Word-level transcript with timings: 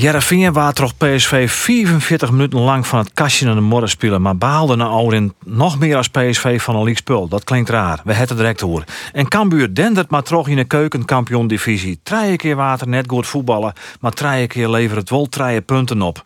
Jereveen 0.00 0.52
waar 0.52 0.72
toch 0.72 0.96
PSV 0.96 1.50
44 1.50 2.30
minuten 2.30 2.58
lang 2.58 2.86
van 2.86 2.98
het 2.98 3.12
kastje 3.12 3.46
naar 3.46 3.54
de 3.54 3.60
morgen 3.60 3.88
spelen, 3.88 4.22
maar 4.22 4.36
behaalde 4.36 4.76
na 4.76 4.84
Ourin 4.84 5.34
nog 5.44 5.78
meer 5.78 5.96
als 5.96 6.08
PSV 6.08 6.62
van 6.62 6.74
een 6.74 6.82
league 6.82 6.96
spul. 6.96 7.28
Dat 7.28 7.44
klinkt 7.44 7.68
raar. 7.68 8.00
We 8.04 8.12
hebben 8.12 8.36
direct 8.36 8.60
hoor. 8.60 8.84
En 9.12 9.28
Cambuur 9.28 9.74
dendert 9.74 10.10
maar 10.10 10.22
terug 10.22 10.46
in 10.46 10.56
de 10.56 10.64
keukenkampioen 10.64 11.46
divisie. 11.46 12.00
Drie 12.02 12.36
keer 12.36 12.56
water 12.56 12.88
net 12.88 13.04
goed 13.08 13.26
voetballen, 13.26 13.72
maar 14.00 14.12
drie 14.12 14.46
keer 14.46 14.70
levert 14.70 15.00
het 15.00 15.10
wel 15.10 15.28
drie 15.28 15.60
punten 15.60 16.02
op. 16.02 16.22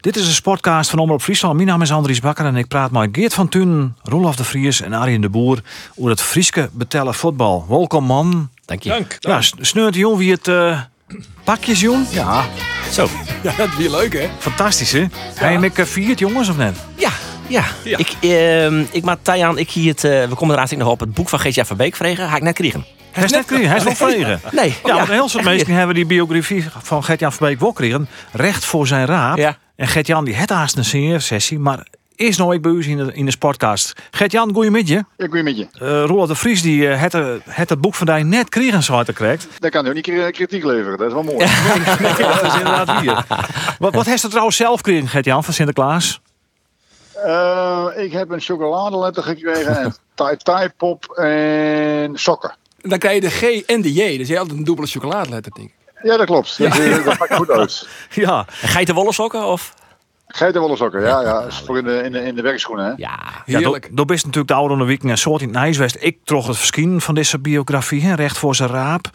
Dit 0.00 0.16
is 0.16 0.26
een 0.26 0.32
sportcast 0.32 0.90
van 0.90 0.98
Omroep 0.98 1.22
Friesland. 1.22 1.54
Mijn 1.54 1.68
naam 1.68 1.82
is 1.82 1.92
Andries 1.92 2.20
Bakker 2.20 2.46
en 2.46 2.56
ik 2.56 2.68
praat 2.68 2.90
met 2.90 3.08
Geert 3.12 3.34
van 3.34 3.48
Tunen, 3.48 3.96
Roelof 4.02 4.36
de 4.36 4.44
Vries 4.44 4.80
en 4.80 4.92
Arjen 4.92 5.20
de 5.20 5.28
Boer 5.28 5.58
over 5.96 6.10
het 6.10 6.22
Frieske 6.22 6.68
betellen 6.72 7.14
voetbal. 7.14 7.66
Welkom 7.68 8.04
man. 8.04 8.48
Dank 8.64 8.82
je. 8.82 8.88
Dank. 8.88 9.16
Ja, 9.18 9.40
sneurt 9.40 9.94
jong 9.94 10.16
wie 10.16 10.30
het 10.30 10.48
uh, 10.48 10.80
pakjes 11.44 11.80
jong? 11.80 12.06
Ja. 12.10 12.44
Zo. 12.92 13.08
Ja, 13.42 13.52
dat 13.56 13.68
is 13.68 13.76
weer 13.76 13.90
leuk, 13.90 14.12
hè? 14.12 14.28
Fantastisch, 14.38 14.92
hè? 14.92 15.06
Hij 15.34 15.54
en 15.54 15.64
ik 15.64 15.72
viert 15.74 16.18
jongens 16.18 16.48
of 16.48 16.56
net? 16.56 16.76
Ja. 16.94 17.10
Ja. 17.46 17.64
Ja. 17.84 17.98
Ik, 17.98 18.14
ehm 18.20 18.84
ik 18.90 19.04
maak 19.04 19.18
Tajan, 19.22 19.58
ik 19.58 19.70
hier 19.70 19.90
het, 19.90 20.04
eh, 20.04 20.28
we 20.28 20.34
komen 20.34 20.54
eraan 20.54 20.78
nog 20.78 20.88
op 20.88 21.00
het 21.00 21.14
boek 21.14 21.28
van 21.28 21.40
Geert 21.40 21.66
van 21.66 21.76
Beek 21.76 21.96
vregen. 21.96 22.28
Ga 22.28 22.36
ik 22.36 22.42
net 22.42 22.54
krijgen. 22.54 22.84
Hij 23.10 23.24
is 23.24 23.30
net 23.30 23.40
gekregen, 23.40 23.68
hij 23.68 23.76
is 23.76 23.84
wel 23.84 23.94
vregen. 23.94 24.40
Nee. 24.50 24.74
Ja, 24.84 24.94
want 24.94 25.08
een 25.08 25.14
heel 25.14 25.28
soort 25.28 25.44
mensen 25.44 25.72
hebben 25.74 25.94
die 25.94 26.06
biografie 26.06 26.64
van 26.82 27.04
Gert-Jan 27.04 27.32
van 27.32 27.46
Beek 27.46 27.60
wel 27.60 27.72
kregen. 27.72 28.08
Recht 28.32 28.64
voor 28.64 28.86
zijn 28.86 29.06
raap. 29.06 29.36
Ja. 29.36 29.56
En 29.76 29.88
Gert-Jan 29.88 30.24
die 30.24 30.34
het 30.34 30.50
haast 30.50 30.76
een 30.76 31.20
sessie, 31.20 31.58
maar 31.58 31.86
is 32.18 32.36
nog 32.36 32.52
ik 32.52 32.62
bij 32.62 32.72
u 32.72 32.88
in 32.88 32.96
de, 32.96 33.12
in 33.14 33.24
de 33.24 33.30
sportcast. 33.30 33.92
Gert-Jan, 34.10 34.52
goeiemiddag. 34.52 35.02
Ja, 35.16 35.26
goeie 35.26 35.42
met 35.42 35.56
je. 35.56 35.66
Uh, 35.82 36.04
Roland 36.04 36.28
de 36.28 36.34
Vries 36.34 36.62
die 36.62 36.88
eh, 36.88 37.00
het, 37.00 37.14
eh, 37.14 37.26
het 37.44 37.68
het 37.68 37.80
boek 37.80 37.94
van 37.94 38.06
die 38.06 38.24
net 38.24 38.48
kregen 38.48 38.82
zo 38.82 39.02
te 39.02 39.12
krijgt. 39.12 39.46
Dan 39.58 39.70
kan 39.70 39.80
hij 39.80 39.88
ook 39.88 39.94
niet 39.96 40.04
kri- 40.04 40.30
kritiek 40.30 40.64
leveren. 40.64 40.98
Dat 40.98 41.06
is 41.06 41.12
wel 41.12 41.22
mooi. 41.22 41.38
dat 42.18 42.42
is 42.42 42.54
inderdaad 42.54 43.00
hier. 43.00 43.24
Wat, 43.78 43.94
wat 43.94 44.06
heeft 44.06 44.20
het 44.22 44.30
trouwens 44.30 44.56
zelf 44.56 44.76
gekregen, 44.76 45.08
Gert-Jan, 45.08 45.44
van 45.44 45.54
Sinterklaas? 45.54 46.20
Eh, 47.24 47.86
ik 47.96 48.12
heb 48.12 48.30
een 48.30 48.40
chocoladeletter 48.40 49.22
gekregen, 49.22 49.84
een 49.84 49.94
Thai 50.14 50.36
Thai 50.36 50.68
pop 50.76 51.04
en 51.10 52.10
sokken. 52.14 52.54
Dan 52.80 52.98
krijg 52.98 53.14
je 53.14 53.20
de 53.20 53.30
G 53.30 53.42
en 53.66 53.80
de 53.82 53.92
J. 53.92 53.96
Dus 54.18 54.26
je 54.26 54.32
hebt 54.34 54.38
altijd 54.38 54.58
een 54.58 54.64
dubbele 54.64 54.86
chocoladeletter, 54.88 55.52
denk 55.54 55.68
ik. 55.68 55.74
Ja, 56.02 56.16
dat 56.16 56.26
klopt. 56.26 56.58
Dat, 56.58 56.78
eh, 56.78 57.04
dat 57.04 57.18
pakt 57.18 57.34
goed 57.34 57.50
uit. 57.50 57.88
Ja, 58.10 58.46
En 58.62 58.68
geitenwolle 58.68 59.12
sokken 59.12 59.44
of? 59.46 59.74
Geitenwolle 60.28 60.76
sokken, 60.76 61.00
ja, 61.00 61.20
ja. 61.22 61.40
Is 61.40 61.62
voor 61.66 61.78
in 61.78 61.84
de, 61.84 62.02
in 62.02 62.12
de, 62.12 62.22
in 62.24 62.34
de 62.34 62.42
werkschoenen, 62.42 62.84
hè. 62.84 62.90
Ja. 62.90 63.18
Ja, 63.44 63.58
Heerlijk. 63.58 63.88
dat 63.96 64.10
is 64.10 64.20
natuurlijk 64.24 64.48
de 64.48 64.54
oude 64.54 64.72
onderwijking 64.72 65.10
en 65.10 65.18
soort 65.18 65.40
in 65.42 65.48
het 65.48 65.56
Nijswest. 65.56 65.96
Ik 66.00 66.18
trog 66.24 66.46
het 66.46 66.56
verschijnen 66.56 67.00
van 67.00 67.14
deze 67.14 67.38
biografie, 67.38 68.02
hè, 68.02 68.14
recht 68.14 68.38
voor 68.38 68.54
zijn 68.54 68.68
raap. 68.70 69.06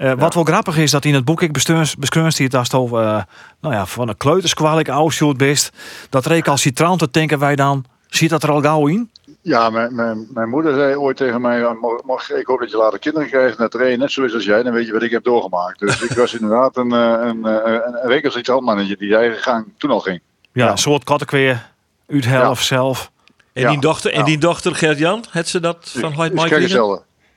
Eh, 0.00 0.12
Wat 0.12 0.34
wel 0.34 0.44
grappig 0.44 0.76
is, 0.78 0.90
dat 0.90 1.04
in 1.04 1.14
het 1.14 1.24
boek 1.24 1.42
ik 1.42 1.52
beskeurst 1.98 2.36
die 2.36 2.46
het 2.46 2.54
als 2.54 2.66
het 2.70 2.80
over, 2.80 3.02
eh, 3.02 3.22
nou 3.60 3.74
ja, 3.74 3.86
van 3.86 4.08
een 4.08 4.16
kleuterskwal 4.16 4.78
ik 4.78 4.88
oudshoot 4.88 5.36
best. 5.36 5.72
Dat 6.10 6.26
recalcitrant, 6.26 6.98
denken 7.12 7.38
wij 7.38 7.56
dan, 7.56 7.84
ziet 8.08 8.30
dat 8.30 8.42
er 8.42 8.50
al 8.50 8.60
gauw 8.60 8.86
in? 8.86 9.10
Ja, 9.42 9.70
mijn, 9.70 9.94
mijn, 9.94 10.26
mijn 10.34 10.48
moeder 10.48 10.74
zei 10.74 10.96
ooit 10.96 11.16
tegen 11.16 11.40
mij, 11.40 11.58
ja, 11.58 11.72
mag, 11.72 12.02
mag- 12.04 12.30
ik 12.30 12.46
hoop 12.46 12.58
dat 12.60 12.70
je 12.70 12.76
later 12.76 12.98
kinderen 12.98 13.28
krijgt. 13.28 13.74
Er 13.74 13.92
een 13.92 13.98
net 13.98 14.12
zo 14.12 14.24
is 14.24 14.34
als 14.34 14.44
jij, 14.44 14.62
dan 14.62 14.72
weet 14.72 14.86
je 14.86 14.92
wat 14.92 15.02
ik 15.02 15.10
heb 15.10 15.24
doorgemaakt. 15.24 15.78
Dus 15.78 16.02
ik 16.02 16.10
was 16.16 16.34
inderdaad 16.34 16.76
een, 16.76 16.92
eh, 16.92 16.98
een, 17.20 17.44
eh, 17.46 17.72
een, 17.72 17.82
een 18.02 18.08
recalcitrant 18.08 18.64
die 18.98 19.16
eigen 19.16 19.38
gang 19.38 19.66
toen 19.78 19.90
al 19.90 20.00
ging. 20.00 20.20
Ja, 20.56 20.64
Ja. 20.64 20.70
een 20.70 20.78
soort 20.78 21.04
kattenkweer, 21.04 21.66
uit 22.08 22.24
helft 22.24 22.64
zelf. 22.64 23.10
En, 23.52 23.62
Ja, 23.62 23.70
die 23.70 23.80
dochter, 23.80 24.12
en 24.12 24.24
die 24.24 24.38
dochter 24.38 24.74
Gert-Jan, 24.74 25.24
had 25.30 25.48
ze 25.48 25.60
dat 25.60 25.94
van 25.98 26.10
Dus 26.10 26.30
Mike. 26.30 26.60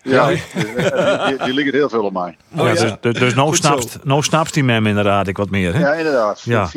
Ja, 0.02 0.28
die, 0.28 0.42
die, 1.28 1.38
die 1.46 1.54
liggen 1.54 1.74
heel 1.74 1.90
veel 1.90 2.04
op 2.04 2.14
mij. 2.14 2.38
ja, 2.56 2.64
ja. 2.68 2.74
Dus, 2.74 2.94
dus, 3.02 3.14
dus 3.20 3.34
nou, 3.34 3.56
snapt, 3.56 3.98
nou 4.04 4.24
snapt 4.24 4.54
die 4.54 4.64
mem 4.64 4.88
inderdaad 4.88 5.28
ik 5.28 5.38
wat 5.38 5.50
meer. 5.50 5.74
Hè? 5.74 5.80
Ja, 5.80 5.94
inderdaad. 5.94 6.42
Ja. 6.44 6.70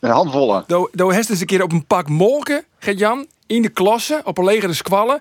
Een 0.00 0.10
handvolle. 0.10 0.64
Doe 0.66 0.88
doe 0.92 1.14
eens 1.14 1.28
eens 1.28 1.40
een 1.40 1.46
keer 1.46 1.62
op 1.62 1.72
een 1.72 1.86
pak 1.86 2.08
molken, 2.08 2.64
Gert-Jan, 2.78 3.26
in 3.46 3.62
de 3.62 3.68
klasse, 3.68 4.20
op 4.24 4.38
een 4.38 4.44
legere 4.44 4.72
squallen. 4.72 5.20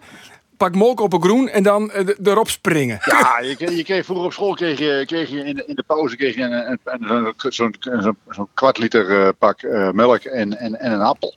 Pak 0.58 0.76
molken 0.76 1.06
op 1.06 1.14
een 1.14 1.22
groen 1.24 1.48
en 1.50 1.64
dan 1.64 1.92
eh, 1.92 2.06
de- 2.06 2.18
erop 2.24 2.50
springen. 2.50 2.98
Ja, 3.06 3.40
je, 3.42 3.56
kreeg- 3.56 3.76
je 3.76 3.84
kreeg 3.84 4.06
vroeger 4.06 4.26
op 4.26 4.34
school 4.34 4.54
kreeg 4.54 4.80
je, 4.80 5.04
kreeg 5.06 5.30
je 5.30 5.44
in, 5.46 5.56
de, 5.56 5.64
in 5.66 5.76
de 5.76 5.84
pauze 5.88 6.16
kreeg 6.16 6.36
je 6.36 6.42
een, 6.42 6.80
een, 6.84 7.10
een- 7.10 7.34
zo'n 7.38 7.76
zo'n 7.80 8.18
zo'n 8.30 8.48
kwart 8.54 8.78
liter 8.78 9.22
eh, 9.26 9.30
pak 9.38 9.62
eh, 9.62 9.90
melk 9.92 10.24
en, 10.24 10.58
en, 10.58 10.80
en 10.80 10.92
een 10.92 11.02
appel. 11.02 11.36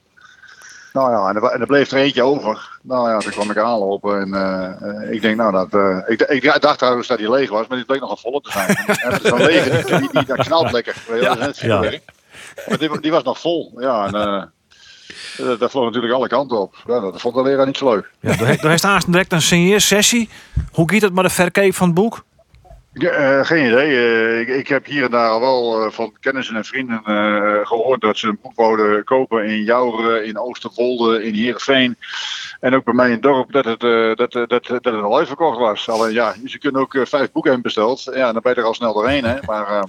Nou 0.93 1.11
ja, 1.11 1.29
en 1.29 1.35
er, 1.35 1.43
en 1.51 1.59
er 1.61 1.67
bleef 1.67 1.91
er 1.91 1.97
eentje 1.97 2.23
over. 2.23 2.79
Nou 2.81 3.09
ja, 3.09 3.17
toen 3.17 3.31
kwam 3.31 3.51
ik 3.51 3.57
aanlopen 3.57 4.19
en 4.21 4.33
eh, 4.33 5.03
eh, 5.03 5.11
ik 5.11 5.21
denk, 5.21 5.35
nou, 5.37 5.51
dat, 5.51 5.73
eh, 5.73 5.97
ik, 6.07 6.21
ik 6.21 6.61
dacht 6.61 6.77
trouwens 6.77 7.07
dat 7.07 7.17
die 7.17 7.31
leeg 7.31 7.49
was, 7.49 7.67
maar 7.67 7.77
die 7.77 7.85
bleek 7.85 7.99
nog 7.99 8.11
een 8.11 8.17
volle 8.17 8.41
te 8.41 8.51
zijn. 8.51 8.67
En 8.67 9.11
het 9.13 9.23
is 9.23 9.29
Zo'n 9.29 9.41
lege, 9.41 9.97
die, 9.99 10.09
die, 10.11 10.25
dat 10.25 10.45
knalt 10.45 10.71
lekker. 10.71 10.95
Ja. 11.21 11.35
Maar 12.67 12.77
die, 12.77 12.99
die 12.99 13.11
was 13.11 13.23
nog 13.23 13.39
vol. 13.39 13.73
Ja, 13.77 14.05
en 14.07 14.13
eh, 14.13 14.43
dat, 15.37 15.59
dat 15.59 15.71
vloog 15.71 15.85
natuurlijk 15.85 16.13
alle 16.13 16.27
kanten 16.27 16.59
op. 16.59 16.75
Ja, 16.87 16.99
dat 16.99 17.21
vond 17.21 17.35
de 17.35 17.41
leraar 17.41 17.65
niet 17.65 17.77
zo 17.77 17.93
leuk. 17.93 18.11
Ja, 18.19 18.29
er 18.39 18.69
heeft 18.69 18.83
haast 18.83 19.11
direct 19.11 19.31
een 19.31 19.41
signeersessie. 19.41 20.29
Hoe 20.71 20.91
gaat 20.91 21.01
het 21.01 21.13
met 21.13 21.23
de 21.23 21.29
verkeep 21.29 21.75
van 21.75 21.85
het 21.87 21.95
boek? 21.95 22.23
Ja, 22.93 23.09
eh, 23.09 23.45
geen 23.45 23.65
idee. 23.65 23.95
Eh, 23.95 24.39
ik, 24.39 24.47
ik 24.47 24.67
heb 24.67 24.85
hier 24.85 25.03
en 25.03 25.11
daar 25.11 25.29
al 25.29 25.39
wel 25.39 25.85
eh, 25.85 25.91
van 25.91 26.13
kennissen 26.19 26.55
en 26.55 26.65
vrienden 26.65 27.01
eh, 27.05 27.67
gehoord 27.67 28.01
dat 28.01 28.17
ze 28.17 28.27
een 28.27 28.39
boek 28.41 28.55
wouden 28.55 29.03
kopen 29.03 29.45
in 29.45 29.63
Jouren, 29.63 30.25
in 30.25 30.39
Oosterwolde, 30.39 31.23
in 31.23 31.33
Heerenveen. 31.33 31.97
En 32.59 32.75
ook 32.75 32.83
bij 32.83 32.93
mij 32.93 33.05
in 33.05 33.11
het 33.11 33.21
dorp 33.21 33.51
dat 33.51 33.65
het, 33.65 33.83
eh, 33.83 34.15
dat, 34.15 34.35
eh, 34.35 34.47
dat, 34.47 34.65
dat 34.65 34.83
het 34.83 35.03
al 35.03 35.17
uitverkocht 35.17 35.57
was. 35.57 35.89
Alleen 35.89 36.13
ja, 36.13 36.35
ze 36.45 36.57
kunnen 36.57 36.81
ook 36.81 36.95
eh, 36.95 37.05
vijf 37.05 37.31
boeken 37.31 37.51
hebben 37.51 37.61
besteld. 37.61 38.03
Ja, 38.13 38.31
dan 38.31 38.41
ben 38.41 38.53
je 38.53 38.59
er 38.59 38.67
al 38.67 38.73
snel 38.73 38.93
doorheen. 38.93 39.23
Hè? 39.23 39.35
Maar 39.45 39.83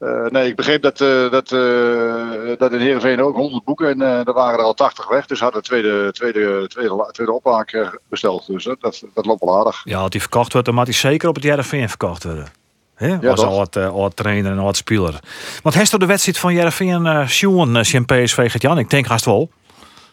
eh, 0.00 0.26
nee, 0.26 0.48
ik 0.48 0.56
begreep 0.56 0.82
dat, 0.82 1.00
eh, 1.00 1.30
dat, 1.30 1.52
eh, 1.52 2.58
dat 2.58 2.72
in 2.72 2.80
Heerenveen 2.80 3.22
ook 3.22 3.36
100 3.36 3.64
boeken 3.64 3.88
en 3.88 4.00
er 4.26 4.32
waren 4.32 4.58
er 4.58 4.64
al 4.64 4.74
80 4.74 5.08
weg. 5.08 5.26
Dus 5.26 5.40
hadden 5.40 5.62
tweede, 5.62 6.12
tweede, 6.12 6.66
tweede, 6.68 7.08
tweede 7.12 7.32
oplaag 7.32 7.64
besteld. 8.08 8.46
Dus 8.46 8.64
dat, 8.64 9.02
dat 9.14 9.26
loopt 9.26 9.44
wel 9.44 9.58
aardig. 9.58 9.80
Ja, 9.84 9.98
als 9.98 10.10
die 10.10 10.20
verkocht 10.20 10.52
wordt, 10.52 10.66
dan 10.66 10.76
moet 10.76 10.84
hij 10.84 10.94
zeker 10.94 11.28
op 11.28 11.34
het 11.34 11.44
JRVN 11.44 11.86
verkocht 11.86 12.24
worden. 12.24 12.46
Hè? 12.94 13.20
Was 13.20 13.40
toch? 13.40 13.48
al 13.48 13.60
het, 13.60 13.76
uh, 13.76 14.04
het 14.04 14.16
trainer 14.16 14.52
en 14.52 14.58
het 14.58 14.76
speler. 14.76 15.20
Want 15.62 15.74
heeft 15.74 15.92
er 15.92 15.98
de 15.98 16.06
wedstrijd 16.06 16.38
van 16.38 16.54
JRVN 16.54 17.04
uh, 17.04 17.26
Sjoen, 17.26 17.76
uh, 17.76 18.00
PSV 18.06 18.50
gaat 18.50 18.62
Jan? 18.62 18.78
Ik 18.78 18.90
denk 18.90 19.06
haast 19.06 19.24
wel. 19.24 19.50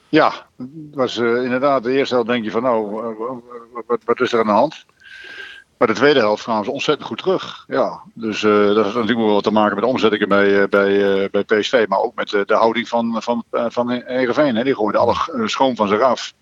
Ja, 0.10 0.34
het 0.58 0.68
was 0.94 1.18
inderdaad 1.18 1.84
de 1.84 1.92
eerste 1.92 2.14
helft 2.14 2.30
denk 2.30 2.44
je 2.44 2.52
van 2.52 2.64
nou, 2.64 3.02
wat, 3.88 4.00
wat 4.06 4.22
is 4.22 4.34
er 4.34 4.40
aan 4.40 4.46
de 4.46 4.52
hand? 4.52 4.86
Maar 5.78 5.88
de 5.88 5.94
tweede 5.94 6.20
helft 6.20 6.44
gaan 6.44 6.64
ze 6.64 6.72
ontzettend 6.72 7.08
goed 7.08 7.18
terug. 7.18 7.66
Ja, 7.68 8.02
dus 8.14 8.44
eh, 8.44 8.52
dat 8.52 8.84
heeft 8.84 8.96
natuurlijk 8.96 9.18
wel 9.18 9.34
wat 9.34 9.44
te 9.44 9.52
maken 9.52 9.76
met 9.76 9.84
de 9.84 9.90
omzettingen 9.90 10.30
bij, 10.30 10.62
eh, 10.62 10.68
bij, 10.70 11.24
eh, 11.24 11.30
bij 11.30 11.44
PSV. 11.44 11.86
Maar 11.88 12.00
ook 12.00 12.16
met 12.16 12.30
de 12.30 12.54
houding 12.54 12.88
van, 12.88 13.22
van, 13.22 13.44
van 13.52 13.90
Heerenveen. 13.90 14.56
Hè. 14.56 14.64
Die 14.64 14.76
gooide 14.76 14.98
alle 14.98 15.16
schoon 15.46 15.76
van 15.76 15.88
zich 15.88 16.02
af. 16.02 16.34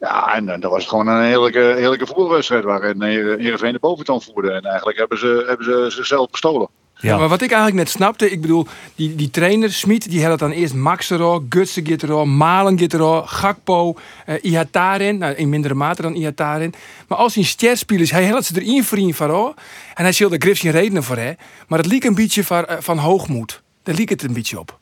Ja, 0.00 0.34
en, 0.34 0.48
en 0.48 0.60
dat 0.60 0.70
was 0.70 0.86
gewoon 0.86 1.06
een 1.06 1.24
heerlijke, 1.24 1.58
heerlijke 1.58 2.06
voetbalwedstrijd 2.06 2.64
waarin 2.64 3.02
Heer- 3.02 3.38
Heerenveen 3.38 3.72
de 3.72 3.78
boventoon 3.78 4.22
voerde. 4.22 4.52
En 4.52 4.62
eigenlijk 4.64 4.98
hebben 4.98 5.18
ze, 5.18 5.44
hebben 5.46 5.66
ze 5.66 5.86
zichzelf 5.88 6.30
bestolen. 6.30 6.68
Ja. 7.02 7.18
Maar 7.18 7.28
wat 7.28 7.42
ik 7.42 7.50
eigenlijk 7.50 7.84
net 7.84 7.94
snapte, 7.94 8.30
ik 8.30 8.40
bedoel, 8.40 8.66
die, 8.94 9.14
die 9.14 9.30
trainer, 9.30 9.72
Smit, 9.72 10.10
die 10.10 10.22
had 10.22 10.30
het 10.30 10.40
dan 10.40 10.50
eerst 10.50 10.74
Max 10.74 11.10
erop, 11.10 11.44
Gutsen 11.48 11.86
gaat 11.86 12.02
erop, 12.02 12.26
Malen 12.26 12.78
gaat 12.78 12.92
erop, 12.92 13.26
Gakpo, 13.26 13.96
Ihataren, 14.40 15.18
nou 15.18 15.34
in 15.34 15.48
mindere 15.48 15.74
mate 15.74 16.02
dan 16.02 16.14
Ihataren. 16.14 16.72
Maar 17.08 17.18
als 17.18 17.34
hij 17.34 17.42
een 17.42 17.48
sterspieler 17.48 18.04
is, 18.04 18.10
hij 18.10 18.26
had 18.26 18.44
ze 18.44 18.60
erin 18.60 18.84
vriend 18.84 19.16
van 19.16 19.30
oh, 19.30 19.56
en 19.94 20.02
hij 20.02 20.12
zult 20.12 20.32
er 20.32 20.40
griff 20.40 20.60
geen 20.60 20.70
redenen 20.70 21.02
voor 21.02 21.16
hè. 21.16 21.32
Maar 21.68 21.78
het 21.78 21.88
liep 21.88 22.04
een 22.04 22.14
beetje 22.14 22.44
van, 22.44 22.64
eh, 22.64 22.76
van 22.80 22.98
hoogmoed. 22.98 23.62
Daar 23.82 23.94
liep 23.94 24.08
het 24.08 24.22
een 24.22 24.32
beetje 24.32 24.58
op. 24.58 24.78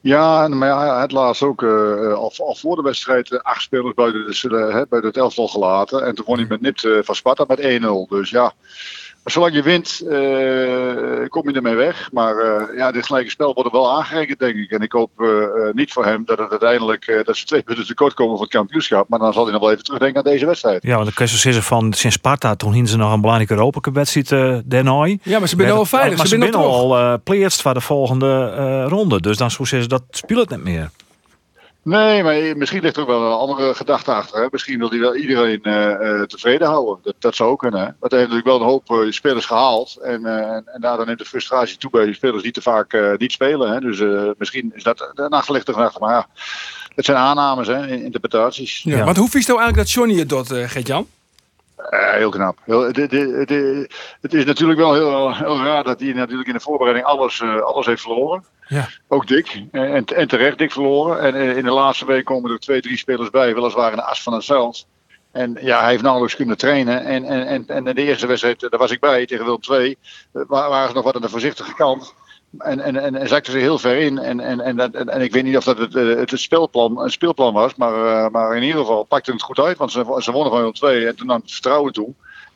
Ja, 0.00 0.48
maar 0.48 0.68
ja, 0.68 0.78
hij 0.78 0.88
had 0.88 1.12
laatst 1.12 1.42
ook 1.42 1.62
eh, 1.62 2.14
al, 2.14 2.32
al 2.36 2.54
voor 2.54 2.76
de 2.76 2.82
wedstrijd 2.82 3.42
acht 3.42 3.62
spelers 3.62 3.94
buiten, 3.94 4.50
de, 4.50 4.56
hè, 4.56 4.86
buiten 4.86 5.10
het 5.10 5.16
elftal 5.16 5.48
gelaten. 5.48 6.06
En 6.06 6.14
toen 6.14 6.24
won 6.24 6.36
hij 6.36 6.46
met 6.48 6.60
nipt 6.60 6.88
van 7.00 7.14
Sparta 7.14 7.44
met 7.48 7.60
1-0. 7.60 8.08
Dus 8.08 8.30
ja, 8.30 8.52
zolang 9.24 9.54
je 9.54 9.62
wint, 9.62 10.00
eh, 10.00 11.28
kom 11.28 11.48
je 11.48 11.54
ermee 11.54 11.74
weg. 11.74 12.08
Maar 12.12 12.36
eh, 12.36 12.76
ja, 12.76 12.92
dit 12.92 13.06
gelijke 13.06 13.30
spel 13.30 13.54
wordt 13.54 13.72
er 13.72 13.80
wel 13.80 13.92
aangerekend, 13.92 14.38
denk 14.38 14.56
ik. 14.56 14.70
En 14.70 14.80
ik 14.80 14.92
hoop 14.92 15.10
eh, 15.16 15.28
niet 15.72 15.92
voor 15.92 16.04
hem 16.04 16.24
dat 16.24 16.38
het 16.38 16.50
uiteindelijk 16.50 17.06
eh, 17.06 17.24
dat 17.24 17.36
ze 17.36 17.44
twee 17.44 17.62
punten 17.68 17.86
tekort 17.86 18.14
komen 18.14 18.32
voor 18.32 18.42
het 18.44 18.54
kampioenschap. 18.54 19.08
Maar 19.08 19.18
dan 19.18 19.32
zal 19.32 19.42
hij 19.42 19.52
nog 19.52 19.60
wel 19.60 19.70
even 19.70 19.84
terugdenken 19.84 20.24
aan 20.24 20.32
deze 20.32 20.46
wedstrijd. 20.46 20.82
Ja, 20.82 20.96
want 20.96 21.14
kun 21.14 21.24
je 21.24 21.30
zo 21.30 21.36
zeggen 21.36 21.62
van 21.62 21.92
sinds 21.92 22.16
Sparta, 22.16 22.54
toen 22.54 22.72
hingen 22.72 22.88
ze 22.88 22.96
nog 22.96 23.12
een 23.12 23.20
belangrijke 23.20 23.54
Europa 23.54 23.90
wedstrijd 23.92 24.30
uh, 24.30 24.58
daarna. 24.64 24.90
Ja, 25.22 25.38
maar 25.38 25.48
ze 25.48 25.56
zijn 25.56 25.70
al 25.70 25.84
veilig. 25.84 26.16
Maar 26.18 26.26
ze 26.26 26.38
zijn 26.38 26.54
al 26.54 26.98
uh, 26.98 27.14
pleerst 27.24 27.62
voor 27.62 27.74
de 27.74 27.80
volgende 27.80 28.54
uh, 28.58 28.88
ronde. 28.88 29.20
Dus 29.20 29.36
dan 29.36 29.50
zo 29.50 29.64
ze 29.64 29.86
dat 29.86 30.02
speelt 30.10 30.50
het 30.50 30.50
niet 30.50 30.74
meer. 30.74 30.90
Nee, 31.84 32.22
maar 32.22 32.56
misschien 32.56 32.82
ligt 32.82 32.96
er 32.96 33.02
ook 33.02 33.08
wel 33.08 33.26
een 33.26 33.38
andere 33.38 33.74
gedachte 33.74 34.12
achter. 34.12 34.40
Hè? 34.42 34.46
Misschien 34.50 34.78
wil 34.78 34.90
hij 34.90 34.98
wel 34.98 35.16
iedereen 35.16 35.62
eh, 35.62 35.92
eh, 35.92 36.22
tevreden 36.22 36.68
houden. 36.68 36.98
Dat, 37.02 37.14
dat 37.18 37.34
zou 37.34 37.50
ook 37.50 37.58
kunnen. 37.58 37.80
Hè? 37.80 37.86
Want 37.98 38.12
hij 38.12 38.20
heeft 38.20 38.32
natuurlijk 38.32 38.58
wel 38.58 38.60
een 38.60 38.72
hoop 38.72 38.90
eh, 38.90 39.10
spelers 39.12 39.46
gehaald. 39.46 39.98
En, 40.02 40.26
eh, 40.26 40.54
en, 40.54 40.62
en 40.66 40.80
daar 40.80 40.96
dan 40.96 41.06
neemt 41.06 41.18
de 41.18 41.24
frustratie 41.24 41.76
toe 41.76 41.90
bij 41.90 42.04
die 42.04 42.14
spelers 42.14 42.42
die 42.42 42.52
te 42.52 42.62
vaak 42.62 42.92
eh, 42.92 43.12
niet 43.16 43.32
spelen. 43.32 43.72
Hè? 43.72 43.80
Dus 43.80 44.00
eh, 44.00 44.30
misschien 44.38 44.72
is 44.74 44.82
dat 44.82 45.10
een 45.14 45.28
achterliggende 45.28 45.78
gedachte. 45.78 45.98
Maar 46.00 46.14
ja, 46.14 46.26
het 46.94 47.04
zijn 47.04 47.18
aannames, 47.18 47.66
hè? 47.66 47.86
in- 47.86 48.04
interpretaties. 48.04 48.82
Ja. 48.82 48.96
Ja. 48.96 49.04
Want 49.04 49.16
hoe 49.16 49.28
vies 49.28 49.46
nou 49.46 49.58
eigenlijk 49.60 49.88
dat 49.88 49.96
Johnny 49.96 50.18
het 50.18 50.28
doet, 50.28 50.50
eh 50.50 50.68
Gert-Jan? 50.68 51.06
Eh, 51.76 52.12
heel 52.12 52.30
knap. 52.30 52.58
Heel, 52.64 52.80
het, 52.80 52.96
het, 52.96 53.10
het, 54.20 54.34
is 54.34 54.44
natuurlijk 54.44 54.78
wel 54.78 54.94
heel, 54.94 55.34
heel 55.34 55.56
raar 55.56 55.84
dat 55.84 56.00
hij 56.00 56.12
natuurlijk 56.12 56.48
in 56.48 56.54
de 56.54 56.60
voorbereiding 56.60 57.06
alles, 57.06 57.40
eh, 57.40 57.60
alles 57.60 57.86
heeft 57.86 58.02
verloren. 58.02 58.44
Ja. 58.72 58.88
Ook 59.08 59.26
dik. 59.26 59.62
En, 59.72 60.04
en 60.04 60.28
terecht 60.28 60.58
dik 60.58 60.72
verloren. 60.72 61.20
En 61.20 61.34
eh, 61.34 61.56
in 61.56 61.64
de 61.64 61.70
laatste 61.70 62.06
week 62.06 62.24
komen 62.24 62.50
er 62.50 62.58
twee, 62.58 62.80
drie 62.80 62.96
spelers 62.96 63.30
bij. 63.30 63.54
Weliswaar 63.54 63.96
de 63.96 64.02
as 64.02 64.22
van 64.22 64.32
het 64.32 64.44
veld. 64.44 64.86
En 65.32 65.58
ja, 65.60 65.80
hij 65.80 65.90
heeft 65.90 66.02
nauwelijks 66.02 66.36
kunnen 66.36 66.56
trainen. 66.56 67.04
En, 67.04 67.24
en, 67.24 67.46
en, 67.46 67.66
en 67.66 67.84
de 67.84 67.94
eerste 68.02 68.26
wedstrijd, 68.26 68.62
eh, 68.62 68.70
daar 68.70 68.78
was 68.78 68.90
ik 68.90 69.00
bij, 69.00 69.26
tegen 69.26 69.44
Willem 69.44 69.60
II. 69.70 69.96
eh, 70.32 70.42
wa- 70.46 70.68
waren 70.68 70.88
ze 70.88 70.94
nog 70.94 71.04
wat 71.04 71.14
aan 71.14 71.20
de 71.20 71.28
voorzichtige 71.28 71.74
kant. 71.74 72.14
En, 72.58 72.80
en, 72.80 72.96
en, 72.96 73.14
en 73.14 73.28
ze 73.44 73.58
heel 73.58 73.78
ver 73.78 73.96
in. 73.98 74.18
En, 74.18 74.40
en, 74.40 74.60
en, 74.60 74.76
dat- 74.76 74.94
en, 74.94 75.20
ik 75.20 75.32
weet 75.32 75.44
niet 75.44 75.56
of 75.56 75.64
dat 75.64 75.78
het, 75.78 75.92
het, 75.92 76.30
het 76.30 76.40
speelplan, 76.40 77.00
een 77.00 77.10
speelplan 77.10 77.52
was. 77.54 77.74
Maar, 77.74 78.30
maar 78.30 78.56
in 78.56 78.62
ieder 78.62 78.80
geval 78.80 79.04
pakte 79.04 79.32
het 79.32 79.42
goed 79.42 79.58
uit. 79.58 79.78
Want 79.78 79.92
ze, 79.92 80.16
ze 80.18 80.32
wonnen 80.32 80.52
Willem 80.52 80.72
II. 80.82 81.06
En 81.06 81.16
toen 81.16 81.26
nam 81.26 81.40
het 81.40 81.52
vertrouwen 81.52 81.92
toe. 81.92 82.14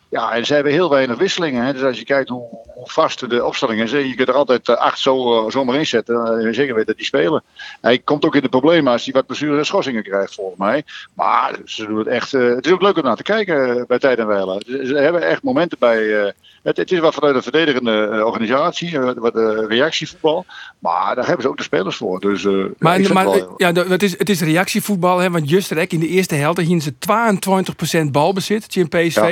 Ja, 0.08 0.32
en 0.32 0.46
ze 0.46 0.54
hebben 0.54 0.72
heel 0.72 0.90
weinig 0.90 1.18
wisselingen. 1.18 1.64
Hè. 1.64 1.72
Dus 1.72 1.82
als 1.82 1.98
je 1.98 2.04
kijkt 2.04 2.28
hoe, 2.28 2.48
vast 2.84 3.30
de 3.30 3.44
opstelling 3.44 3.82
is, 3.82 3.90
je 3.90 4.14
kunt 4.14 4.28
er 4.28 4.34
altijd 4.34 4.68
eh, 4.68 4.76
acht 4.76 4.98
zo, 4.98 5.44
eh, 5.44 5.50
zomaar 5.50 5.74
in 5.76 5.86
zetten. 5.86 6.14
Uh, 6.46 6.54
zeker 6.54 6.74
weten 6.74 6.86
dat 6.86 6.96
die 6.96 7.04
spelen. 7.04 7.42
Hij 7.80 7.98
komt 7.98 8.24
ook 8.24 8.34
in 8.34 8.42
de 8.42 8.48
problemen 8.48 8.92
als 8.92 9.04
hij 9.04 9.12
wat 9.12 9.26
blessures 9.26 9.58
en 9.58 9.66
schorsingen 9.66 10.02
krijgt, 10.02 10.34
volgens 10.34 10.58
mij. 10.58 10.84
Maar 11.14 11.58
ze 11.64 11.86
doen 11.86 11.98
het 11.98 12.06
echt. 12.06 12.34
eh, 12.34 12.54
het 12.54 12.66
is 12.66 12.72
ook 12.72 12.82
leuk 12.82 12.96
om 12.96 13.02
naar 13.02 13.16
te 13.16 13.22
kijken 13.22 13.78
eh, 13.78 13.86
bij 13.86 13.98
Tijd 13.98 14.18
en. 14.18 14.62
Ze, 14.66 14.86
ze 14.86 14.94
hebben 14.94 15.22
echt 15.22 15.42
momenten 15.42 15.78
bij. 15.78 16.34
Het, 16.66 16.76
het 16.76 16.92
is 16.92 16.98
wat 16.98 17.14
vanuit 17.14 17.34
een 17.34 17.42
verdedigende 17.42 18.08
eh, 18.12 18.24
organisatie, 18.24 18.98
eh, 18.98 19.10
wat 19.16 19.36
eh, 19.36 19.66
reactievoetbal. 19.68 20.44
Maar 20.78 21.14
daar 21.14 21.24
hebben 21.26 21.42
ze 21.42 21.48
ook 21.48 21.56
de 21.56 21.62
spelers 21.62 21.96
voor. 21.96 22.20
Dus, 22.20 22.44
eh, 22.44 22.52
Maar, 22.52 23.00
maar 23.12 23.24
het 23.26 23.34
wel- 23.34 23.54
ja, 23.56 23.72
dat- 23.72 23.88
het, 23.88 24.02
is, 24.02 24.18
het 24.18 24.28
is 24.28 24.40
reactievoetbal, 24.40 25.18
hè, 25.18 25.30
want 25.30 25.50
Just 25.50 25.70
Rek 25.70 25.92
in 25.92 26.00
de 26.00 26.08
eerste 26.08 26.34
helft 26.34 26.60
hier 26.60 26.80
ze 26.80 26.94
22% 26.98 28.12
balbezit 28.12 28.76
in 28.76 28.88
PSV. 28.88 29.14
Ja. 29.14 29.22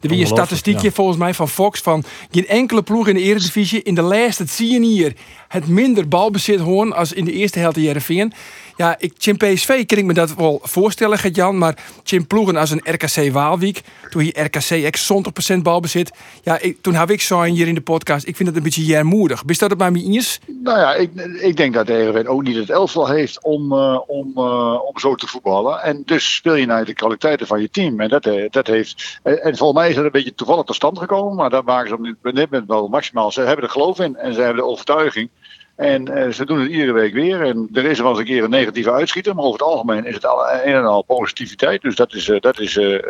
Er 0.00 0.08
wie 0.08 0.20
een 0.20 0.26
statistiekje 0.26 0.86
ja. 0.86 0.92
volgens 0.92 1.18
mij 1.18 1.34
van 1.34 1.48
Fox 1.48 1.80
van 1.80 2.04
geen 2.30 2.46
enkele 2.46 2.82
ploeg 2.82 3.08
in 3.08 3.14
de 3.14 3.20
Eredivisie 3.20 3.82
in 3.82 3.94
de 3.94 4.02
laatste 4.02 4.44
zie 4.46 4.72
je 4.72 4.80
hier 4.86 5.12
het 5.48 5.68
minder 5.68 6.08
balbezit 6.08 6.60
hoorn 6.60 6.92
als 6.92 7.12
in 7.12 7.24
de 7.24 7.32
eerste 7.32 7.58
helft 7.58 7.76
in 7.76 7.82
Jereveen. 7.82 8.32
Ja, 8.76 8.96
ik, 8.98 9.12
Jim 9.18 9.36
PSV 9.36 9.86
kan 9.86 9.98
ik 9.98 10.04
me 10.04 10.12
dat 10.12 10.34
wel 10.34 10.60
voorstellen, 10.62 11.18
Gert-Jan, 11.18 11.58
maar 11.58 11.78
Jim 12.02 12.26
ploegen 12.26 12.56
als 12.56 12.70
een 12.70 12.82
RKC 12.84 13.32
Waalwijk, 13.32 13.80
toen 14.10 14.22
hier 14.22 14.44
RKC 14.44 14.70
ex 14.70 15.12
100% 15.54 15.56
balbezit. 15.62 16.12
Ja, 16.42 16.58
ik, 16.58 16.78
toen 16.80 16.94
heb 16.94 17.10
ik 17.10 17.20
zo 17.20 17.42
hier 17.42 17.68
in 17.68 17.74
de 17.74 17.80
podcast, 17.80 18.26
ik 18.26 18.36
vind 18.36 18.48
het 18.48 18.56
een 18.56 18.62
beetje 18.62 18.84
jermoedig. 18.84 19.44
Bist 19.44 19.60
dat 19.60 19.70
het 19.70 19.78
maar 19.78 19.92
mee 19.92 20.04
eens? 20.04 20.40
Nou 20.62 20.78
ja, 20.78 20.94
ik, 20.94 21.10
ik 21.40 21.56
denk 21.56 21.74
dat 21.74 21.86
de 21.86 21.92
Heerenveen 21.92 22.28
ook 22.28 22.42
niet 22.42 22.56
het 22.56 22.70
elftal 22.70 23.08
heeft 23.08 23.44
om, 23.44 23.72
eh, 23.72 23.98
om, 24.06 24.32
eh, 24.36 24.78
om 24.84 24.98
zo 24.98 25.14
te 25.14 25.26
voetballen. 25.26 25.82
En 25.82 26.02
dus 26.04 26.34
speel 26.34 26.54
je 26.54 26.66
naar 26.66 26.84
de 26.84 26.94
kwaliteiten 26.94 27.46
van 27.46 27.60
je 27.60 27.70
team. 27.70 28.00
En 28.00 28.08
dat, 28.08 28.26
eh, 28.26 28.50
dat 28.50 28.66
heeft. 28.66 29.20
En, 29.22 29.42
en 29.42 29.56
volgens 29.56 29.78
mij 29.78 29.88
is 29.88 29.94
dat 29.94 30.04
een 30.04 30.10
beetje 30.10 30.34
toevallig 30.34 30.64
tot 30.64 30.76
stand 30.76 30.98
gekomen. 30.98 31.36
Maar 31.36 31.50
daar 31.50 31.64
maken 31.64 31.88
ze 31.88 31.94
op 31.94 32.34
dit 32.34 32.50
moment 32.50 32.68
wel 32.68 32.88
maximaal. 32.88 33.32
Ze 33.32 33.40
hebben 33.40 33.64
er 33.64 33.70
geloof 33.70 33.98
in 33.98 34.16
en 34.16 34.34
ze 34.34 34.40
hebben 34.40 34.62
de 34.62 34.70
overtuiging. 34.70 35.28
En 35.76 36.08
eh, 36.08 36.32
ze 36.32 36.44
doen 36.44 36.60
het 36.60 36.70
iedere 36.70 36.92
week 36.92 37.12
weer. 37.12 37.42
En 37.42 37.68
er 37.72 37.84
is 37.84 37.98
wel 37.98 38.10
eens 38.10 38.18
een 38.18 38.24
keer 38.24 38.44
een 38.44 38.50
negatieve 38.50 38.92
uitschieter. 38.92 39.34
Maar 39.34 39.44
over 39.44 39.58
het 39.58 39.68
algemeen 39.68 40.06
is 40.06 40.14
het 40.14 40.24
een 40.24 40.74
en 40.74 40.84
al 40.84 41.02
positiviteit. 41.02 41.82
Dus 41.82 41.96
dat 41.96 42.14
is, 42.14 42.28
eh, 42.28 42.40
dat 42.40 42.60
is, 42.60 42.76
eh, 42.76 43.02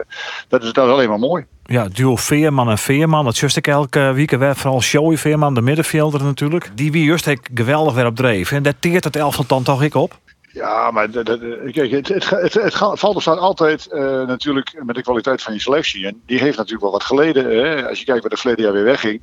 dat 0.48 0.62
is, 0.62 0.72
dat 0.72 0.86
is 0.86 0.92
alleen 0.92 1.08
maar 1.08 1.18
mooi. 1.18 1.44
Ja, 1.64 1.88
duo 1.88 2.16
Veerman 2.16 2.70
en 2.70 2.78
Veerman. 2.78 3.24
Dat 3.24 3.38
just 3.38 3.56
ik 3.56 3.66
elke 3.66 4.12
week 4.14 4.30
weer. 4.30 4.56
Vooral 4.56 4.80
Joey 4.80 5.16
Veerman, 5.16 5.54
de 5.54 5.62
middenvelder 5.62 6.22
natuurlijk. 6.22 6.70
Die 6.74 6.92
wie 6.92 7.04
juist 7.04 7.30
geweldig 7.54 7.94
weer 7.94 8.06
op 8.06 8.16
dreef. 8.16 8.52
En 8.52 8.62
dat 8.62 8.74
teert 8.78 9.04
het 9.04 9.16
elftal 9.16 9.62
toch 9.62 9.82
ik 9.82 9.94
op. 9.94 10.18
Ja, 10.52 10.90
maar 10.90 11.08
kijk, 11.08 11.90
het, 11.90 12.08
het, 12.08 12.30
het, 12.30 12.54
het 12.54 12.74
valt 12.76 13.16
of 13.16 13.22
staat 13.22 13.38
altijd 13.38 13.88
natuurlijk 14.26 14.82
met 14.84 14.94
de 14.94 15.02
kwaliteit 15.02 15.42
van 15.42 15.52
je 15.52 15.60
selectie. 15.60 16.06
En 16.06 16.22
die 16.26 16.38
heeft 16.38 16.56
natuurlijk 16.56 16.82
wel 16.82 16.92
wat 16.92 17.04
geleden. 17.04 17.44
Hè? 17.44 17.88
Als 17.88 17.98
je 17.98 18.04
kijkt 18.04 18.20
waar 18.20 18.30
de 18.30 18.36
verleden 18.36 18.64
jaar 18.64 18.72
weer 18.72 18.84
wegging. 18.84 19.20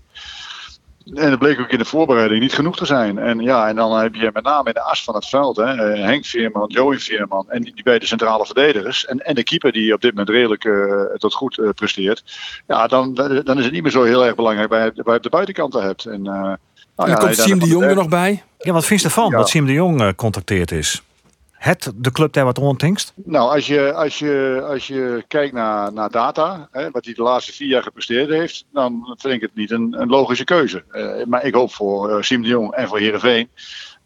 En 1.14 1.30
dat 1.30 1.40
bleek 1.40 1.60
ook 1.60 1.70
in 1.70 1.78
de 1.78 1.86
voorbereiding 1.86 2.42
niet 2.42 2.54
genoeg 2.54 2.78
te 2.78 2.86
zijn. 2.86 3.18
En 3.18 3.40
ja, 3.40 3.68
en 3.68 3.76
dan 3.76 4.00
heb 4.00 4.16
je 4.16 4.30
met 4.34 4.44
name 4.44 4.68
in 4.68 4.74
de 4.74 4.82
as 4.82 5.04
van 5.04 5.16
het 5.16 5.26
veld, 5.26 5.58
hè, 5.58 5.64
eh, 5.64 6.04
Henk 6.04 6.26
Veerman, 6.26 6.70
Joey 6.70 7.00
Veerman 7.00 7.46
en 7.50 7.62
die, 7.62 7.74
die 7.74 7.84
beide 7.84 8.06
centrale 8.06 8.46
verdedigers. 8.46 9.06
En, 9.06 9.26
en 9.26 9.36
de 9.36 9.44
keeper 9.44 9.72
die 9.72 9.94
op 9.94 10.02
dit 10.02 10.12
moment 10.12 10.30
redelijk 10.30 10.66
eh, 10.66 11.18
tot 11.18 11.34
goed 11.34 11.58
eh, 11.58 11.70
presteert. 11.70 12.24
Ja, 12.68 12.88
dan, 12.88 13.14
dan 13.14 13.58
is 13.58 13.64
het 13.64 13.74
niet 13.74 13.84
meer 13.84 13.92
zo 13.92 14.04
heel 14.04 14.26
erg 14.26 14.36
belangrijk 14.36 14.70
waar 14.70 14.86
je, 14.86 14.92
waar 14.96 15.14
je 15.14 15.18
op 15.18 15.24
de 15.24 15.30
buitenkanten 15.30 15.84
hebt. 15.84 16.06
En, 16.06 16.22
nou 16.22 16.48
En 16.48 16.60
ja, 16.96 17.06
dan 17.06 17.18
komt 17.18 17.38
Siem 17.38 17.60
de 17.60 17.68
Jong 17.68 17.84
er 17.84 17.96
nog 17.96 18.10
bij. 18.10 18.44
Ja, 18.58 18.74
wat 18.74 18.86
vind 18.86 19.00
je 19.02 19.06
ervan 19.08 19.30
Ja. 19.30 19.38
dat 19.38 19.50
Siem 19.50 19.66
de 19.66 19.74
Jong 19.74 20.02
eh, 20.02 20.08
contacteerd 20.16 20.72
is? 20.72 21.02
Het 21.60 21.92
de 21.96 22.12
club 22.12 22.34
daar 22.34 22.46
wat 22.46 22.60
ontingst? 22.60 23.14
Nou, 23.16 23.54
als 23.54 23.68
je, 23.68 23.94
als 23.94 24.20
je, 24.20 24.64
als 24.70 24.88
je 24.88 25.24
kijkt 25.28 25.54
naar, 25.54 25.94
naar 25.94 26.10
data, 26.10 26.68
hè, 26.72 26.92
wat 26.92 27.06
hij 27.06 27.14
de 27.14 27.22
laatste 27.22 27.54
vier 27.54 27.68
jaar 27.68 27.84
gepresteerd 27.84 28.30
heeft, 28.30 28.66
dan 28.72 29.16
vind 29.18 29.34
ik 29.34 29.42
het 29.42 29.56
niet 29.56 29.72
een, 29.72 30.02
een 30.02 30.10
logische 30.10 30.44
keuze. 30.44 30.84
Eh, 30.92 31.26
maar 31.26 31.46
ik 31.46 31.54
hoop 31.54 31.74
voor 31.74 32.10
uh, 32.10 32.22
Siem 32.22 32.42
de 32.42 32.48
Jong 32.48 32.74
en 32.74 32.88
voor 32.88 33.00
Heerenveen 33.00 33.50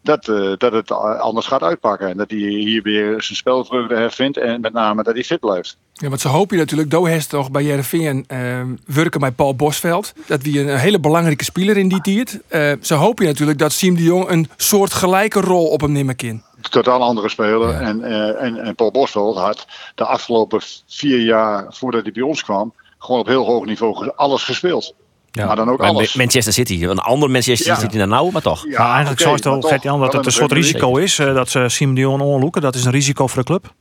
dat, 0.04 0.28
eh, 0.28 0.52
dat 0.56 0.72
het 0.72 0.90
anders 0.90 1.46
gaat 1.46 1.62
uitpakken. 1.62 2.08
En 2.08 2.16
dat 2.16 2.30
hij 2.30 2.38
hier 2.38 2.82
weer 2.82 3.22
zijn 3.22 3.36
spelvreugde 3.36 3.94
hervindt 3.94 4.36
en 4.36 4.60
met 4.60 4.72
name 4.72 5.02
dat 5.02 5.14
hij 5.14 5.24
fit 5.24 5.40
blijft. 5.40 5.76
Ja, 5.92 6.08
want 6.08 6.20
ze 6.20 6.28
hopen 6.28 6.56
je 6.56 6.62
natuurlijk, 6.62 6.90
Do 6.90 7.04
heeft 7.04 7.28
toch 7.28 7.50
bij 7.50 7.62
Jereveen 7.62 8.24
uh, 8.28 8.62
werken 8.86 9.20
met 9.20 9.36
Paul 9.36 9.54
Bosveld. 9.54 10.12
Dat 10.26 10.42
wie 10.42 10.60
een, 10.60 10.78
hele 10.78 11.00
belangrijke 11.00 11.44
speler 11.44 11.76
in 11.76 11.88
die 11.88 12.00
tijd. 12.00 12.40
Uh, 12.50 12.72
ze 12.80 12.94
hopen 12.94 13.24
je 13.24 13.30
natuurlijk 13.30 13.58
dat 13.58 13.72
Siem 13.72 13.96
de 13.96 14.02
Jong 14.02 14.28
een 14.28 14.48
soort 14.56 14.92
gelijke 14.92 15.40
rol 15.40 15.66
op 15.66 15.80
hem 15.80 15.92
nemen 15.92 16.16
kan. 16.16 16.42
Totaal 16.70 17.02
andere 17.02 17.28
speler. 17.28 17.68
Ja. 17.68 17.80
En, 17.80 18.00
uh, 18.00 18.42
en, 18.42 18.56
en 18.56 18.74
Paul 18.74 18.90
Bosveld 18.90 19.36
had 19.36 19.66
de 19.94 20.04
afgelopen 20.04 20.60
vier 20.86 21.20
jaar 21.20 21.66
voordat 21.68 22.02
hij 22.02 22.12
bij 22.12 22.22
ons 22.22 22.42
kwam, 22.42 22.74
gewoon 22.98 23.20
op 23.20 23.26
heel 23.26 23.44
hoog 23.44 23.64
niveau 23.64 24.12
alles 24.16 24.42
gespeeld. 24.42 24.94
Ja. 25.30 25.46
Maar 25.46 25.56
dan 25.56 25.70
ook 25.70 25.78
maar 25.78 25.88
alles. 25.88 26.14
Manchester 26.14 26.52
City, 26.52 26.84
een 26.84 26.98
ander 26.98 27.30
Manchester 27.30 27.66
Ja. 27.66 27.78
City 27.78 27.98
dan 27.98 28.08
nou, 28.08 28.32
maar 28.32 28.42
toch. 28.42 28.64
Ja, 28.64 28.78
maar 28.78 28.94
eigenlijk 28.94 29.20
okay, 29.20 29.38
zou 29.38 29.56
het 29.56 29.66
Gert-Jan 29.66 30.00
dat 30.00 30.12
het 30.12 30.26
een 30.26 30.32
soort 30.32 30.52
risico 30.52 30.96
is 30.96 31.18
uh, 31.18 31.34
dat 31.34 31.48
ze 31.48 31.68
Siem 31.68 31.94
de 31.94 32.00
Jong 32.00 32.22
onloeken. 32.22 32.62
Dat 32.62 32.74
is 32.74 32.84
een 32.84 32.92
risico 32.92 33.26
voor 33.26 33.38
de 33.38 33.48
club. 33.48 33.72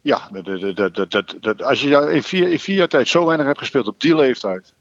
Ja, 0.00 0.28
dat, 0.32 0.76
dat, 0.76 1.10
dat, 1.10 1.34
dat, 1.40 1.62
als 1.62 1.82
je 1.82 2.12
in 2.12 2.22
vier, 2.22 2.48
in 2.48 2.58
vier 2.58 2.76
jaar 2.76 2.88
tijd 2.88 3.08
zo 3.08 3.26
weinig 3.26 3.46
hebt 3.46 3.58
gespeeld 3.58 3.86
op 3.86 4.00
die 4.00 4.14
leeftijd. 4.14 4.72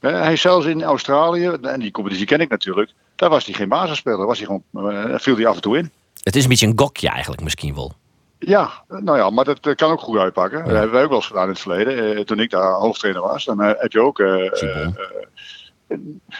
Hij 0.00 0.32
is 0.32 0.40
zelfs 0.40 0.66
in 0.66 0.82
Australië, 0.82 1.46
en 1.62 1.80
die 1.80 1.90
competitie 1.90 2.26
ken 2.26 2.40
ik 2.40 2.48
natuurlijk, 2.48 2.92
daar 3.16 3.30
was 3.30 3.44
hij 3.44 3.54
geen 3.54 3.68
basisspeler. 3.68 4.26
Was 4.26 4.38
hij 4.38 4.46
gewoon, 4.46 4.92
uh, 4.92 5.14
viel 5.18 5.36
hij 5.36 5.46
af 5.46 5.54
en 5.54 5.60
toe 5.60 5.78
in. 5.78 5.90
Het 6.22 6.36
is 6.36 6.42
een 6.42 6.48
beetje 6.48 6.66
een 6.66 6.78
gokje 6.78 7.08
eigenlijk 7.08 7.42
misschien 7.42 7.74
wel. 7.74 7.92
Ja, 8.38 8.70
nou 8.88 9.18
ja, 9.18 9.30
maar 9.30 9.44
dat, 9.44 9.62
dat 9.62 9.74
kan 9.74 9.90
ook 9.90 10.00
goed 10.00 10.18
uitpakken. 10.18 10.58
Ja. 10.58 10.64
Dat 10.64 10.72
hebben 10.72 10.92
wij 10.92 11.02
ook 11.02 11.08
wel 11.08 11.18
eens 11.18 11.26
gedaan 11.26 11.42
in 11.42 11.48
het 11.48 11.60
verleden. 11.60 12.18
Uh, 12.18 12.24
toen 12.24 12.40
ik 12.40 12.50
daar 12.50 12.72
hoofdtrainer 12.72 13.22
was, 13.22 13.44
dan 13.44 13.62
uh, 13.62 13.70
heb 13.76 13.92
je 13.92 14.00
ook. 14.00 14.18
Uh, 15.92 15.98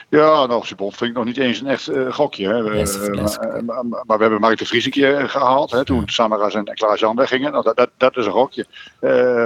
ja, 0.08 0.46
nou, 0.46 0.66
Sibon 0.66 0.92
vind 0.92 1.10
ik 1.10 1.16
nog 1.16 1.24
niet 1.24 1.38
eens 1.38 1.60
een 1.60 1.66
echt 1.66 1.90
gokje. 2.10 2.48
Hè. 2.48 2.56
Yes, 2.56 2.94
yes. 2.94 3.38
Maar, 3.38 3.64
maar, 3.64 3.84
maar, 3.84 4.16
we 4.16 4.22
hebben 4.22 4.40
Mark 4.40 4.58
de 4.58 4.66
Vries 4.66 4.84
een 4.84 4.90
keer 4.90 5.28
gehaald. 5.28 5.70
Hè, 5.70 5.84
toen 5.84 6.02
Samaras 6.06 6.54
en 6.54 6.64
Klaas-Jan 6.64 7.16
weggingen. 7.16 7.52
Nou, 7.52 7.64
dat, 7.64 7.76
dat, 7.76 7.90
dat, 7.96 8.16
is 8.16 8.26
een 8.26 8.32
gokje. 8.32 8.66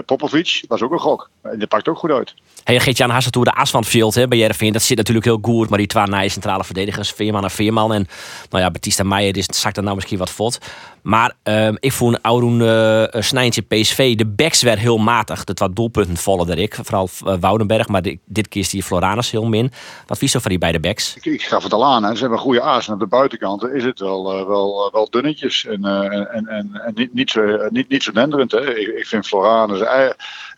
Popovic 0.07 0.65
was 0.69 0.83
ook 0.83 0.93
een 0.93 0.99
gok. 0.99 1.31
En 1.43 1.59
die 1.59 1.67
pakt 1.67 1.89
ook 1.89 1.99
goed 1.99 2.11
uit. 2.11 2.35
Hey, 2.65 2.81
Geert-Jan 2.81 3.11
Hasseltoe, 3.11 3.45
de 3.45 3.53
as 3.53 3.71
van 3.71 3.81
het 3.81 3.89
veld 3.89 4.15
hè, 4.15 4.29
bij 4.29 4.39
Jereveen, 4.39 4.73
dat 4.73 4.83
zit 4.83 4.97
natuurlijk 4.97 5.27
heel 5.27 5.39
goed. 5.43 5.69
Maar 5.69 5.79
die 5.79 5.87
twee 5.87 6.05
nieuwe 6.07 6.29
centrale 6.29 6.65
verdedigers, 6.65 7.11
Veerman 7.11 7.43
en 7.43 7.51
Veerman. 7.51 7.93
En 7.93 8.07
nou 8.51 8.63
ja, 8.63 8.71
Batista 8.71 9.03
Meijer, 9.03 9.33
die 9.33 9.45
zakt 9.47 9.77
er 9.77 9.83
nou 9.83 9.95
misschien 9.95 10.19
wat 10.19 10.31
vod. 10.31 10.59
Maar 11.07 11.33
um, 11.43 11.77
ik 11.81 11.93
vond 11.93 12.19
Auroen 12.23 12.61
uh, 12.61 13.05
Snijntje 13.11 13.63
PSV, 13.63 14.15
de 14.15 14.27
backs 14.27 14.63
werd 14.63 14.79
heel 14.79 14.99
matig. 14.99 15.45
Dat 15.45 15.59
wat 15.59 15.77
doelpunten 15.77 16.17
vallen 16.17 16.49
er 16.49 16.59
ik. 16.59 16.79
Vooral 16.83 17.09
uh, 17.25 17.35
Woudenberg, 17.41 17.89
maar 17.89 18.03
dit, 18.25 18.49
keer 18.49 18.63
is 18.63 18.71
die 18.71 18.83
Floranus 18.83 19.31
heel 19.31 19.45
min. 19.45 19.73
Wat 20.07 20.19
vies 20.19 20.33
van 20.33 20.43
die 20.43 20.59
beide 20.59 20.81
backs? 20.81 21.17
Ik, 21.21 21.43
gaf 21.43 21.63
het 21.63 21.73
al 21.73 21.85
aan, 21.85 22.03
ze 22.03 22.21
hebben 22.21 22.39
een 22.39 22.45
goede 22.45 22.63
aas. 22.63 22.87
En 22.87 22.93
op 22.93 23.01
de 23.01 23.07
buitenkanten 23.07 23.75
is 23.75 23.85
het 23.85 23.99
wel, 23.99 24.41
uh, 24.41 24.47
wel, 24.47 24.91
wel 24.93 25.11
dunnetjes. 25.11 25.67
En, 25.67 25.85
en, 25.85 26.47
en, 26.47 26.47
en 26.85 26.93
niet, 26.95 27.15
niet, 27.15 27.31
zo, 27.31 27.69
niet, 27.69 27.89
niet 27.89 28.03
zo 28.03 28.13
denderend. 28.13 28.53
Hè. 28.53 28.77
Ik, 28.77 28.89
ik 28.89 29.07
vind 29.07 29.27
Floranus... 29.27 29.83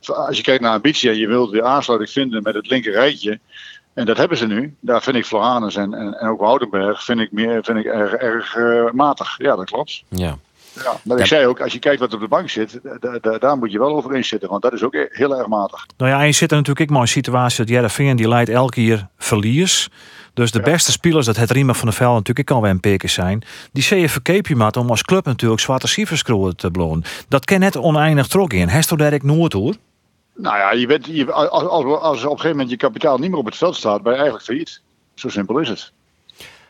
Als 0.07 0.37
je 0.37 0.43
kijkt 0.43 0.63
naar 0.63 0.73
ambitie 0.73 1.11
en 1.11 1.17
je 1.17 1.27
wilt 1.27 1.51
weer 1.51 1.65
aansluiting 1.65 2.11
vinden 2.11 2.43
met 2.43 2.55
het 2.55 2.69
linker 2.69 2.93
rijtje... 2.93 3.39
En 3.99 4.07
dat 4.07 4.17
hebben 4.17 4.37
ze 4.39 4.47
nu. 4.47 4.75
Daar 4.81 5.03
vind 5.03 5.17
ik 5.17 5.25
Floranus 5.25 5.77
en, 5.77 5.95
en, 5.95 6.15
en 6.21 6.29
ook 6.29 6.41
Woudenberg 6.41 7.05
vind 7.05 7.21
ik, 7.21 7.33
meer, 7.33 7.65
vind 7.65 7.79
ik 7.79 7.85
erg, 7.85 8.13
erg 8.13 8.57
uh, 8.57 8.91
matig. 8.91 9.35
Ja, 9.39 9.57
dat 9.57 9.65
klopt. 9.71 10.03
Ja. 10.09 10.37
Ja, 10.85 10.97
maar 11.05 11.19
ik 11.19 11.27
zei 11.27 11.47
ook, 11.47 11.61
als 11.61 11.73
je 11.73 11.79
kijkt 11.79 12.01
wat 12.01 12.15
op 12.15 12.21
de 12.21 12.29
bank 12.29 12.51
zit, 12.51 12.81
da- 13.01 13.19
da- 13.21 13.39
daar 13.39 13.57
moet 13.59 13.73
je 13.73 13.79
wel 13.79 13.97
over 13.97 14.15
eens 14.15 14.29
zitten. 14.29 14.49
Want 14.49 14.63
dat 14.63 14.73
is 14.73 14.83
ook 14.83 14.95
e- 14.95 15.07
heel 15.09 15.39
erg 15.39 15.47
matig. 15.47 15.87
Nou 15.97 16.11
ja, 16.11 16.21
en 16.21 16.27
je 16.27 16.33
zit 16.33 16.51
er 16.51 16.57
natuurlijk 16.57 16.81
ook 16.81 16.97
maar 16.97 16.97
in 16.97 17.03
een 17.03 17.23
situatie 17.23 17.57
dat 17.59 17.69
Jereveen 17.69 18.17
die 18.17 18.29
leidt 18.29 18.51
elke 18.51 18.73
keer 18.73 19.09
verlies. 19.19 19.89
Dus 20.35 20.51
de 20.51 20.61
beste 20.61 20.93
spelers, 20.93 21.27
dat 21.27 21.37
het 21.37 21.51
Riemen 21.51 21.75
van 21.75 21.89
der 21.89 21.97
Veld 21.97 22.15
natuurlijk 22.15 22.51
ook 22.51 22.57
alweer 22.57 22.71
een 22.71 22.81
peker 22.81 23.09
zijn. 23.09 23.43
Die 23.73 23.83
zie 23.83 24.01
je 24.01 24.09
verkeep 24.09 24.47
je 24.47 24.57
maar 24.57 24.73
om 24.79 24.91
als 24.91 25.03
club 25.03 25.25
natuurlijk 25.25 25.61
zwarte 25.61 25.89
cijfers 25.89 26.23
te 26.57 26.71
blowen. 26.73 27.03
Dat 27.29 27.45
kan 27.45 27.59
net 27.61 27.77
oneindig 27.77 28.27
trok 28.27 28.53
in. 28.53 28.69
Hesto 28.69 28.97
Derek 28.97 29.23
Noord 29.23 29.53
hoor. 29.53 29.75
Nou 30.41 30.57
ja, 30.57 30.73
je 30.73 30.87
bent, 30.87 31.07
je, 31.07 31.33
als, 31.33 31.65
als, 31.65 31.85
op 31.85 32.23
een 32.23 32.29
gegeven 32.29 32.51
moment 32.51 32.71
je 32.71 32.77
kapitaal 32.77 33.19
niet 33.19 33.31
meer 33.31 33.39
op 33.39 33.45
het 33.45 33.57
veld 33.57 33.77
staat, 33.77 34.03
ben 34.03 34.13
je 34.13 34.19
eigenlijk 34.19 34.47
failliet. 34.47 34.81
Zo 35.15 35.29
simpel 35.29 35.59
is 35.59 35.69
het. 35.69 35.93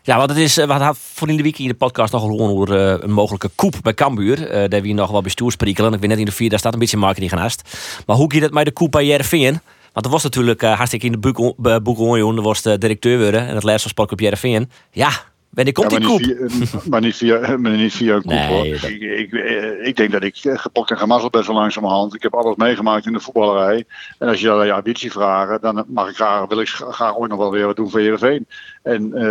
Ja, 0.02 0.16
want 0.16 0.30
het 0.30 0.38
is, 0.38 0.56
eh, 0.56 0.66
we 0.66 0.72
hadden 0.72 0.94
voor 0.94 1.28
in 1.28 1.36
de 1.36 1.42
week 1.42 1.58
in 1.58 1.68
de 1.68 1.74
podcast 1.74 2.12
nog 2.12 2.22
gewoon 2.22 2.50
over 2.50 2.76
eh, 2.76 3.02
een 3.02 3.10
mogelijke 3.10 3.50
koep 3.54 3.74
bij 3.82 3.94
Cambuur. 3.94 4.48
Eh 4.48 4.68
daar 4.68 4.82
wie 4.82 4.94
nog 4.94 5.10
wel 5.10 5.22
bestuur. 5.22 5.54
Ik 5.58 5.78
weet 5.78 6.00
net 6.00 6.18
in 6.18 6.24
de 6.24 6.32
vier, 6.32 6.50
daar 6.50 6.58
staat 6.58 6.72
een 6.72 6.78
beetje 6.78 6.96
marketing 6.96 7.30
naast. 7.32 7.78
Maar 8.06 8.16
hoe 8.16 8.32
gaat 8.32 8.42
het 8.42 8.52
met 8.52 8.64
de 8.64 8.72
koep 8.72 8.90
bij 8.90 9.06
Jereveen? 9.06 9.60
Want 9.92 10.06
er 10.06 10.12
was 10.12 10.22
natuurlijk 10.22 10.62
hartstikke 10.62 11.06
in 11.06 11.12
de 11.12 11.18
boek, 11.18 11.38
uh, 11.38 11.76
boek 11.76 12.42
was 12.42 12.62
de 12.62 12.78
directeur 12.78 13.18
worden 13.18 13.40
en 13.40 13.54
het 13.54 13.62
laatste 13.62 13.80
van 13.82 13.90
Sportclub 13.90 14.20
Jereveen. 14.20 14.70
Ja, 14.90 15.10
wanneer 15.50 15.72
komt 15.72 15.90
Ja, 15.92 15.98
die 15.98 16.06
koep? 16.08 16.20
niet 16.20 16.68
via, 16.68 16.80
maar, 16.90 17.00
niet 17.00 17.16
via, 17.16 17.56
maar 17.56 17.72
niet 17.76 17.92
via 17.94 18.14
een 18.14 18.22
koep 18.22 18.30
Nee, 18.30 18.46
hoor. 18.48 18.64
dat- 18.80 18.90
Ik, 18.90 19.00
ik, 19.02 19.32
eh, 19.32 19.86
ik 19.86 19.96
denk 19.96 20.12
dat 20.12 20.22
ik 20.22 20.36
eh, 20.42 20.58
gepokt 20.58 20.90
en 20.90 20.98
gemazzeld 20.98 21.32
ben 21.32 21.44
zo 21.44 21.52
langzamerhand. 21.52 22.14
Ik 22.14 22.22
heb 22.22 22.34
alles 22.34 22.56
meegemaakt 22.56 23.06
in 23.06 23.12
de 23.12 23.20
voetballerij. 23.20 23.84
En 24.18 24.28
als 24.28 24.40
je 24.40 24.46
dan 24.46 24.66
je 24.66 24.72
ambitie 24.72 25.12
vraagt, 25.12 25.62
dan 25.62 25.84
mag 25.88 26.08
ik 26.08 26.14
graag, 26.16 26.46
wil 26.48 26.60
ik 26.60 26.68
graag 26.68 27.16
ooit 27.16 27.30
nog 27.30 27.38
wel 27.38 27.50
weer 27.50 27.66
wat 27.66 27.76
doen 27.76 27.90
voor 27.90 28.00
Heerenveen. 28.00 28.46
En 28.82 29.12
eh, 29.14 29.22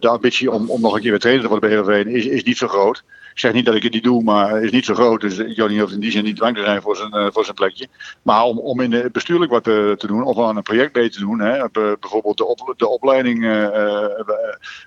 de 0.00 0.08
ambitie 0.08 0.50
om, 0.50 0.70
om 0.70 0.80
nog 0.80 0.94
een 0.94 1.00
keer 1.00 1.10
weer 1.10 1.20
trainer 1.20 1.42
te 1.44 1.48
worden 1.50 1.68
bij 1.68 1.78
Heerenveen 1.78 2.14
is, 2.14 2.24
is 2.26 2.42
niet 2.42 2.56
zo 2.58 2.68
groot. 2.68 3.02
Ik 3.40 3.46
zeg 3.46 3.54
niet 3.54 3.66
dat 3.66 3.74
ik 3.74 3.82
het 3.82 3.92
niet 3.92 4.04
doe, 4.04 4.22
maar 4.22 4.62
is 4.62 4.70
niet 4.70 4.84
zo 4.84 4.94
groot. 4.94 5.20
Dus 5.20 5.42
Johnny 5.54 5.80
hoeft 5.80 5.92
in 5.92 6.00
die 6.00 6.10
zin 6.10 6.24
niet 6.24 6.38
bang 6.38 6.56
te 6.56 6.62
zijn 6.62 6.82
voor 6.82 6.96
zijn, 6.96 7.12
eh, 7.12 7.26
voor 7.32 7.44
zijn 7.44 7.56
plekje. 7.56 7.88
Maar 8.22 8.42
om, 8.42 8.58
om 8.58 8.80
in 8.80 8.90
de 8.90 9.08
bestuurlijk 9.12 9.50
wat 9.50 9.66
eh, 9.66 9.90
te 9.90 10.06
doen, 10.06 10.22
of 10.22 10.38
aan 10.38 10.56
een 10.56 10.62
project 10.62 10.94
mee 10.94 11.10
te 11.10 11.20
doen. 11.20 11.40
Hè, 11.40 11.56
eh, 11.56 11.68
bijvoorbeeld 12.00 12.36
de, 12.36 12.46
op, 12.46 12.74
de 12.76 12.88
opleiding 12.88 13.44
eh, 13.44 13.64
eh, 13.64 14.10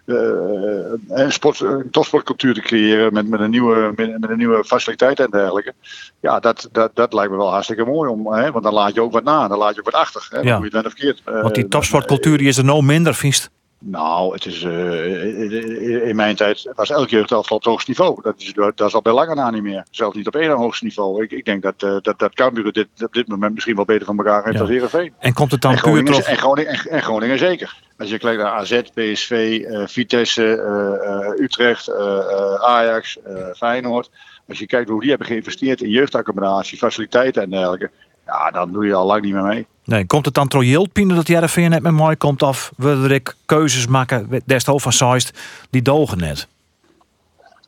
eh, 0.06 0.94
eh, 1.10 1.30
sport, 1.30 1.66
topsportcultuur 1.92 2.54
te 2.54 2.62
creëren 2.62 3.14
met, 3.14 3.28
met, 3.28 3.40
een 3.40 3.50
nieuwe, 3.50 3.94
met, 3.96 4.20
met 4.20 4.30
een 4.30 4.38
nieuwe 4.38 4.64
faciliteit 4.64 5.20
en 5.20 5.30
dergelijke. 5.30 5.74
Ja, 6.20 6.40
dat, 6.40 6.70
dat, 6.72 6.92
dat 6.94 7.14
lijkt 7.14 7.32
me 7.32 7.38
wel 7.38 7.52
hartstikke 7.52 7.86
mooi. 7.86 8.10
Om, 8.10 8.34
hè, 8.34 8.52
want 8.52 8.64
dan 8.64 8.74
laat 8.74 8.94
je 8.94 9.02
ook 9.02 9.12
wat 9.12 9.24
na, 9.24 9.48
dan 9.48 9.58
laat 9.58 9.74
je 9.74 9.80
ook 9.80 9.92
wat 9.92 10.02
achter. 10.02 10.28
Hè, 10.30 10.40
Ja. 10.40 10.58
Je 10.58 10.78
het 10.78 10.86
verkeerd. 10.88 11.22
Want 11.24 11.56
die 11.56 11.68
topsportcultuur 11.68 12.38
die 12.38 12.48
is 12.48 12.58
er 12.58 12.66
nou 12.66 12.84
minder, 12.84 13.16
vindt. 13.16 13.50
Nou, 13.86 14.34
het 14.34 14.46
is, 14.46 14.64
eh, 14.64 16.08
in 16.08 16.16
mijn 16.16 16.36
tijd 16.36 16.72
was 16.76 16.90
elke 16.90 17.10
jeugdelftal 17.10 17.58
op 17.58 17.64
het 17.64 17.72
hoogste 17.72 17.90
niveau. 17.90 18.22
Dat 18.22 18.36
is, 18.38 18.54
dat 18.54 18.88
is 18.88 18.94
al 18.94 19.02
bij 19.02 19.14
lange 19.14 19.36
na 19.36 19.50
niet 19.50 19.64
meer. 19.64 19.86
Zelfs 19.92 20.16
niet 20.16 20.28
op 20.28 20.36
één 20.36 20.52
hoogste 20.52 20.86
niveau. 20.86 21.24
Ik, 21.24 21.32
ik 21.32 21.46
denk 21.46 21.62
dat, 21.62 21.84
eh 21.84 21.98
dat, 22.02 22.20
dat 22.20 22.34
Cambuur 22.34 22.72
dit, 22.72 22.88
op 23.04 23.14
dit 23.14 23.28
moment 23.28 23.54
misschien 23.54 23.76
wel 23.76 23.86
beter 23.86 24.06
van 24.06 24.18
elkaar 24.18 24.44
heeft 24.44 24.58
Ja. 24.58 24.66
Heerenveen. 24.66 25.14
En 25.20 25.34
komt 25.34 25.52
het 25.52 25.62
dan 25.62 25.72
En 25.72 25.78
puur 25.78 25.86
Groningen, 25.86 26.14
toch... 26.14 26.26
en, 26.26 26.38
Groningen, 26.38 26.72
en, 26.72 26.90
en 26.90 27.02
Groningen 27.02 27.38
zeker. 27.38 27.82
Als 27.98 28.10
je 28.10 28.18
kijkt 28.18 28.42
naar 28.42 28.52
AZ, 28.52 28.82
PSV, 28.82 29.64
eh, 29.68 29.88
Vitesse, 29.88 30.56
eh, 30.56 31.28
eh, 31.28 31.40
Utrecht, 31.40 31.88
eh, 31.88 32.18
eh, 32.18 32.54
Ajax, 32.54 33.22
eh, 33.22 33.48
Feyenoord. 33.56 34.10
Als 34.48 34.60
je 34.60 34.66
kijkt 34.66 34.90
hoe 34.90 35.00
die 35.00 35.10
hebben 35.10 35.28
geïnvesteerd 35.28 35.82
in 35.82 35.90
jeugdaccommodatie, 35.90 36.78
faciliteiten 36.78 37.42
en 37.42 37.50
dergelijke. 37.50 37.92
Ja, 38.26 38.52
dan 38.52 38.72
doe 38.72 38.86
je 38.86 38.94
al 38.94 39.06
lang 39.06 39.22
niet 39.22 39.34
meer 39.34 39.44
mee. 39.44 39.68
Nee, 39.86 40.06
komt 40.06 40.26
het 40.26 40.34
dan 40.34 40.48
trojeeld 40.48 40.92
Pien 40.92 41.08
dat 41.08 41.28
Jereveen 41.28 41.70
net 41.70 41.82
met 41.82 41.92
mooi 41.92 42.16
komt 42.16 42.44
af? 42.44 42.72
Willen 42.78 43.12
ik 43.12 43.36
keuzes 43.46 43.88
maken, 43.88 44.42
des 44.46 44.64
van 44.64 44.94
Zeist, 44.94 45.40
die 45.70 45.82
dogen 45.82 46.18
net. 46.18 46.48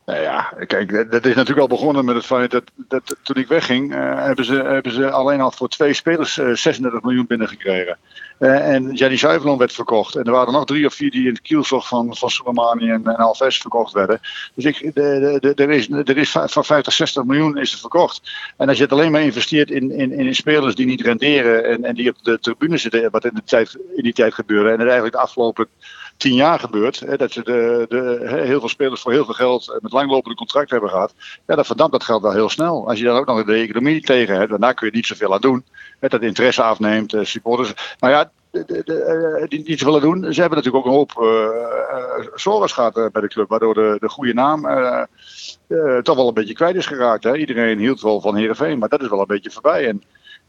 Nou 0.06 0.20
ja, 0.20 0.52
kijk, 0.66 1.10
dat- 1.10 1.24
is 1.26 1.34
natuurlijk 1.34 1.60
al 1.60 1.76
begonnen 1.76 2.04
met 2.04 2.14
het 2.14 2.26
feit 2.26 2.50
dat, 2.50 2.62
dat 2.74 3.16
toen 3.22 3.36
ik 3.36 3.46
wegging, 3.48 3.94
eh, 3.94 4.24
hebben, 4.24 4.44
ze, 4.44 4.54
hebben 4.54 4.92
ze 4.92 5.10
alleen 5.10 5.40
al 5.40 5.50
voor 5.50 5.68
twee 5.68 5.92
spelers 5.92 6.38
eh 6.38 6.52
36 6.52 7.02
miljoen 7.02 7.26
binnengekregen. 7.26 7.98
Eh 8.38 8.74
en 8.74 8.92
Jenny 8.92 9.16
Zuivelon 9.16 9.58
werd 9.58 9.72
verkocht. 9.72 10.14
En 10.14 10.24
er 10.24 10.32
waren 10.32 10.52
nog 10.52 10.64
drie 10.64 10.86
of 10.86 10.94
vier 10.94 11.10
die 11.10 11.22
in 11.22 11.32
het 11.32 11.40
kielzog 11.40 11.88
van, 11.88 12.16
van 12.16 12.30
Soleimani 12.30 12.90
en, 12.90 13.06
en 13.06 13.16
Alves 13.16 13.58
verkocht 13.58 13.92
werden. 13.92 14.20
Dus 14.54 14.64
ik, 14.64 14.94
de, 14.94 15.38
de, 15.40 15.54
er, 15.54 15.70
is, 15.70 15.90
er 15.90 16.16
is 16.16 16.30
van 16.30 16.64
50, 16.64 16.92
60 16.92 17.24
miljoen 17.24 17.58
is 17.58 17.72
er 17.72 17.78
verkocht. 17.78 18.30
En 18.56 18.68
als 18.68 18.76
je 18.76 18.82
het 18.82 18.92
alleen 18.92 19.12
maar 19.12 19.22
investeert 19.22 19.70
in, 19.70 19.90
in, 19.90 20.12
in 20.12 20.34
spelers 20.34 20.74
die 20.74 20.86
niet 20.86 21.00
renderen 21.00 21.64
en, 21.64 21.84
en 21.84 21.94
die 21.94 22.10
op 22.10 22.16
de 22.22 22.38
tribune 22.38 22.76
zitten, 22.76 23.10
wat 23.10 23.24
in, 23.24 23.34
de 23.34 23.44
tijd, 23.44 23.78
in 23.96 24.02
die 24.02 24.12
tijd 24.12 24.34
gebeurde. 24.34 24.66
En 24.68 24.78
het 24.78 24.82
eigenlijk 24.82 25.14
de 25.14 25.22
afgelopen 25.22 25.68
tien 26.16 26.34
jaar 26.34 26.58
gebeurt. 26.58 27.00
Hè, 27.00 27.16
dat 27.16 27.32
ze 27.32 27.42
de, 27.42 27.86
de, 27.88 28.20
heel 28.28 28.60
veel 28.60 28.68
spelers 28.68 29.00
voor 29.00 29.12
heel 29.12 29.24
veel 29.24 29.34
geld 29.34 29.70
eh, 29.70 29.76
met 29.80 29.92
langlopende 29.92 30.36
contracten 30.36 30.72
hebben 30.76 30.90
gehad. 30.94 31.14
Ja, 31.46 31.54
dan 31.54 31.64
verdampt 31.64 31.92
dat 31.92 32.04
geld 32.04 32.22
wel 32.22 32.32
heel 32.32 32.48
snel. 32.48 32.88
Als 32.88 32.98
je 32.98 33.04
dan 33.04 33.16
ook 33.16 33.26
nog 33.26 33.44
de 33.44 33.54
economie 33.54 34.00
tegen 34.00 34.36
hebt, 34.36 34.60
daar 34.60 34.74
kun 34.74 34.86
je 34.86 34.92
niet 34.92 35.06
zoveel 35.06 35.34
aan 35.34 35.40
doen. 35.40 35.64
Hè, 35.98 36.08
dat 36.08 36.22
interesse 36.22 36.62
afneemt, 36.62 37.14
eh, 37.14 37.24
supporters. 37.24 37.96
Nou 37.98 38.12
ja, 38.12 38.30
de, 38.50 38.82
de, 38.84 39.02
eh, 39.02 39.48
die 39.48 39.62
niet 39.66 39.78
zoveel 39.78 39.94
aan 39.94 40.00
doen. 40.00 40.34
Ze 40.34 40.40
hebben 40.40 40.58
natuurlijk 40.58 40.86
ook 40.86 40.92
een 40.92 40.98
hoop 40.98 41.12
uh, 41.20 42.68
gehad 42.68 42.96
eh, 42.96 43.06
bij 43.12 43.22
de 43.22 43.28
club. 43.28 43.48
Waardoor 43.48 43.74
de, 43.74 43.96
de 44.00 44.08
goede 44.08 44.34
naam 44.34 44.66
eh, 44.66 45.98
toch 45.98 46.16
wel 46.16 46.28
een 46.28 46.34
beetje 46.34 46.54
kwijt 46.54 46.76
is 46.76 46.86
geraakt. 46.86 47.24
Hè. 47.24 47.36
Iedereen 47.36 47.78
hield 47.78 48.00
wel 48.00 48.20
van 48.20 48.36
Heerenveen, 48.36 48.78
maar 48.78 48.88
dat 48.88 49.02
is 49.02 49.08
wel 49.08 49.20
een 49.20 49.26
beetje 49.26 49.50
voorbij. 49.50 49.88
En 49.88 50.02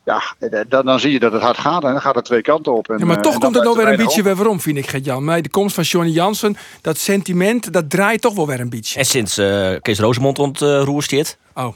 ja, 0.07 0.21
eh, 0.39 0.61
dan, 0.67 0.85
dan 0.85 0.99
zie 0.99 1.11
je 1.11 1.19
dat 1.19 1.31
het 1.31 1.41
hard 1.41 1.57
gaat. 1.57 1.83
En 1.83 1.91
dan 1.91 2.01
gaat 2.01 2.15
het 2.15 2.25
twee 2.25 2.41
kanten 2.41 2.73
op. 2.73 2.89
En, 2.89 2.97
Ja, 2.97 3.05
maar 3.05 3.15
eh, 3.15 3.21
toch 3.21 3.33
en 3.33 3.39
komt 3.39 3.55
het 3.55 3.63
nou 3.63 3.77
weer 3.77 3.87
een 3.87 3.95
beetje 3.95 4.23
weer 4.23 4.35
waarom, 4.35 4.59
vind 4.59 4.77
ik, 4.77 4.87
Gert-Jan. 4.87 5.23
Met 5.23 5.43
de 5.43 5.49
komst 5.49 5.75
van 5.75 5.83
Johnny 5.83 6.11
Jansen, 6.11 6.57
dat 6.81 6.97
sentiment, 6.97 7.73
dat 7.73 7.89
draait 7.89 8.21
toch 8.21 8.35
wel 8.35 8.47
weer 8.47 8.59
een 8.59 8.69
beetje. 8.69 8.99
En 8.99 9.05
sinds 9.05 9.37
eh, 9.37 9.75
Kees 9.81 9.99
Rosemond 9.99 10.39
ontroer 10.39 11.03
steert. 11.03 11.37
Oh. 11.53 11.73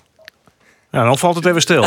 Ja, 0.92 1.04
dan 1.04 1.18
valt 1.18 1.36
het 1.36 1.46
even 1.46 1.62
stil. 1.62 1.84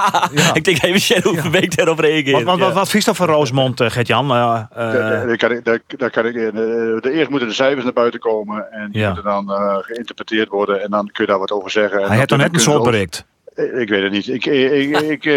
Ik 0.52 0.64
denk 0.64 0.82
even 0.82 1.00
Sjen 1.00 1.22
hoe 1.22 1.34
ja. 1.34 1.50
week 1.50 1.76
daarop 1.76 1.98
reageert. 1.98 2.36
wat 2.36 2.44
wat, 2.44 2.58
wat, 2.58 2.72
wat 2.72 2.88
vies 2.88 3.04
dat 3.04 3.16
van 3.16 3.26
Roosmond, 3.26 3.80
uh, 3.80 3.90
Gert-Jan? 3.90 4.24
Uh, 4.24 4.60
daar 4.76 5.36
kan 5.36 5.50
ik, 5.50 5.64
daar, 5.64 5.80
daar 5.86 6.10
kan 6.10 6.26
ik, 6.26 6.34
de, 6.34 6.98
de 7.00 7.12
eerst 7.12 7.30
moeten 7.30 7.48
de 7.48 7.54
cijfers 7.54 7.84
naar 7.84 7.92
buiten 7.92 8.20
komen 8.20 8.72
en 8.72 8.90
die 8.90 9.00
ja. 9.00 9.06
moeten 9.06 9.24
dan 9.24 9.50
uh, 9.50 9.76
geïnterpreteerd 9.80 10.48
worden 10.48 10.82
en 10.82 10.90
dan 10.90 11.10
kun 11.12 11.24
je 11.24 11.30
daar 11.30 11.38
wat 11.38 11.52
over 11.52 11.70
zeggen. 11.70 12.06
Hij 12.06 12.16
heeft 12.16 12.28
dan 12.28 12.38
net 12.38 12.54
een 12.54 12.60
soort 12.60 12.82
bereikt. 12.82 13.26
Ik 13.58 13.88
weet 13.88 14.02
het 14.02 14.12
niet. 14.12 14.28
Ik, 14.28 14.46
ik, 14.46 15.00
ik, 15.00 15.24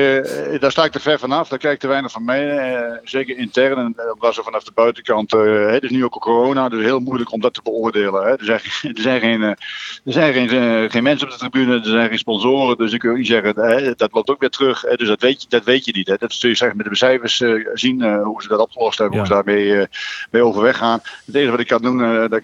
uh, 0.53 0.59
daar 0.59 0.71
sta 0.71 0.83
ik 0.83 0.91
te 0.91 0.99
ver 0.99 1.19
vanaf. 1.19 1.47
Daar 1.47 1.59
kijk 1.59 1.73
ik 1.73 1.79
te 1.79 1.87
weinig 1.87 2.11
van 2.11 2.25
mee. 2.25 2.45
Uh, 2.45 2.97
zeker 3.03 3.37
intern. 3.37 3.77
En 3.77 4.13
omdat 4.13 4.33
ze 4.33 4.43
vanaf 4.43 4.63
de 4.63 4.71
buitenkant. 4.75 5.33
Uh, 5.33 5.71
het 5.71 5.83
is 5.83 5.89
nu 5.89 6.03
ook 6.03 6.11
corona. 6.11 6.69
Dus 6.69 6.83
heel 6.83 6.99
moeilijk 6.99 7.31
om 7.31 7.41
dat 7.41 7.53
te 7.53 7.61
beoordelen. 7.63 8.23
Hè. 8.23 8.29
Er 8.29 8.45
zijn, 8.45 8.61
er 8.95 9.01
zijn, 9.01 9.19
geen, 9.19 9.41
er 9.41 9.57
zijn 10.03 10.33
geen, 10.33 10.91
geen 10.91 11.03
mensen 11.03 11.27
op 11.27 11.33
de 11.33 11.39
tribune. 11.39 11.79
Er 11.79 11.85
zijn 11.85 12.09
geen 12.09 12.17
sponsoren. 12.17 12.77
Dus 12.77 12.93
ik 12.93 12.99
kun 12.99 13.13
niet 13.13 13.27
zeggen. 13.27 13.59
Hè, 13.59 13.93
dat 13.95 14.13
loopt 14.13 14.29
ook 14.29 14.39
weer 14.39 14.49
terug. 14.49 14.81
Hè. 14.81 14.95
Dus 14.95 15.07
dat 15.07 15.21
weet 15.21 15.41
je, 15.41 15.47
dat 15.49 15.63
weet 15.63 15.85
je 15.85 15.91
niet. 15.91 16.07
Hè. 16.07 16.15
Dat 16.17 16.33
zul 16.33 16.49
je 16.49 16.55
zeggen 16.55 16.77
met 16.77 16.85
de 16.85 16.95
cijfers 16.95 17.37
zien. 17.73 18.03
hoe 18.23 18.41
ze 18.41 18.47
dat 18.47 18.59
opgelost 18.59 18.97
hebben. 18.97 19.17
Ja. 19.17 19.25
Hoe 19.25 19.35
ze 19.35 19.43
daarmee 19.43 19.87
mee 20.31 20.43
overweg 20.43 20.77
gaan. 20.77 20.99
Het 21.25 21.35
enige 21.35 21.51
wat 21.51 21.59
ik 21.59 21.67
kan 21.67 21.81
doen. 21.81 21.97
Dat, 22.29 22.43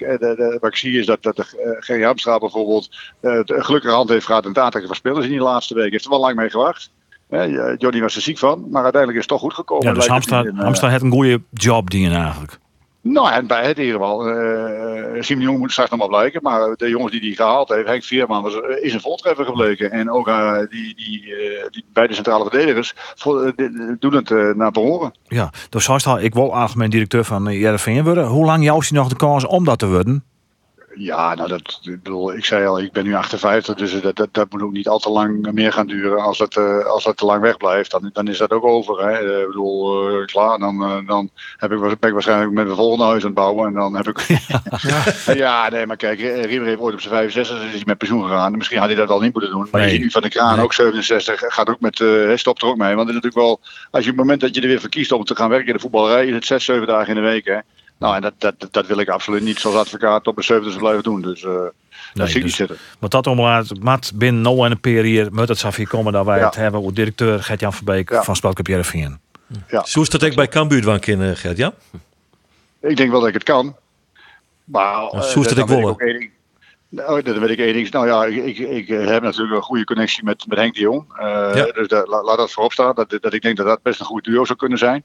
wat 0.59 0.71
ik 0.71 0.77
zie 0.77 0.99
is 0.99 1.05
dat, 1.05 1.23
dat 1.23 1.35
de 1.35 1.77
Gerry 1.79 2.03
Hamstra 2.03 2.37
bijvoorbeeld. 2.37 2.89
een 3.21 3.65
gelukkige 3.65 3.93
hand 3.93 4.09
heeft 4.09 4.25
gehad. 4.25 4.43
in 4.43 4.49
het 4.49 4.59
aantrekken 4.59 4.87
van 4.87 4.95
spelers 4.95 5.25
in 5.25 5.31
die 5.31 5.41
laatste 5.41 5.66
week. 5.75 5.91
Heeft 5.91 6.03
er 6.03 6.09
wel 6.09 6.19
lang 6.19 6.35
mee 6.35 6.49
gewacht. 6.49 6.91
Ja, 7.29 7.75
Johnny 7.77 8.01
was 8.01 8.15
er 8.15 8.21
ziek 8.21 8.37
van, 8.37 8.67
maar 8.69 8.83
uiteindelijk 8.83 9.23
is 9.23 9.25
het 9.25 9.27
toch 9.27 9.39
goed 9.39 9.53
gekomen. 9.53 9.87
Ja, 9.87 9.93
dus 9.93 10.07
Hamstra, 10.07 10.43
uh, 10.43 10.59
Hamstra 10.59 10.89
heeft 10.89 11.03
een 11.03 11.11
goede 11.11 11.41
job 11.51 11.89
die 11.89 12.09
eigenlijk. 12.09 12.59
Nou, 13.01 13.31
en 13.31 13.47
bij 13.47 13.65
het 13.65 13.77
in 13.77 13.85
ieder 13.85 13.99
geval. 13.99 14.27
Uh, 14.27 15.21
Simon 15.21 15.43
Jong 15.43 15.59
moet 15.59 15.71
straks 15.71 15.89
nog 15.89 15.99
maar 15.99 16.07
blijken. 16.07 16.39
Maar 16.43 16.75
de 16.75 16.89
jongens 16.89 17.11
die 17.11 17.21
hij 17.21 17.31
gehaald 17.31 17.69
heeft, 17.69 17.87
Henk 17.87 18.03
Veerman, 18.03 18.43
was, 18.43 18.53
is 18.81 18.93
een 18.93 19.01
voltreffer 19.01 19.45
gebleken. 19.45 19.91
En 19.91 20.11
ook 20.11 20.27
uh, 20.27 20.57
die, 20.69 20.95
die, 20.95 21.25
uh, 21.25 21.69
die 21.69 21.85
beide 21.93 22.13
centrale 22.13 22.49
verdedigers 22.49 22.93
voor, 22.95 23.53
doen 23.99 24.13
het 24.13 24.55
naar 24.55 24.71
behoren. 24.71 25.11
Ja, 25.23 25.51
dus 25.69 25.89
al, 26.05 26.19
ik 26.19 26.33
wil 26.33 26.55
algemeen 26.55 26.89
directeur 26.89 27.23
van 27.23 27.53
Jereveen 27.53 28.03
worden. 28.03 28.27
Hoe 28.27 28.45
lang 28.45 28.63
jou 28.63 28.79
is 28.79 28.91
nog 28.91 29.09
de 29.09 29.15
kans 29.15 29.45
om 29.45 29.65
dat 29.65 29.79
te 29.79 29.87
worden? 29.87 30.23
Ja, 30.97 31.35
nou 31.35 31.47
dat, 31.47 31.79
ik 31.81 32.03
bedoel, 32.03 32.33
ik 32.33 32.45
zei 32.45 32.65
al, 32.65 32.79
ik 32.79 32.91
ben 32.91 33.03
nu 33.03 33.15
58, 33.15 33.75
dus 33.75 34.01
dat, 34.01 34.15
dat, 34.15 34.27
dat 34.31 34.51
moet 34.51 34.61
ook 34.61 34.71
niet 34.71 34.87
al 34.87 34.99
te 34.99 35.09
lang 35.09 35.51
meer 35.51 35.73
gaan 35.73 35.87
duren. 35.87 36.21
Als 36.21 36.37
dat, 36.37 36.55
uh, 36.55 36.85
als 36.85 37.03
dat 37.03 37.17
te 37.17 37.25
lang 37.25 37.41
wegblijft, 37.41 37.91
dan, 37.91 38.09
dan 38.13 38.27
is 38.27 38.37
dat 38.37 38.51
ook 38.51 38.63
over. 38.63 39.07
Hè. 39.07 39.23
Uh, 39.23 39.39
ik 39.39 39.47
bedoel, 39.47 40.11
uh, 40.11 40.25
klaar, 40.25 40.59
dan, 40.59 41.03
dan 41.05 41.29
heb 41.57 41.71
ik, 41.71 41.79
ben 41.79 42.09
ik 42.09 42.13
waarschijnlijk 42.13 42.51
met 42.51 42.65
mijn 42.65 42.77
volgende 42.77 43.03
huis 43.05 43.21
aan 43.21 43.25
het 43.25 43.37
bouwen. 43.37 43.67
En 43.67 43.73
dan 43.73 43.95
heb 43.95 44.07
ik... 44.07 44.19
ja. 45.25 45.33
ja, 45.33 45.69
nee, 45.69 45.85
maar 45.85 45.97
kijk, 45.97 46.19
Riemer 46.19 46.67
heeft 46.67 46.79
ooit 46.79 46.93
op 46.93 47.01
zijn 47.01 47.13
65 47.13 47.65
is 47.65 47.71
hij 47.73 47.81
met 47.85 47.97
pensioen 47.97 48.23
gegaan. 48.23 48.57
Misschien 48.57 48.79
had 48.79 48.87
hij 48.87 48.97
dat 48.97 49.09
al 49.09 49.19
niet 49.19 49.33
moeten 49.33 49.51
doen. 49.51 49.67
Maar 49.71 49.81
nee. 49.81 49.89
je 49.89 49.95
ziet 49.95 50.03
nu 50.03 50.11
van 50.11 50.21
de 50.21 50.29
kraan, 50.29 50.55
nee. 50.55 50.63
ook 50.63 50.73
67, 50.73 51.43
gaat 51.47 51.69
ook 51.69 51.79
met, 51.79 52.03
stopt 52.39 52.61
er 52.61 52.67
ook 52.67 52.77
mee. 52.77 52.95
Want 52.95 53.07
het 53.07 53.17
is 53.17 53.23
natuurlijk 53.23 53.45
wel, 53.45 53.59
als 53.91 54.03
je 54.03 54.11
op 54.11 54.17
het 54.17 54.25
moment 54.25 54.41
dat 54.41 54.55
je 54.55 54.61
er 54.61 54.67
weer 54.67 54.79
voor 54.79 54.89
kiest 54.89 55.11
om 55.11 55.23
te 55.23 55.35
gaan 55.35 55.49
werken 55.49 55.67
in 55.67 55.73
de 55.73 55.79
voetballerij, 55.79 56.27
is 56.27 56.33
het 56.33 56.45
6, 56.45 56.65
7 56.65 56.87
dagen 56.87 57.07
in 57.07 57.15
de 57.15 57.29
week, 57.29 57.45
hè. 57.45 57.57
Nou, 57.97 58.15
en 58.15 58.21
dat, 58.21 58.33
dat, 58.37 58.67
dat 58.71 58.87
wil 58.87 58.99
ik 58.99 59.09
absoluut 59.09 59.41
niet 59.41 59.59
zoals 59.59 59.77
advocaat 59.77 60.27
op 60.27 60.35
mijn 60.35 60.47
70 60.47 60.77
blijven 60.77 61.03
doen. 61.03 61.21
Dus 61.21 61.43
uh, 61.43 61.51
nee, 61.51 61.69
dat 62.13 62.27
zie 62.27 62.37
ik 62.37 62.43
niet 62.43 62.53
zitten. 62.53 62.77
Wat 62.99 63.11
dat 63.11 63.27
omlaat, 63.27 63.79
Matt, 63.79 64.11
binnen 64.15 64.41
no 64.41 64.63
en 64.63 64.71
een 64.71 64.79
periode 64.79 65.29
moet 65.31 65.47
het 65.47 65.75
hier 65.75 65.87
komen 65.87 66.13
dat 66.13 66.25
wij 66.25 66.39
ja. 66.39 66.45
het 66.45 66.55
hebben 66.55 66.81
over 66.81 66.93
directeur 66.93 67.43
Gert-Jan 67.43 67.73
Verbeek 67.73 68.09
ja. 68.09 68.23
van 68.23 68.35
Spelclub 68.35 68.67
Jereveen. 68.67 69.19
Ja. 69.67 69.85
Zo 69.85 70.01
is 70.01 70.09
dat 70.09 70.23
ik 70.23 70.35
bij 70.35 70.47
Cambuur 70.47 70.83
van 70.83 70.99
kennen, 70.99 71.37
Gert-Jan? 71.37 71.73
Ik 72.81 72.97
denk 72.97 73.11
wel 73.11 73.19
dat 73.19 73.29
ik 73.29 73.33
het 73.33 73.43
kan. 73.43 73.75
Maar 74.63 75.13
uh, 75.13 75.21
zo 75.21 75.39
is 75.39 75.47
dat 75.47 75.57
ik 75.57 75.67
willen. 75.67 76.31
Nou, 76.89 77.21
dat 77.21 77.37
weet 77.37 77.49
ik 77.49 77.59
één 77.59 77.73
ding. 77.73 77.91
Nou 77.91 78.07
ja, 78.07 78.25
ik, 78.25 78.57
ik, 78.57 78.57
ik 78.57 78.87
heb 78.87 79.23
natuurlijk 79.23 79.55
een 79.55 79.61
goede 79.61 79.83
connectie 79.83 80.23
met, 80.23 80.47
met 80.47 80.57
Henk 80.57 80.73
de 80.73 80.79
Jong. 80.79 81.05
Uh, 81.19 81.53
Dus 81.53 81.87
da, 81.87 82.05
la, 82.05 82.23
laat 82.23 82.37
dat 82.37 82.51
voorop 82.51 82.71
staan. 82.71 82.95
Dat, 82.95 83.17
dat 83.21 83.33
ik 83.33 83.41
denk 83.41 83.57
dat 83.57 83.65
dat 83.65 83.81
best 83.81 83.99
een 83.99 84.05
goed 84.05 84.23
duo 84.23 84.45
zou 84.45 84.57
kunnen 84.57 84.77
zijn. 84.77 85.03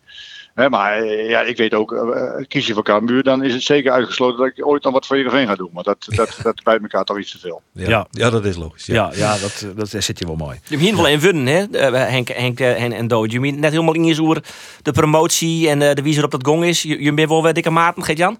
Hè, 0.54 0.68
maar 0.68 1.04
ja, 1.04 1.40
ik 1.40 1.56
weet 1.56 1.74
ook, 1.74 1.92
uh, 1.92 2.44
kies 2.48 2.66
je 2.66 2.74
voor 2.74 2.82
Cambuur, 2.82 3.22
dan 3.22 3.44
is 3.44 3.52
het 3.52 3.62
zeker 3.62 3.92
uitgesloten 3.92 4.38
dat 4.38 4.46
ik 4.46 4.66
ooit 4.66 4.82
dan 4.82 4.92
wat 4.92 5.06
voor 5.06 5.16
Heerenveen 5.16 5.46
ga 5.46 5.54
doen. 5.54 5.70
Maar 5.72 5.82
dat, 5.82 6.06
dat, 6.16 6.38
dat 6.42 6.62
bij 6.62 6.78
elkaar 6.78 7.04
toch 7.04 7.18
iets 7.18 7.30
te 7.30 7.38
veel. 7.38 7.62
Ja, 7.72 7.88
ja. 7.88 8.06
ja 8.10 8.30
dat 8.30 8.44
is 8.44 8.56
logisch. 8.56 8.86
Ja, 8.86 9.10
ja, 9.14 9.36
dat, 9.38 9.66
dat 9.76 9.88
zit 9.88 10.18
je 10.18 10.26
wel 10.26 10.36
mooi. 10.36 10.58
Je 10.64 10.76
hebt 10.76 10.80
hier 10.80 10.96
wel 10.96 11.08
in 11.08 11.20
winnen, 11.20 11.46
hè, 11.46 11.78
Henk, 11.96 12.28
Henk 12.28 12.60
en, 12.60 12.92
en 12.92 13.08
Dood. 13.08 13.32
Je 13.32 13.40
bent 13.40 13.58
net 13.58 13.70
helemaal 13.70 13.94
in 13.94 14.04
je 14.04 14.14
zoer 14.14 14.40
de 14.82 14.92
promotie 14.92 15.68
en 15.68 15.78
de 15.78 16.02
wie 16.02 16.18
er 16.18 16.24
op 16.24 16.30
dat 16.30 16.46
gong 16.46 16.64
is. 16.64 16.82
Je, 16.82 17.02
je 17.02 17.14
bent 17.14 17.28
wel 17.28 17.42
weer 17.42 17.52
dikke 17.52 17.70
maten, 17.70 18.02
Geet-Jan? 18.02 18.38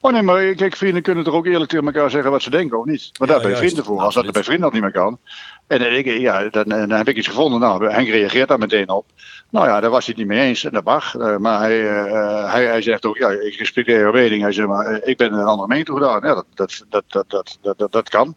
Oh 0.00 0.12
nee, 0.12 0.22
maar 0.22 0.54
kijk, 0.54 0.76
vrienden 0.76 1.02
kunnen 1.02 1.24
toch 1.24 1.34
ook 1.34 1.46
eerlijk 1.46 1.70
tegen 1.70 1.86
elkaar 1.86 2.10
zeggen 2.10 2.30
wat 2.30 2.42
ze 2.42 2.50
denken, 2.50 2.78
of 2.78 2.84
niet? 2.84 3.10
Maar 3.18 3.28
daar 3.28 3.36
ja, 3.36 3.42
ben 3.42 3.50
je 3.50 3.56
vrienden 3.56 3.84
voor. 3.84 4.00
Als 4.00 4.14
dat 4.14 4.32
bij 4.32 4.44
vrienden 4.44 4.66
al 4.66 4.72
niet 4.72 4.82
meer 4.82 4.92
kan. 4.92 5.18
En 5.66 5.96
ik, 5.96 6.06
ja, 6.06 6.48
dan, 6.48 6.64
dan, 6.68 6.90
heb 6.90 7.08
ik 7.08 7.16
iets 7.16 7.28
gevonden. 7.28 7.60
Nou, 7.60 7.90
Henk 7.90 8.08
reageert 8.08 8.48
daar 8.48 8.58
meteen 8.58 8.88
op. 8.88 9.06
Nou 9.56 9.68
ja, 9.68 9.80
daar 9.80 9.90
was 9.90 10.06
hij 10.06 10.14
het 10.16 10.26
niet 10.26 10.36
mee 10.36 10.46
eens 10.46 10.64
en 10.64 10.72
dat 10.72 10.84
mag. 10.84 11.16
Eh, 11.16 11.36
maar 11.36 11.60
hij, 11.60 11.88
eh, 11.88 12.52
hij, 12.52 12.64
hij 12.64 12.82
zegt 12.82 13.06
ook, 13.06 13.16
ja, 13.16 13.30
ik 13.30 13.54
respecteer 13.54 14.00
jouw 14.00 14.12
mening. 14.12 14.42
Hij 14.42 14.52
zegt, 14.52 14.68
maar 14.68 14.86
eh, 14.86 15.08
ik 15.08 15.16
ben 15.16 15.32
een 15.32 15.44
andere 15.44 15.68
mening 15.68 15.86
toegedaan. 15.86 16.20
Ja, 16.22 16.34
dat, 16.34 16.46
dat, 16.88 17.04
dat, 17.08 17.24
dat, 17.28 17.58
dat, 17.76 17.92
dat, 17.92 18.08
kan. 18.08 18.34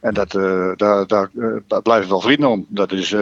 En 0.00 0.14
dat, 0.14 0.30
daar, 0.78 1.06
daar, 1.06 1.30
blijft 1.30 1.82
blijven 1.82 2.08
wel 2.08 2.20
vrienden 2.20 2.48
om. 2.48 2.66
Dat 2.68 2.92
is, 2.92 3.14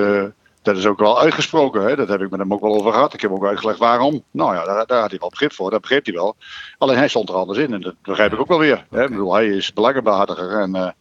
dat 0.62 0.76
is 0.76 0.86
ook 0.86 0.98
wel 0.98 1.20
uitgesproken. 1.20 1.82
Hè? 1.82 1.96
Dat 1.96 2.08
heb 2.08 2.20
ik 2.20 2.30
met 2.30 2.40
hem 2.40 2.52
ook 2.52 2.60
wel 2.60 2.74
over 2.74 2.92
gehad. 2.92 3.14
Ik 3.14 3.20
heb 3.20 3.30
ook 3.30 3.46
uitgelegd 3.46 3.78
waarom. 3.78 4.24
Nou 4.30 4.54
ja, 4.54 4.64
daar, 4.64 4.86
daar 4.86 5.00
had 5.00 5.10
hij 5.10 5.18
wel 5.18 5.30
begrip 5.30 5.52
voor. 5.52 5.70
Dat 5.70 5.80
begreep 5.80 6.04
hij 6.04 6.14
wel. 6.14 6.36
Alleen 6.78 6.96
hij 6.96 7.08
stond 7.08 7.28
er 7.28 7.34
anders 7.34 7.58
in. 7.58 7.72
En 7.72 7.80
dat 7.80 7.94
begrijp 8.02 8.32
ik 8.32 8.40
ook 8.40 8.48
wel 8.48 8.58
weer. 8.58 8.86
Hè? 8.90 9.08
Bedoel, 9.08 9.34
hij 9.34 9.46
is 9.46 9.72
belangenbehartiger. 9.72 10.60
En 10.60 10.94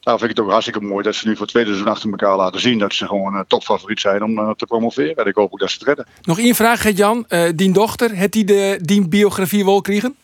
daarom 0.00 0.18
vind 0.22 0.30
ik 0.30 0.36
het 0.36 0.40
ook 0.40 0.50
hartstikke 0.50 0.80
mooi 0.80 1.02
dat 1.02 1.14
ze 1.14 1.26
nu 1.26 1.32
voor 1.32 1.42
het 1.42 1.50
tweede 1.50 1.70
seizoen 1.70 1.92
achter 1.92 2.10
elkaar 2.10 2.36
laten 2.36 2.60
zien. 2.60 2.78
Dat 2.78 2.94
ze 2.94 3.06
gewoon 3.06 3.34
een 3.34 3.44
topfavoriet 3.46 4.00
zijn 4.00 4.22
om 4.22 4.38
uh, 4.38 4.50
te 4.50 4.66
promoveren. 4.66 5.16
En 5.16 5.26
ik 5.26 5.34
hoop 5.34 5.52
ook 5.52 5.58
dat 5.58 5.70
ze 5.70 5.76
het 5.78 5.86
redden. 5.86 6.06
Nog 6.22 6.38
één 6.38 6.54
vraag, 6.54 6.90
Jan. 6.96 7.24
Uh, 7.28 7.48
die 7.54 7.72
dochter, 7.72 8.10
heeft 8.10 8.32
die 8.32 8.44
de 8.44 8.78
die 8.82 9.08
biografie 9.08 9.64
wel 9.64 9.80
kregen? 9.80 10.16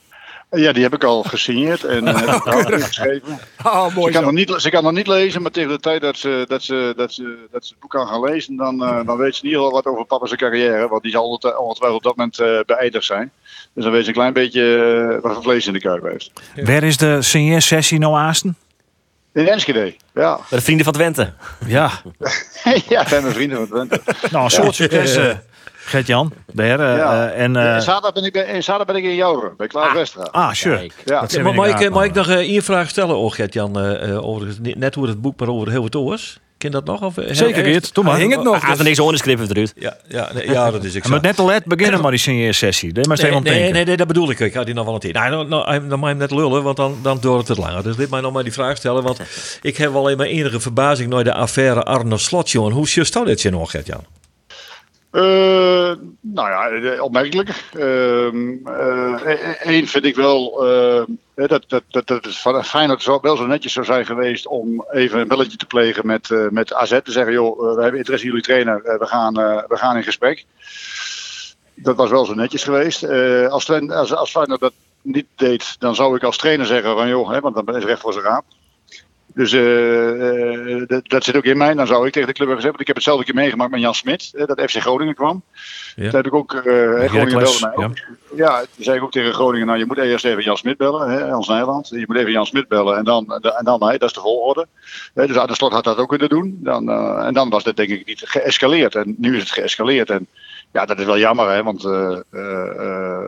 Ja, 0.51 0.73
die 0.73 0.83
heb 0.83 0.95
ik 0.95 1.05
al 1.05 1.23
gesigneerd 1.23 1.85
en 1.85 2.07
heb 2.45 2.69
ik 2.69 2.83
geschreven. 2.85 3.39
Oh, 3.65 3.95
mooi 3.95 4.13
ze, 4.13 4.19
kan 4.19 4.23
nog 4.23 4.33
niet, 4.33 4.55
ze 4.57 4.71
kan 4.71 4.83
nog 4.83 4.93
niet 4.93 5.07
lezen, 5.07 5.43
maar 5.43 5.51
tegen 5.51 5.71
de 5.71 5.79
tijd 5.79 6.01
dat 6.01 6.17
ze, 6.17 6.45
dat 6.49 6.63
ze, 6.63 6.93
dat 6.97 7.13
ze, 7.13 7.47
dat 7.51 7.67
ze 7.67 7.73
het 7.73 7.81
boek 7.81 7.91
kan 7.91 8.07
gaan 8.07 8.21
lezen, 8.21 8.57
dan, 8.57 8.83
uh, 8.83 9.07
dan 9.07 9.17
weet 9.17 9.35
ze 9.35 9.43
in 9.43 9.49
ieder 9.49 9.65
geval 9.65 9.83
wat 9.83 9.93
over 9.93 10.05
papa's 10.05 10.37
carrière. 10.37 10.89
Want 10.89 11.03
die 11.03 11.11
zal 11.11 11.29
ongetwijfeld 11.29 11.97
op 11.97 12.03
dat 12.03 12.17
moment 12.17 12.41
uh, 12.41 12.61
beëindigd 12.67 13.05
zijn. 13.05 13.31
Dus 13.73 13.85
dan 13.85 13.93
weet 13.93 14.03
ze 14.03 14.09
een 14.09 14.15
klein 14.15 14.33
beetje 14.33 15.19
wat 15.23 15.33
voor 15.33 15.43
vlees 15.43 15.67
in 15.67 15.73
de 15.73 15.81
kuip 15.81 16.03
heeft. 16.03 16.31
Ja. 16.55 16.65
Waar 16.65 16.83
is 16.83 16.97
de 16.97 17.23
signeersessie 17.23 17.99
nou 17.99 18.15
aasten? 18.15 18.57
In 19.37 19.49
Enschede, 19.49 19.95
ja. 20.15 20.35
Bij 20.35 20.59
de 20.59 20.65
vrienden 20.65 20.85
van 20.85 20.95
Twente. 20.95 21.33
Ja. 21.67 21.91
ja, 22.89 23.05
bij 23.09 23.21
mijn 23.21 23.35
vrienden 23.35 23.59
van 23.59 23.67
Twente. 23.67 24.01
nou, 24.31 24.45
een 24.45 24.51
soort 24.51 24.75
succes. 24.75 25.19
Gert-Jan, 25.75 26.33
daar. 26.53 26.81
Uh, 26.81 26.97
ja. 26.97 27.29
en, 27.31 27.55
uh, 27.55 27.75
in 27.75 27.83
zaterdag 27.83 28.13
ben 28.13 28.25
ik, 28.25 28.35
in, 28.35 28.63
zaterdag 28.63 28.87
ben 28.87 28.97
ik 28.97 29.11
in 29.11 29.15
Jouren, 29.15 29.55
bij 29.57 29.67
Klaas 29.67 29.89
ah, 29.89 29.95
Westra. 29.95 30.23
Ah, 30.23 30.53
sure. 30.53 30.91
Ja. 31.05 31.25
Ja, 31.29 31.43
maar 31.43 31.55
mag 31.55 31.81
ik, 31.81 31.91
mag 31.91 32.05
ik 32.05 32.15
nog 32.15 32.29
één 32.29 32.63
vraag 32.63 32.89
stellen, 32.89 33.17
oh, 33.17 33.33
Gert-Jan, 33.33 33.77
over, 34.21 34.57
net 34.61 34.97
over 34.97 35.09
het 35.11 35.21
boek, 35.21 35.41
maar 35.41 35.49
over 35.49 35.71
heel 35.71 35.83
wat 35.83 35.97
oors? 35.97 36.39
Ken 36.59 36.71
dat 36.71 36.85
nog? 36.85 37.03
Of, 37.03 37.15
Zeker, 37.27 37.65
Geert. 37.65 37.95
Toen 37.95 38.05
maar. 38.05 38.19
Hing 38.19 38.35
het 38.35 38.43
nog. 38.43 38.61
Hij 38.61 38.69
had 38.69 38.79
er 38.79 38.85
niks 38.85 38.99
onderschreven 38.99 39.49
eruit. 39.51 39.73
Ja, 39.79 39.97
ja, 40.09 40.31
nee, 40.35 40.51
ja, 40.51 40.71
dat 40.71 40.85
is 40.85 40.95
exact. 40.95 41.09
Maar 41.09 41.21
net 41.21 41.39
al 41.39 41.47
let 41.47 41.65
beginnen, 41.65 42.01
maar 42.01 42.11
die 42.11 42.21
signeersessie. 42.21 42.93
Nee, 42.93 43.07
maar 43.07 43.19
nee, 43.23 43.41
nee, 43.41 43.73
nee, 43.73 43.85
nee, 43.85 43.97
dat 43.97 44.07
bedoel 44.07 44.31
ik. 44.31 44.41
Ik 44.41 44.55
had 44.55 44.67
die 44.67 44.75
nog 44.75 44.85
wel 44.85 44.95
een 44.95 45.01
tijd. 45.01 45.15
Nou, 45.15 45.49
nou, 45.49 45.89
dan 45.89 45.99
mag 45.99 46.01
je 46.01 46.07
hem 46.07 46.17
net 46.17 46.31
lullen, 46.31 46.63
want 46.63 46.77
dan, 46.77 46.99
dan 47.03 47.19
door 47.21 47.37
het 47.37 47.47
te 47.47 47.55
langer. 47.55 47.83
Dus 47.83 47.97
dit 47.97 48.11
mij 48.11 48.21
nog 48.21 48.33
maar 48.33 48.45
die 48.45 48.53
vraag 48.53 48.77
stellen, 48.77 49.03
want 49.03 49.21
ik 49.63 49.77
heb 49.77 49.93
wel 49.93 50.11
even 50.11 50.27
enige 50.27 50.61
verbazing 50.61 51.11
naar 51.11 51.25
de 51.25 51.35
affaire 51.35 51.83
Arne 51.83 52.19
Slot, 52.19 52.51
jongen. 52.51 52.73
Hoe 52.73 52.85
is 52.85 52.95
je 52.95 53.23
dit 53.25 53.43
je 53.43 53.51
nog, 53.51 53.71
Gert-Jan? 53.71 54.05
Uh, 55.17 55.93
nou 56.21 56.51
ja, 56.51 57.01
opmerkelijk. 57.03 57.65
Eén 57.73 58.63
uh, 58.65 59.81
uh, 59.81 59.87
vind 59.87 60.05
ik 60.05 60.15
wel 60.15 60.51
dat, 61.35 61.65
dat, 61.69 61.83
dat, 61.89 62.07
dat 62.07 62.25
het 62.25 62.67
fijn 62.67 62.89
dat 62.89 63.05
het 63.05 63.23
wel 63.23 63.37
zo 63.37 63.47
netjes 63.47 63.73
zou 63.73 63.87
zijn 63.87 64.07
geweest 64.07 64.47
om 64.47 64.85
even 64.91 65.21
een 65.21 65.29
belletje 65.29 65.57
te 65.57 65.67
plegen 65.67 66.07
met, 66.07 66.29
met 66.51 66.73
AZ. 66.73 67.01
Te 67.03 67.13
zeggen, 67.13 67.33
joh, 67.33 67.59
we 67.59 67.83
hebben 67.83 67.99
interesse 67.99 68.27
in 68.27 68.33
jullie 68.33 68.47
trainer, 68.47 68.83
we, 68.99 69.07
gaan, 69.07 69.35
we 69.69 69.77
gaan 69.77 69.97
in 69.97 70.03
gesprek. 70.03 70.45
Dat 71.75 71.97
was 71.97 72.11
wel 72.11 72.25
zo 72.25 72.35
netjes 72.35 72.65
geweest. 72.65 73.05
als, 73.51 73.71
als, 73.71 74.15
als 74.15 74.31
Feyenoord 74.31 74.61
dat 74.61 74.73
niet 75.03 75.27
deed, 75.35 75.77
dan 75.79 75.95
zou 75.95 76.17
ik 76.17 76.23
als 76.23 76.37
trainer 76.37 76.67
zeggen 76.67 76.97
van 76.97 77.09
joh, 77.09 77.31
hè, 77.31 77.41
want 77.41 77.55
dan 77.55 77.77
is 77.77 77.85
recht 77.85 78.01
voor 78.01 78.13
zijn 78.13 78.25
raap. 78.25 78.45
Dus 79.37 79.53
uh, 79.53 80.87
dat, 80.87 81.09
dat, 81.09 81.25
zit 81.25 81.37
ook 81.37 81.45
in 81.45 81.57
mij. 81.57 81.75
Dan 81.75 81.87
zou 81.87 82.07
ik 82.07 82.13
tegen 82.13 82.29
de 82.29 82.35
club 82.35 82.47
hebben 82.49 82.65
gezegd. 82.65 82.81
Ik 82.81 82.87
heb 82.87 82.97
hetzelfde 82.97 83.25
keer 83.25 83.35
meegemaakt 83.35 83.71
met 83.71 83.81
Jan 83.81 83.95
Smit. 83.95 84.33
dat 84.33 84.63
FC 84.71 84.77
Groningen 84.77 85.15
kwam. 85.15 85.43
Ja. 85.97 86.05
Dat 86.05 86.13
heb 86.13 86.27
ik 86.27 86.35
ook. 86.35 86.51
Groningen 86.51 87.39
belde 87.39 87.59
mij 87.61 87.85
ook. 87.85 87.97
Ja, 87.97 88.37
ja 88.37 88.61
toen 88.61 88.85
zei 88.85 88.97
ik 88.97 89.03
ook 89.03 89.13
tegen 89.13 89.35
Groningen. 89.35 89.67
Nou, 89.67 89.79
je 89.79 89.87
moet 89.87 89.99
eerst 89.99 90.25
even 90.25 90.43
Jan 90.43 90.57
Smit 90.57 90.77
bellen. 90.77 91.11
Hè, 91.11 91.29
Hans 91.31 91.49
Nijland. 91.49 91.89
Je 91.89 92.05
moet 92.07 92.17
even 92.17 92.33
Jan 92.33 92.47
Smit 92.47 92.69
bellen. 92.69 92.97
En 92.97 93.05
dan, 93.05 93.33
en 93.35 93.65
dan 93.65 93.79
mij. 93.79 93.99
Dat 93.99 94.09
is 94.09 94.15
de 94.15 94.21
volgorde. 94.21 94.67
dus 95.15 95.37
aan 95.37 95.47
de 95.47 95.55
slot 95.55 95.73
had 95.73 95.85
dat 95.85 95.99
ook 95.99 96.09
kunnen 96.09 96.29
doen. 96.29 96.59
Dan, 96.61 96.91
en 97.25 97.35
dan 97.35 97.51
was 97.51 97.65
dat 97.65 97.77
denk 97.77 97.89
ik 97.89 98.07
niet 98.07 98.23
geëscaleerd. 98.25 98.95
En 98.95 99.15
nu 99.19 99.35
is 99.35 99.43
het 99.43 99.53
geëscaleerd. 99.53 100.11
En 100.11 100.27
ja, 100.77 100.85
dat 100.85 100.99
is 100.99 101.05
wel 101.05 101.19
jammer, 101.19 101.51
hè, 101.51 101.63
want 101.63 101.85
uh, 101.85 102.19
uh, 102.31 103.21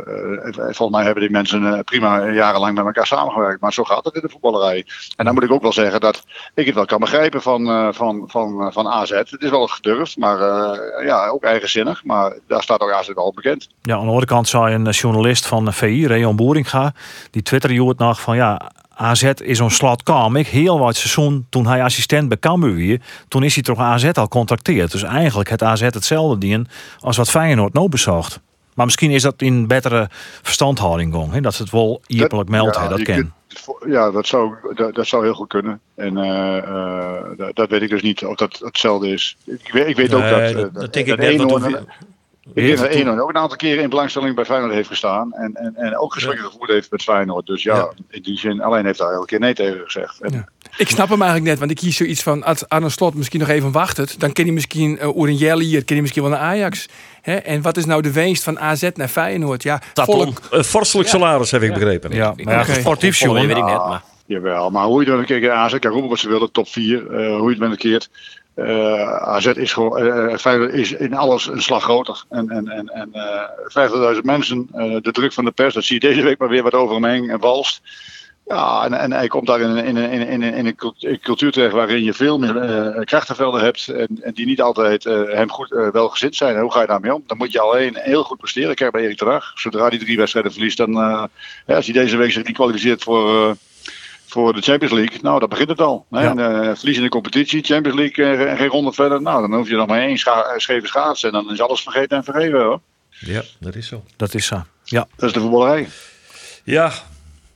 volgens 0.55 0.91
mij 0.91 1.05
hebben 1.05 1.23
die 1.23 1.31
mensen 1.31 1.85
prima 1.85 2.31
jarenlang 2.31 2.75
met 2.75 2.85
elkaar 2.85 3.07
samengewerkt. 3.07 3.61
Maar 3.61 3.73
zo 3.73 3.85
gaat 3.85 4.05
het 4.05 4.15
in 4.15 4.21
de 4.21 4.29
voetballerij. 4.29 4.87
En 5.17 5.25
dan 5.25 5.35
moet 5.35 5.43
ik 5.43 5.53
ook 5.53 5.63
wel 5.63 5.73
zeggen 5.73 6.01
dat 6.01 6.25
ik 6.55 6.67
het 6.67 6.75
wel 6.75 6.85
kan 6.85 7.01
begrijpen 7.01 7.43
van, 7.43 7.95
van, 7.95 8.25
van, 8.27 8.73
van 8.73 8.89
AZ. 8.89 9.11
Het 9.11 9.37
is 9.39 9.51
wel 9.51 9.67
gedurfd, 9.67 10.17
maar 10.17 10.39
ja, 11.05 11.29
ook 11.29 11.43
eigenzinnig. 11.43 12.05
Maar 12.05 12.39
daar 12.47 12.63
staat 12.63 12.81
ook 12.81 12.93
AZ 12.93 13.11
al 13.15 13.33
bekend. 13.35 13.69
Ja, 13.83 13.95
aan 13.95 14.01
de 14.01 14.07
andere 14.07 14.27
kant 14.27 14.49
zei 14.49 14.75
een 14.75 14.91
journalist 14.91 15.47
van 15.47 15.73
VI, 15.73 16.07
Reon 16.07 16.37
Boeringa, 16.37 16.93
die 17.31 17.43
twitterde 17.43 17.85
het 17.85 17.99
nog 17.99 18.21
van 18.21 18.37
ja, 18.37 18.71
AZ 19.01 19.23
is 19.23 19.59
een 19.59 19.71
slot 19.71 20.03
kwam 20.03 20.37
ik 20.37 20.47
heel 20.47 20.79
wat 20.79 20.97
seizoen 20.97 21.47
toen 21.51 21.67
hij 21.67 21.83
assistent 21.83 22.29
bij 22.29 22.39
Cambuur 22.39 22.75
weer. 22.75 23.01
Toen 23.29 23.43
is 23.43 23.55
hij 23.55 23.63
toch 23.63 23.79
AZ 23.79 24.11
al 24.13 24.29
contacteerd. 24.29 24.93
Dus 24.93 25.03
eigenlijk 25.03 25.49
het 25.49 25.63
AZ 25.63 25.81
hetzelfde 25.81 26.39
dien 26.39 26.69
als 27.01 27.17
wat 27.17 27.31
Feyenoord 27.31 27.73
nou 27.73 27.89
bezocht. 27.89 28.41
Maar 28.75 28.87
misschien 28.87 29.11
is 29.11 29.23
dat 29.23 29.43
in 29.43 29.67
betere 29.67 30.09
verstandhouding 30.43 31.15
gong. 31.15 31.33
Hè? 31.33 31.41
Dat 31.41 31.55
ze 31.55 31.63
het 31.63 31.73
wel 31.73 32.01
eerlijk 32.07 32.49
meldt. 32.49 32.77
Ja, 32.77 32.89
dat 32.89 33.03
ken. 33.03 33.33
ja, 33.87 34.11
dat 34.11 34.27
zou, 34.27 34.55
dat, 34.75 34.95
dat, 34.95 35.07
zou 35.07 35.25
heel 35.25 35.35
goed 35.35 35.49
kunnen. 35.49 35.81
En 35.95 36.17
uh, 36.17 36.57
uh, 36.57 37.23
dat, 37.37 37.57
dat, 37.57 37.69
weet 37.69 37.83
ik 37.83 37.91
dus 37.91 38.03
niet 38.03 38.25
of 38.25 38.37
dat 38.37 38.59
hetzelfde 38.59 39.09
is. 39.09 39.37
Ik, 39.45 39.73
weet, 39.73 39.87
ik 39.87 39.97
weet 39.97 40.15
ook 40.15 40.29
dat. 40.29 40.53
Uh, 40.53 40.65
dat 40.73 40.93
denk 40.93 41.07
ik 41.07 41.19
net. 41.19 41.85
Ik 42.55 42.67
denk 42.67 42.79
dat 42.79 42.87
Eno 42.87 43.19
ook 43.19 43.29
een 43.29 43.37
aantal 43.37 43.57
keren 43.57 43.83
in 43.83 43.91
belangstelling 43.91 44.35
bij 44.35 44.45
Feyenoord 44.45 44.73
heeft 44.73 44.89
gestaan. 44.89 45.33
En, 45.33 45.55
en, 45.55 45.77
en 45.77 45.99
ook 45.99 46.13
gesprekken 46.13 46.45
ja. 46.45 46.51
gevoerd 46.51 46.71
heeft 46.71 46.91
met 46.91 47.03
Feyenoord. 47.03 47.47
Dus 47.47 47.63
ja, 47.63 47.77
ja, 47.77 47.91
in 48.09 48.23
die 48.23 48.39
zin, 48.39 48.63
alleen 48.63 48.85
heeft 48.85 48.99
hij 48.99 49.09
elke 49.09 49.27
keer 49.27 49.41
nee 49.41 49.55
tegen 49.55 49.81
gezegd. 49.85 50.21
En, 50.21 50.33
ja. 50.33 50.49
Ik 50.77 50.89
snap 50.89 51.09
hem 51.09 51.23
eigenlijk 51.23 51.51
net, 51.51 51.59
want 51.59 51.71
ik 51.71 51.77
kies 51.77 51.97
zoiets 51.97 52.23
van... 52.23 52.43
als 52.43 52.69
Arne 52.69 52.89
Slot 52.89 53.15
misschien 53.15 53.41
nog 53.41 53.49
even 53.49 53.73
wacht 53.73 54.21
dan 54.21 54.33
ken 54.33 54.45
hij 54.45 54.55
misschien 54.55 54.99
uh, 55.01 55.17
Oren 55.17 55.35
Jelly, 55.35 55.71
ken 55.71 55.85
hij 55.87 56.01
misschien 56.01 56.23
wel 56.23 56.31
naar 56.31 56.41
Ajax. 56.41 56.89
Hè? 57.23 57.35
En 57.35 57.63
wat 57.63 57.77
is 57.77 57.85
nou 57.85 58.03
de 58.03 58.13
winst 58.13 58.43
van 58.43 58.59
AZ 58.59 58.89
naar 58.95 59.09
Feyenoord? 59.09 59.63
Ja, 59.63 59.83
volk... 59.95 60.41
Een 60.51 60.65
vorstelijk 60.65 61.09
salaris, 61.09 61.51
heb 61.51 61.63
ik 61.63 61.73
begrepen. 61.73 62.11
Ja, 62.11 62.35
maar 62.37 62.55
ja, 62.55 62.61
okay. 62.61 62.81
sportief, 62.81 63.19
jongen. 63.19 63.47
weet 63.47 63.57
ik 63.57 63.65
net, 63.65 63.87
maar... 63.87 64.03
Jawel, 64.27 64.71
maar 64.71 64.85
hoe 64.85 65.01
je 65.01 65.07
dan 65.07 65.19
een 65.19 65.25
keer 65.25 65.51
AZ 65.51 65.79
kan 65.79 65.91
roepen 65.91 66.09
wat 66.09 66.19
ze 66.19 66.29
willen, 66.29 66.53
top 66.53 66.69
4, 66.69 67.03
uh, 67.03 67.37
hoe 67.37 67.43
je 67.43 67.49
het 67.49 67.59
bent 67.59 67.73
een 67.73 67.79
keer... 67.79 68.07
Uh, 68.59 69.17
AZ 69.23 69.47
is, 69.47 69.73
gewoon, 69.73 70.03
uh, 70.03 70.75
is 70.75 70.93
in 70.93 71.15
alles 71.15 71.47
een 71.47 71.63
slag 71.63 71.83
groter. 71.83 72.25
En, 72.29 72.49
en, 72.49 72.69
en, 72.69 72.89
en 72.89 73.11
uh, 73.15 74.15
50.000 74.15 74.21
mensen, 74.23 74.69
de 75.03 75.13
druk 75.13 75.33
van 75.33 75.45
de 75.45 75.51
pers, 75.51 75.75
dat 75.75 75.85
zie 75.85 76.01
je 76.01 76.09
deze 76.09 76.23
week 76.23 76.39
maar 76.39 76.49
weer 76.49 76.63
wat 76.63 76.75
over 76.75 76.95
hem 76.95 77.05
heen 77.05 77.31
en 77.31 77.39
walst. 77.39 77.81
Ja, 78.47 78.85
en, 78.85 78.93
en 78.93 79.13
hij 79.13 79.29
komt 79.29 79.47
daar 79.47 79.61
in, 79.61 79.77
in, 79.77 79.97
in, 79.97 80.43
in, 80.43 80.67
een 80.67 81.21
cultuur 81.21 81.53
terecht 81.53 81.73
waarin 81.73 82.05
je 82.05 82.15
veel 82.15 82.39
meer 82.39 83.05
krachtenvelden 83.05 83.61
hebt. 83.61 83.89
En, 83.89 84.19
en 84.23 84.33
die 84.35 84.47
niet 84.47 84.61
altijd 84.61 85.05
hem 85.05 85.51
goed 85.51 85.69
wel 85.93 86.09
gezind 86.09 86.37
zijn. 86.37 86.59
Hoe 86.59 86.73
ga 86.73 86.81
je 86.81 86.87
daarmee 86.87 87.15
om? 87.15 87.23
Dan 87.27 87.37
moet 87.37 87.53
je 87.53 87.61
alleen 87.61 87.97
heel 87.97 88.23
goed 88.23 88.39
presteren. 88.39 88.75
Kijk 88.75 88.93
bij 88.93 89.03
Erik 89.03 89.17
Terag. 89.17 89.53
Zodra 89.55 89.89
hij 89.89 89.99
drie 89.99 90.17
wedstrijden 90.17 90.53
verliest, 90.53 90.77
dan 90.77 90.93
ja, 90.93 91.29
als 91.67 91.85
hij 91.85 91.95
deze 91.95 92.17
week 92.17 92.33
zich 92.33 92.45
niet 92.45 92.57
kwalificeert 92.57 93.03
voor 93.03 93.57
voor 94.29 94.53
de 94.53 94.61
Champions 94.61 94.95
League. 94.95 95.19
Nou, 95.23 95.41
dat 95.41 95.49
begint 95.49 95.69
het 95.69 95.81
al. 95.81 96.07
Hè? 96.11 96.23
Ja. 96.23 96.31
En, 96.31 96.39
uh, 96.39 96.75
verliezen 96.75 97.03
de 97.03 97.09
competitie, 97.09 97.65
Champions 97.65 97.99
League 97.99 98.49
uh, 98.49 98.59
geen 98.59 98.69
ronde 98.69 98.93
verder. 98.93 99.23
Nou, 99.23 99.41
dan 99.41 99.55
hoef 99.55 99.69
je 99.69 99.77
nog 99.77 99.87
maar 99.87 100.01
één 100.01 100.19
scha 100.19 100.43
eh, 100.43 100.59
scheve 100.59 100.87
schaatsen 100.87 101.29
en 101.33 101.35
dan 101.35 101.53
is 101.53 101.61
alles 101.61 101.81
vergeten 101.81 102.17
en 102.17 102.25
vergeven 102.25 102.61
hoor. 102.61 102.81
Ja, 103.11 103.43
dat 103.59 103.75
is 103.75 103.87
zo. 103.87 104.05
Dat 104.17 104.35
is 104.35 104.47
zo. 104.47 104.63
Ja. 104.85 105.07
Dat 105.17 105.29
is 105.29 105.35
de 105.35 105.41
voetballerij. 105.41 105.89
Ja, 106.65 106.93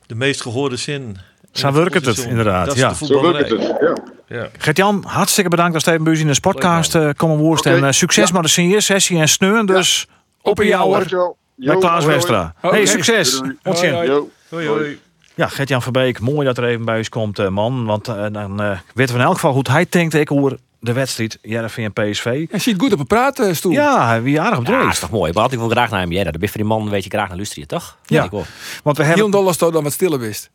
de 0.06 0.14
meest 0.14 0.40
gehoorde 0.40 0.76
zin. 0.76 1.16
Zo 1.52 1.72
werkt 1.72 2.06
het, 2.06 2.18
inderdaad. 2.18 2.66
Dat 2.66 2.74
is 2.74 2.80
ja. 2.80 2.88
de 2.88 2.94
voetballerij. 2.94 3.48
Zo 3.48 3.56
het, 3.56 3.76
ja. 3.80 3.94
Ja. 4.36 4.48
Gert-Jan, 4.58 5.04
hartstikke 5.06 5.50
bedankt 5.50 5.72
dat 5.72 5.82
Steven 5.82 6.04
Buus 6.04 6.20
in 6.20 6.26
de 6.26 6.40
podcast 6.40 6.94
uh, 6.94 7.10
komen 7.16 7.36
woord. 7.36 7.60
Okay. 7.60 7.82
En 7.82 7.94
succes 7.94 8.28
ja. 8.28 8.34
met 8.34 8.42
de 8.42 8.48
signeersessie 8.48 9.18
en 9.18 9.28
steun. 9.28 9.66
Dus 9.66 10.06
op 10.40 10.60
in 10.60 10.66
jou 10.66 10.82
hoor. 10.82 11.36
Met 11.54 11.78
Klaas 11.78 12.04
Westra. 12.04 12.54
Hey, 12.60 12.86
succes. 12.86 13.40
Hoi, 13.62 13.90
hoi. 13.90 14.26
hoi. 14.48 14.66
hoi. 14.66 15.00
Ja, 15.34 15.48
Gert-Jan 15.48 15.82
Verbeek, 15.82 16.20
mooi 16.20 16.46
dat 16.46 16.58
er 16.58 16.64
even 16.64 16.84
bij 16.84 16.98
ons 16.98 17.08
komt, 17.08 17.38
eh, 17.38 17.48
man. 17.48 17.84
Want 17.84 18.08
eh, 18.08 18.26
dan 18.32 18.62
eh, 18.62 18.78
weten 18.94 19.14
we 19.14 19.20
in 19.20 19.26
elk 19.26 19.34
geval 19.34 19.52
hoe 19.52 19.64
hij 19.70 19.86
denkt 19.88 20.14
ik 20.14 20.30
over 20.30 20.58
de 20.80 20.92
wedstrijd 20.92 21.38
Jereveen 21.42 21.92
en 21.94 22.10
PSV. 22.10 22.24
Hij 22.50 22.58
ziet 22.58 22.80
goed 22.80 22.92
op 22.92 22.98
een 22.98 23.06
praatstoel. 23.06 23.72
Ja, 23.72 24.22
wie 24.22 24.40
aardig 24.40 24.58
op 24.58 24.66
Ja, 24.66 24.78
dreef. 24.78 24.92
is 24.92 24.98
toch 24.98 25.10
mooi. 25.10 25.32
Maar 25.32 25.52
ik 25.52 25.58
wil 25.58 25.68
graag 25.68 25.90
naar 25.90 26.00
hem. 26.00 26.12
Ja, 26.12 26.24
dat 26.24 26.38
ben 26.38 26.48
voor 26.48 26.56
die 26.56 26.66
man 26.66 26.90
weet 26.90 27.04
je 27.04 27.10
graag 27.10 27.28
naar 27.28 27.36
luisteren, 27.36 27.68
toch? 27.68 27.96
Ja. 28.06 28.24
Ik, 28.24 28.30
wel. 28.30 28.44
Want 28.82 28.96
we 28.96 29.02
hebben... 29.04 29.30
dollar 29.30 29.56
toch 29.56 29.72
dan 29.72 29.82
wat 29.82 29.92
stiller 29.92 30.18
wist. 30.18 30.50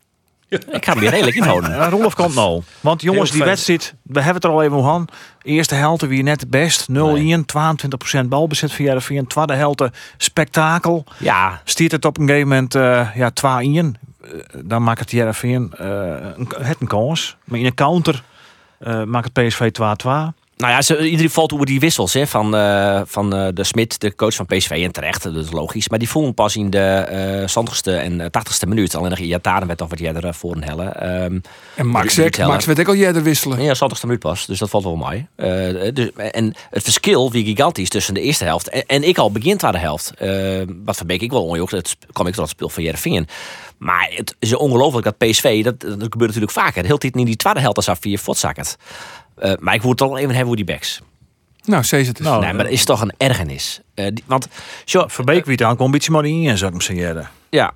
ik 0.49 0.85
ga 0.85 0.91
hem 0.91 0.99
weer 0.99 1.09
redelijk 1.09 1.35
inhouden. 1.35 1.71
Uh, 1.77 1.87
Rolf 1.89 2.15
komt 2.15 2.35
nou. 2.35 2.61
Want 2.79 3.01
jongens, 3.01 3.31
die 3.31 3.43
wedstrijd, 3.43 3.93
we 4.01 4.21
hebben 4.21 4.35
het 4.35 4.43
er 4.43 4.49
al 4.49 4.63
even 4.63 4.77
over 4.77 4.89
gehad. 4.89 5.11
Eerste 5.41 5.75
helte 5.75 6.07
wie 6.07 6.23
net 6.23 6.41
het 6.41 6.49
best. 6.49 6.87
0-1, 6.89 6.93
22% 8.23 8.25
balbezit 8.27 8.73
voor 8.73 8.85
Jereveen. 8.85 9.27
Tweede 9.27 9.53
helte 9.53 9.91
spektakel. 10.17 11.03
Ja, 11.17 11.61
Stiert 11.63 11.91
het 11.91 12.05
op 12.05 12.17
een 12.17 12.27
gegeven 12.27 12.47
moment 12.47 12.75
eh 12.75 13.07
ja, 13.15 13.31
2-1. 13.83 14.07
Eh, 14.27 14.59
dan 14.63 14.83
maakt 14.83 14.99
het 14.99 15.11
Jereveen 15.11 15.73
eh 15.77 15.87
een, 16.35 16.47
het 16.57 16.81
een 16.81 16.87
kans. 16.87 17.37
Maar 17.43 17.59
in 17.59 17.65
een 17.65 17.73
counter 17.73 18.23
eh, 18.77 19.03
maakt 19.03 19.29
het 19.33 19.47
PSV 19.47 19.71
2-2. 19.71 20.36
Nou 20.57 20.71
ja, 20.71 20.81
ze, 20.81 21.09
iedereen 21.09 21.29
valt 21.29 21.53
over 21.53 21.65
die 21.65 21.79
wissels 21.79 22.13
hè, 22.13 22.27
van, 22.27 22.55
eh, 22.55 23.01
van 23.05 23.35
eh, 23.35 23.47
de 23.53 23.63
Smit, 23.63 23.99
de 23.99 24.15
coach 24.15 24.35
van 24.35 24.45
PSV. 24.45 24.69
En 24.69 24.91
terecht, 24.91 25.23
dat 25.23 25.35
is 25.35 25.51
logisch. 25.51 25.89
Maar 25.89 25.99
die 25.99 26.09
voelen 26.09 26.33
pas 26.33 26.55
in 26.55 26.69
de 26.69 26.79
eh 26.79 27.63
70ste 27.63 27.91
en 27.91 28.21
80ste 28.21 28.67
minuut. 28.67 28.95
Alleen 28.95 29.09
nog 29.09 29.19
Jataren 29.19 29.67
werd 29.67 29.79
dan 29.79 29.87
wat 29.87 29.99
jij 29.99 30.13
er 30.13 30.33
voor 30.33 30.55
een 30.55 30.63
helle. 30.63 30.83
Ehm, 30.83 31.39
En 31.75 31.87
Max. 31.87 32.17
Max 32.37 32.65
werd 32.65 32.79
ik 32.79 32.87
al 32.87 32.95
jeder 32.95 33.23
wisselen. 33.23 33.61
ja, 33.61 33.75
70ste 33.75 34.01
minuut 34.01 34.19
pas. 34.19 34.45
Dus 34.45 34.59
dat 34.59 34.69
valt 34.69 34.83
wel 34.83 34.95
mooi. 34.95 35.27
Dus, 35.93 36.11
en 36.13 36.53
het 36.69 36.83
verschil 36.83 37.31
wie 37.31 37.45
gigantisch 37.45 37.89
tussen 37.89 38.13
de 38.13 38.21
eerste 38.21 38.43
helft 38.43 38.69
en, 38.69 38.85
en 38.85 39.03
ik 39.03 39.17
al 39.17 39.31
begin 39.31 39.57
tweede 39.57 39.77
helft. 39.77 40.13
Eh, 40.17 40.61
wat 40.85 40.97
van 40.97 41.07
Beek 41.07 41.21
ik 41.21 41.31
wel 41.31 41.55
ook. 41.55 41.69
Dat 41.69 41.95
kwam 42.11 42.27
ik 42.27 42.33
tot 42.33 42.43
het 42.43 42.51
speel 42.51 42.69
van 42.69 42.83
Jereveen. 42.83 43.27
Maar 43.77 44.09
het 44.15 44.35
is 44.39 44.55
ongelooflijk 44.55 45.05
dat 45.05 45.17
PSV, 45.17 45.63
dat, 45.63 45.79
dat 45.79 45.91
gebeurt 45.91 46.19
natuurlijk 46.19 46.51
vaker. 46.51 46.85
Heel 46.85 46.97
tijd 46.97 47.15
in 47.15 47.25
die 47.25 47.35
tweede 47.35 47.59
helft 47.59 47.87
als 47.87 47.99
vier 47.99 48.17
fotzakkert. 48.17 48.77
Eh 49.39 49.53
maar 49.59 49.73
ik 49.73 49.81
moet 49.81 49.99
het 49.99 50.09
toch 50.09 50.17
even 50.17 50.29
hebben 50.29 50.45
over 50.53 50.55
die 50.65 50.65
backs. 50.75 51.01
Nou, 51.63 51.83
zeg 51.83 52.07
het 52.07 52.19
eens. 52.19 52.27
Nou, 52.27 52.41
nee, 52.43 52.53
maar 52.53 52.63
dat 52.63 52.73
is 52.73 52.85
toch 52.85 53.01
een 53.01 53.13
ergernis. 53.17 53.79
Eh, 53.93 54.05
die- 54.13 54.23
want, 54.27 54.47
zo, 54.85 55.03
Verbeek 55.07 55.45
wie 55.45 55.57
dan 55.57 55.75
komt 55.75 55.95
iets 55.95 56.09
maar 56.09 56.25
in, 56.25 56.57
zou 56.57 56.73
ik 56.73 56.81
hem 56.85 56.95
zeggen. 56.97 57.29
ja, 57.49 57.73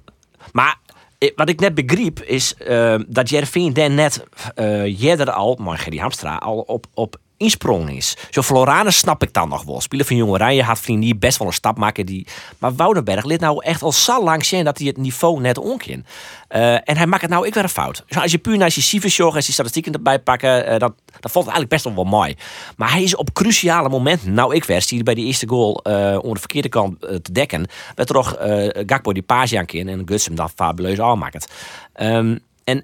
maar 0.52 0.76
eh, 1.18 1.32
wat 1.36 1.50
ik 1.50 1.60
net 1.60 1.76
begreep 1.76 2.20
is 2.22 2.54
eh, 2.56 2.96
dat 3.08 3.30
Jervin 3.30 3.74
dan 3.74 3.94
net 3.96 4.24
eh 4.56 5.00
jeder 5.00 5.32
al, 5.32 5.58
maar 5.62 5.78
Gerry 5.78 5.98
Hamstra, 5.98 6.36
al 6.36 6.58
op, 6.60 6.86
op 6.94 7.16
insprong 7.42 7.90
is. 7.90 8.18
Zo 8.30 8.42
Floranus 8.42 8.98
snap 8.98 9.24
ik 9.24 9.34
dan 9.34 9.50
nog 9.50 9.64
wel. 9.64 9.82
Spelen 9.82 10.06
van 10.06 10.16
Jong 10.16 10.32
Oranje 10.32 10.64
had 10.64 10.80
vriend 10.80 11.02
die 11.02 11.16
best 11.16 11.38
wel 11.38 11.48
een 11.48 11.54
stap 11.54 11.78
maken. 11.78 12.06
Die, 12.06 12.28
maar 12.58 12.76
Woudenberg 12.76 13.26
lid 13.26 13.40
nou 13.40 13.64
echt 13.64 13.82
al 13.82 13.92
zo 13.92 14.24
lang 14.24 14.46
zien 14.46 14.64
dat 14.64 14.78
hij 14.78 14.88
het 14.88 14.98
niveau 14.98 15.42
net 15.42 15.58
onkin. 15.58 16.06
Eh 16.48 16.74
en 16.74 16.98
hij 16.98 17.06
maakt 17.06 17.22
het 17.22 17.32
nou 17.32 17.48
ik 17.48 17.54
weer 17.54 17.64
een 17.64 17.70
fout. 17.70 18.04
Zo, 18.08 18.20
als 18.20 18.32
je 18.32 18.38
puur 18.38 18.58
naar 18.58 18.72
je 18.74 18.82
cijfers 18.82 19.16
zorgt 19.16 19.38
en 19.38 19.44
je 19.46 19.52
statistieken 19.52 19.94
erbij 19.94 20.20
pakken, 20.20 20.66
eh, 20.66 20.80
dat, 20.80 20.94
dat 21.20 21.32
valt 21.32 21.48
eigenlijk 21.48 21.84
best 21.84 21.96
wel 21.96 22.04
mooi. 22.04 22.36
Maar 22.76 22.92
hij 22.92 23.04
is 23.04 23.16
op 23.16 23.34
cruciale 23.34 23.90
momenten, 23.90 24.34
nou 24.34 24.56
ik 24.56 24.64
zie 24.64 24.98
je 24.98 25.04
bij 25.04 25.14
die 25.14 25.26
eerste 25.26 25.48
goal 25.48 25.84
eh 25.84 26.18
om 26.22 26.34
de 26.34 26.40
verkeerde 26.40 26.70
kant 26.70 27.00
te 27.00 27.32
dekken, 27.32 27.68
werd 27.96 28.10
er 28.10 28.38
eh 28.38 28.84
Gakpo 28.86 29.14
die 29.14 29.24
page 29.24 29.58
aan 29.58 29.66
en 29.66 30.02
Guts 30.06 30.26
hem 30.26 30.36
dan 30.36 30.50
fabuleus 30.50 31.00
aanmaakt. 31.00 31.52
Ehm, 31.94 32.38
en 32.64 32.84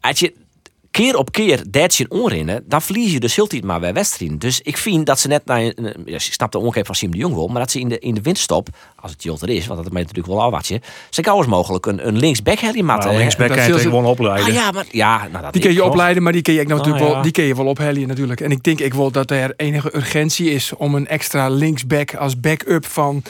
als 0.00 0.18
je 0.18 0.34
keer 0.90 1.16
op 1.16 1.32
keer 1.32 1.62
dat 1.68 1.94
je 1.94 2.06
onrennen, 2.08 2.64
dan 2.66 2.82
verlies 2.82 3.12
je 3.12 3.20
dus 3.20 3.36
heel 3.36 3.46
tijd 3.46 3.64
maar 3.64 3.80
bij 3.80 3.92
wedstrijden. 3.92 4.38
Dus 4.38 4.60
ik 4.60 4.76
vind 4.76 5.06
dat 5.06 5.20
ze 5.20 5.28
net 5.28 5.44
naar 5.44 5.60
een, 5.60 6.06
ik 6.06 6.20
snap 6.20 6.52
de 6.52 6.58
omgeef 6.58 6.86
van 6.86 6.94
Siem 6.94 7.10
de 7.10 7.18
Jong 7.18 7.34
wel, 7.34 7.48
maar 7.48 7.60
dat 7.60 7.70
ze 7.70 7.80
in 7.80 7.88
de, 7.88 7.98
in 7.98 8.14
de 8.14 8.20
winterstop, 8.20 8.68
als 8.96 9.12
het 9.12 9.22
Jolter 9.22 9.48
is, 9.48 9.66
want 9.66 9.82
dat 9.82 9.92
meent 9.92 10.06
natuurlijk 10.06 10.34
wel 10.34 10.44
al 10.44 10.50
wat 10.50 10.66
je, 10.66 10.80
ze 11.10 11.24
gauw 11.24 11.36
eens 11.36 11.46
mogelijk 11.46 11.86
een, 11.86 12.06
een 12.06 12.18
linksback 12.18 12.58
Harry 12.58 12.80
Matt. 12.80 13.04
Maar 13.04 13.14
linksback 13.14 13.48
kan 13.48 13.66
je 13.66 13.78
gewoon 13.78 14.04
opleiden. 14.04 14.46
Ah 14.46 14.52
ja, 14.52 14.70
maar 14.70 14.86
ja, 14.90 15.28
nou 15.32 15.42
dat 15.42 15.52
Die 15.52 15.62
kun 15.62 15.72
je 15.72 15.84
opleiden, 15.84 16.22
maar 16.22 16.32
die 16.32 16.42
kun 16.42 16.54
je, 16.54 16.60
ook 16.60 16.68
natuurlijk 16.68 16.98
Nou, 16.98 17.12
wel, 17.12 17.22
die 17.22 17.32
kun 17.32 17.44
je 17.44 17.54
wel 17.54 17.66
ophellen 17.66 18.08
natuurlijk. 18.08 18.40
En 18.40 18.50
ik 18.50 18.62
denk 18.62 18.80
ik 18.80 18.94
wel 18.94 19.10
dat 19.10 19.30
er 19.30 19.52
enige 19.56 19.96
urgentie 19.96 20.50
is 20.50 20.72
om 20.76 20.94
een 20.94 21.06
extra 21.06 21.48
linksback 21.48 22.14
als 22.14 22.40
backup 22.40 22.86
van 22.86 23.22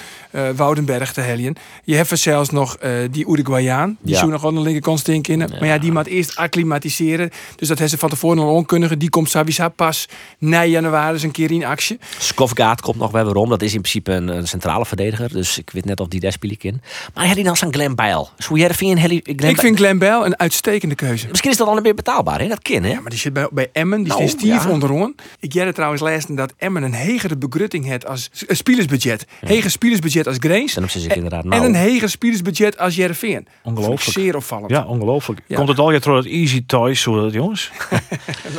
Woudenberg 0.57 1.13
te 1.13 1.21
helien. 1.21 1.57
Je 1.85 1.97
hebt 1.97 2.11
er 2.11 2.17
zelfs 2.17 2.51
nog 2.51 2.77
eh, 2.77 2.91
die 3.11 3.29
Uruguayaan. 3.29 3.97
Die 4.01 4.15
Ja. 4.15 4.25
nog 4.25 4.47
aan 4.47 4.55
de 4.55 4.61
linkerkant 4.61 4.99
stinken 4.99 5.33
in. 5.33 5.39
Maar 5.39 5.67
ja, 5.67 5.79
die 5.79 5.93
moet 5.93 6.07
eerst 6.07 6.37
acclimatiseren. 6.37 7.29
Dus 7.57 7.69
dat 7.69 7.79
hebben 7.79 7.89
ze 7.89 7.99
van 7.99 8.09
tevoren 8.09 8.39
al 8.39 8.55
onkundige. 8.55 8.97
Die 8.97 9.11
komt 9.11 9.31
sowieso 9.31 9.69
pas 9.69 10.09
na 10.39 10.65
januari 10.65 11.13
eens 11.13 11.23
een 11.23 11.31
keer 11.31 11.51
in 11.51 11.65
actie. 11.65 11.99
Skofgaard 12.19 12.81
komt 12.81 12.97
nog 12.97 13.11
wel 13.11 13.25
weer 13.25 13.35
om. 13.35 13.49
Dat 13.49 13.63
is 13.63 13.75
in 13.75 13.81
principe 13.81 14.13
een, 14.13 14.29
een 14.29 14.49
centrale 14.49 14.87
verdediger. 14.87 15.29
Dus 15.33 15.59
ik 15.59 15.71
weet 15.71 15.85
net 15.85 16.01
of 16.01 16.09
die 16.09 16.21
daar 16.21 16.33
speel 16.33 16.51
ik 16.51 16.65
in. 16.65 16.81
Maar 17.15 17.27
Harry 17.27 17.43
dan 17.43 17.57
zo'n 17.57 17.73
Glenn 17.73 17.95
Bijl. 17.95 18.29
Zo 18.39 18.57
jij 18.57 18.75
vind 18.75 18.99
Harry 19.01 19.21
Glenn 19.25 19.51
ik 19.51 19.61
vind 19.61 19.77
Glenn 19.77 19.99
Bell 19.99 20.21
een 20.25 20.39
uitstekende 20.39 20.95
keuze. 20.95 21.29
Misschien 21.29 21.51
is 21.51 21.57
dat 21.57 21.67
dan 21.67 21.83
weer 21.83 21.95
betaalbaar, 21.95 22.41
hè? 22.41 22.49
Dat 22.49 22.63
kind, 22.63 22.85
hè? 22.85 22.91
Ja, 22.91 23.01
maar 23.01 23.11
die 23.11 23.19
zit 23.19 23.33
bij, 23.33 23.49
bij 23.51 23.69
Emmen, 23.73 23.99
die 23.99 24.09
Nou, 24.13 24.23
is 24.23 24.31
stief 24.31 24.65
ja. 24.65 25.13
Ik 25.41 25.53
jij 25.53 25.73
trouwens 25.73 26.03
lezen 26.03 26.35
dat 26.35 26.53
Emmen 26.57 26.83
een 26.83 26.95
hegere 26.95 27.37
begrutting 27.37 27.85
heeft 27.85 28.07
als 28.07 28.31
een 28.47 28.57
spielersbudget. 28.57 29.27
Heger 29.41 29.71
spielersbudget 29.71 30.20
als 30.27 30.37
Grace. 30.41 30.73
Hebben 30.73 30.91
ze 30.91 31.01
zich 31.01 31.15
inderdaad 31.15 31.43
En 31.43 31.49
nou. 31.49 31.65
een 31.65 31.75
heger 31.75 32.11
spielersbudget 32.11 32.79
als 32.79 32.95
Jereveen. 32.95 33.47
Ongelooflijk. 33.63 34.03
Zeer 34.03 34.37
opvallend. 34.37 34.71
Ja, 34.71 34.85
ongelooflijk. 34.85 35.41
Ja. 35.47 35.57
Komt 35.57 35.69
het 35.69 35.79
al 35.79 35.91
je 35.91 36.01
door 36.01 36.17
het 36.17 36.27
Easy 36.27 36.65
Toys, 36.67 37.01
zo 37.01 37.15
dat 37.23 37.33
jongens? 37.33 37.71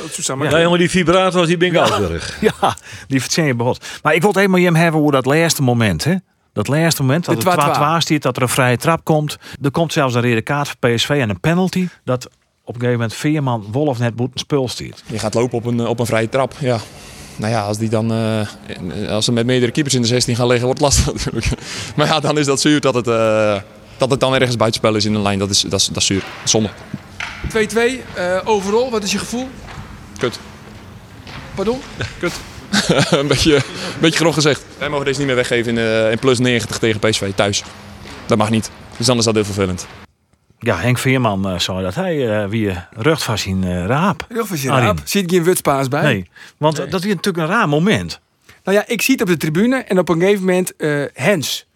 Susanne, 0.09 0.49
Ja, 0.49 0.61
jongen, 0.61 0.79
die 0.79 0.89
vibrator 0.89 1.45
die 1.45 1.57
ben 1.57 1.67
ik 1.67 1.73
ja, 2.41 2.75
die 3.07 3.21
verzin 3.21 3.45
je 3.45 3.55
behot. 3.55 3.85
Maar 4.03 4.13
ik 4.13 4.21
wil 4.21 4.29
het 4.29 4.39
even 4.39 4.63
hem 4.63 4.75
hebben 4.75 4.99
over 4.99 5.11
dat 5.11 5.25
laatste 5.25 5.61
moment, 5.61 6.03
hè? 6.03 6.15
Dat 6.53 6.67
laatste 6.67 7.01
moment, 7.01 7.25
dat 7.25 7.35
het 7.35 7.43
2-2 7.43 7.47
2-2. 7.47 7.51
staat, 7.51 8.21
dat 8.21 8.35
er 8.35 8.41
een 8.41 8.49
vrije 8.49 8.77
trap 8.77 9.03
komt. 9.03 9.37
Er 9.61 9.71
komt 9.71 9.93
zelfs 9.93 10.15
een 10.15 10.21
rode 10.21 10.41
kaart 10.41 10.67
voor 10.67 10.89
PSV 10.89 11.09
en 11.09 11.29
een 11.29 11.39
penalty. 11.39 11.87
Dat 12.03 12.25
op 12.63 12.73
een 12.73 12.73
gegeven 12.73 12.91
moment 12.91 13.13
Veerman 13.13 13.65
Wolf 13.71 13.99
net 13.99 14.15
moet 14.15 14.29
een 14.33 14.39
spul 14.39 14.67
stiert. 14.67 15.03
Je 15.05 15.19
gaat 15.19 15.33
lopen 15.33 15.57
op 15.57 15.65
een, 15.65 15.87
op 15.87 15.99
een 15.99 16.05
vrije 16.05 16.29
trap. 16.29 16.53
Ja. 16.59 16.79
Nou 17.35 17.51
ja, 17.51 17.61
als, 17.61 17.77
die 17.77 17.89
dan, 17.89 18.11
eh, 18.13 19.09
als 19.09 19.25
ze 19.25 19.31
met 19.31 19.45
meerdere 19.45 19.71
keepers 19.71 19.95
in 19.95 20.01
de 20.01 20.07
16 20.07 20.35
gaan 20.35 20.47
liggen, 20.47 20.65
wordt 20.65 20.81
het 20.81 20.89
lastig 20.89 21.13
natuurlijk. 21.25 21.45
Maar 21.95 22.07
ja, 22.07 22.19
dan 22.19 22.37
is 22.37 22.45
dat 22.45 22.61
zuur 22.61 22.81
dat 22.81 22.93
het, 22.93 23.07
eh, 23.07 23.55
dat 23.97 24.09
het 24.11 24.19
dan 24.19 24.33
ergens 24.33 24.57
buitenspel 24.57 24.95
is 24.95 25.05
in 25.05 25.13
een 25.13 25.21
lijn. 25.21 25.39
Dat 25.39 25.49
is, 25.49 25.61
dat 25.61 25.79
is, 25.79 25.87
dat 25.87 25.97
is 25.97 26.05
zuur. 26.05 26.23
Zonde. 26.43 26.69
2-2. 27.49 28.03
eh, 28.13 28.39
overal, 28.43 28.91
wat 28.91 29.03
is 29.03 29.11
je 29.11 29.17
gevoel? 29.17 29.49
Kut. 30.17 30.39
Pardon? 31.55 31.81
Kut. 32.19 32.33
een, 33.09 33.27
beetje, 33.27 33.55
een 33.55 33.61
beetje 33.99 34.19
grof 34.19 34.33
gezegd. 34.33 34.63
Wij 34.77 34.89
mogen 34.89 35.05
deze 35.05 35.17
niet 35.17 35.27
meer 35.27 35.35
weggeven 35.35 35.77
in, 35.77 36.11
in 36.11 36.19
plus 36.19 36.39
90 36.39 36.77
tegen 36.77 36.99
PSV 36.99 37.31
thuis. 37.35 37.63
Dat 38.25 38.37
mag 38.37 38.49
niet. 38.49 38.71
Dus 38.97 39.05
dan 39.05 39.17
is 39.17 39.25
dat 39.25 39.33
heel 39.33 39.45
vervelend. 39.45 39.87
Ja, 40.63 40.77
Henk 40.77 40.97
Veerman 40.97 41.59
zei 41.59 41.81
dat 41.81 41.95
hij 41.95 42.41
eh, 42.41 42.49
wie 42.49 42.77
rucht 42.91 43.23
van 43.23 43.37
zijn 43.37 43.63
eh, 43.63 43.85
raap. 43.85 44.25
Heel 44.29 44.45
veel 44.45 44.71
Arjen. 44.71 44.85
raap. 44.85 44.99
Zit 45.03 45.31
geen 45.31 45.43
wutspaas 45.43 45.87
bij? 45.87 46.03
Nee, 46.03 46.29
want 46.57 46.75
dat 46.75 46.93
is 47.05 47.13
natuurlijk 47.13 47.37
een 47.37 47.45
raar 47.45 47.69
moment. 47.69 48.19
Nou 48.63 48.77
ja, 48.77 48.87
ik 48.87 49.01
zie 49.01 49.13
het 49.13 49.23
op 49.23 49.27
de 49.29 49.37
tribune 49.37 49.77
en 49.77 49.99
op 49.99 50.09
een 50.09 50.19
gegeven 50.19 50.45
moment 50.45 50.73
Hens. 51.13 51.67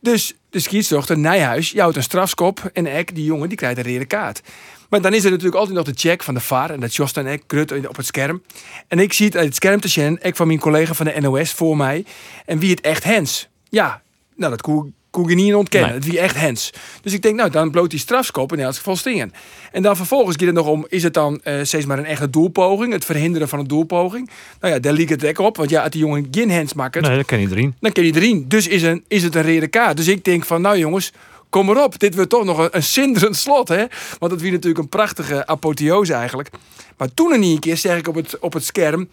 Dus 0.00 0.34
de 0.50 0.60
scheidsrechter 0.60 1.18
Nijhuis 1.18 1.70
jouwt 1.70 1.96
een 1.96 2.02
strafskop 2.02 2.70
en 2.72 2.86
Ek, 2.86 3.14
die 3.14 3.24
jongen, 3.24 3.48
die 3.48 3.58
krijgt 3.58 3.78
een 3.78 3.92
rode 3.92 4.04
kaart. 4.04 4.42
Maar 4.88 5.00
dan 5.00 5.14
is 5.14 5.24
er 5.24 5.30
natuurlijk 5.30 5.56
altijd 5.56 5.76
nog 5.76 5.86
de 5.86 5.92
check 5.94 6.22
van 6.22 6.34
de 6.34 6.40
VAR 6.40 6.70
en 6.70 6.80
dat 6.80 6.94
Jost 6.94 7.16
en 7.16 7.26
Ek 7.26 7.42
krut 7.46 7.86
op 7.88 7.96
het 7.96 8.06
scherm. 8.06 8.42
En 8.88 8.98
ik 8.98 9.12
zie 9.12 9.26
het 9.26 9.36
uit 9.36 9.44
het 9.44 9.54
scherm 9.54 9.80
te 9.80 9.88
zien, 9.88 10.20
Ek 10.20 10.36
van 10.36 10.46
mijn 10.46 10.58
collega 10.58 10.94
van 10.94 11.06
de 11.06 11.20
NOS 11.20 11.52
voor 11.52 11.76
mij. 11.76 12.04
En 12.46 12.58
wie 12.58 12.70
het 12.70 12.80
echt 12.80 13.04
Hens? 13.04 13.48
Ja, 13.68 14.02
nou 14.36 14.50
dat 14.50 14.62
koe 14.62 14.92
kon 15.10 15.28
je 15.28 15.34
niet 15.34 15.54
ontkennen. 15.54 15.90
Nee. 15.90 15.98
Het 15.98 16.08
wie 16.08 16.18
echt 16.18 16.36
Hens. 16.36 16.72
Dus 17.02 17.12
ik 17.12 17.22
denk, 17.22 17.36
nou, 17.36 17.50
dan 17.50 17.70
bloot 17.70 17.90
die 17.90 17.98
strafskop 17.98 18.52
in 18.52 18.60
elk 18.60 18.74
geval 18.74 18.96
stingen. 18.96 19.32
En 19.72 19.82
dan 19.82 19.96
vervolgens 19.96 20.36
gaat 20.36 20.46
het 20.46 20.54
nog 20.54 20.66
om, 20.66 20.86
is 20.88 21.02
het 21.02 21.14
dan 21.14 21.40
eh, 21.42 21.54
steeds 21.62 21.86
maar 21.86 21.98
een 21.98 22.04
echte 22.04 22.30
doelpoging? 22.30 22.92
Het 22.92 23.04
verhinderen 23.04 23.48
van 23.48 23.58
een 23.58 23.66
doelpoging? 23.66 24.30
Nou 24.60 24.74
ja, 24.74 24.80
daar 24.80 24.92
liep 24.92 25.08
het 25.08 25.26
ook 25.26 25.38
op. 25.38 25.56
Want 25.56 25.70
ja, 25.70 25.82
als 25.82 25.90
die 25.90 26.00
jongen 26.00 26.28
geen 26.30 26.50
Hens 26.50 26.74
maakt, 26.74 27.00
Nee, 27.00 27.16
dat 27.16 27.26
kan 27.26 27.38
iedereen. 27.38 27.74
dan 27.80 27.92
kan 27.92 28.04
je 28.04 28.14
erin. 28.14 28.44
Dus 28.48 28.66
is, 28.68 28.82
een, 28.82 29.04
is 29.08 29.22
het 29.22 29.34
een 29.34 29.42
rede 29.42 29.68
kaart. 29.68 29.96
Dus 29.96 30.08
ik 30.08 30.24
denk 30.24 30.44
van, 30.44 30.60
nou 30.60 30.78
jongens, 30.78 31.12
kom 31.50 31.66
maar 31.66 31.84
op. 31.84 31.98
Dit 31.98 32.14
wordt 32.14 32.30
toch 32.30 32.44
nog 32.44 32.58
een, 32.58 32.68
een 32.70 32.82
zinderend 32.82 33.36
slot, 33.36 33.68
hè? 33.68 33.84
Want 34.18 34.32
het 34.32 34.40
was 34.42 34.50
natuurlijk 34.50 34.78
een 34.78 34.88
prachtige 34.88 35.46
apotheose 35.46 36.12
eigenlijk. 36.12 36.48
Maar 36.96 37.14
toen 37.14 37.34
in 37.34 37.42
een 37.42 37.58
keer 37.58 37.76
zeg 37.76 37.98
ik 37.98 38.08
op 38.08 38.14
het, 38.14 38.38
op 38.38 38.52
het 38.52 38.64
scherm... 38.64 39.08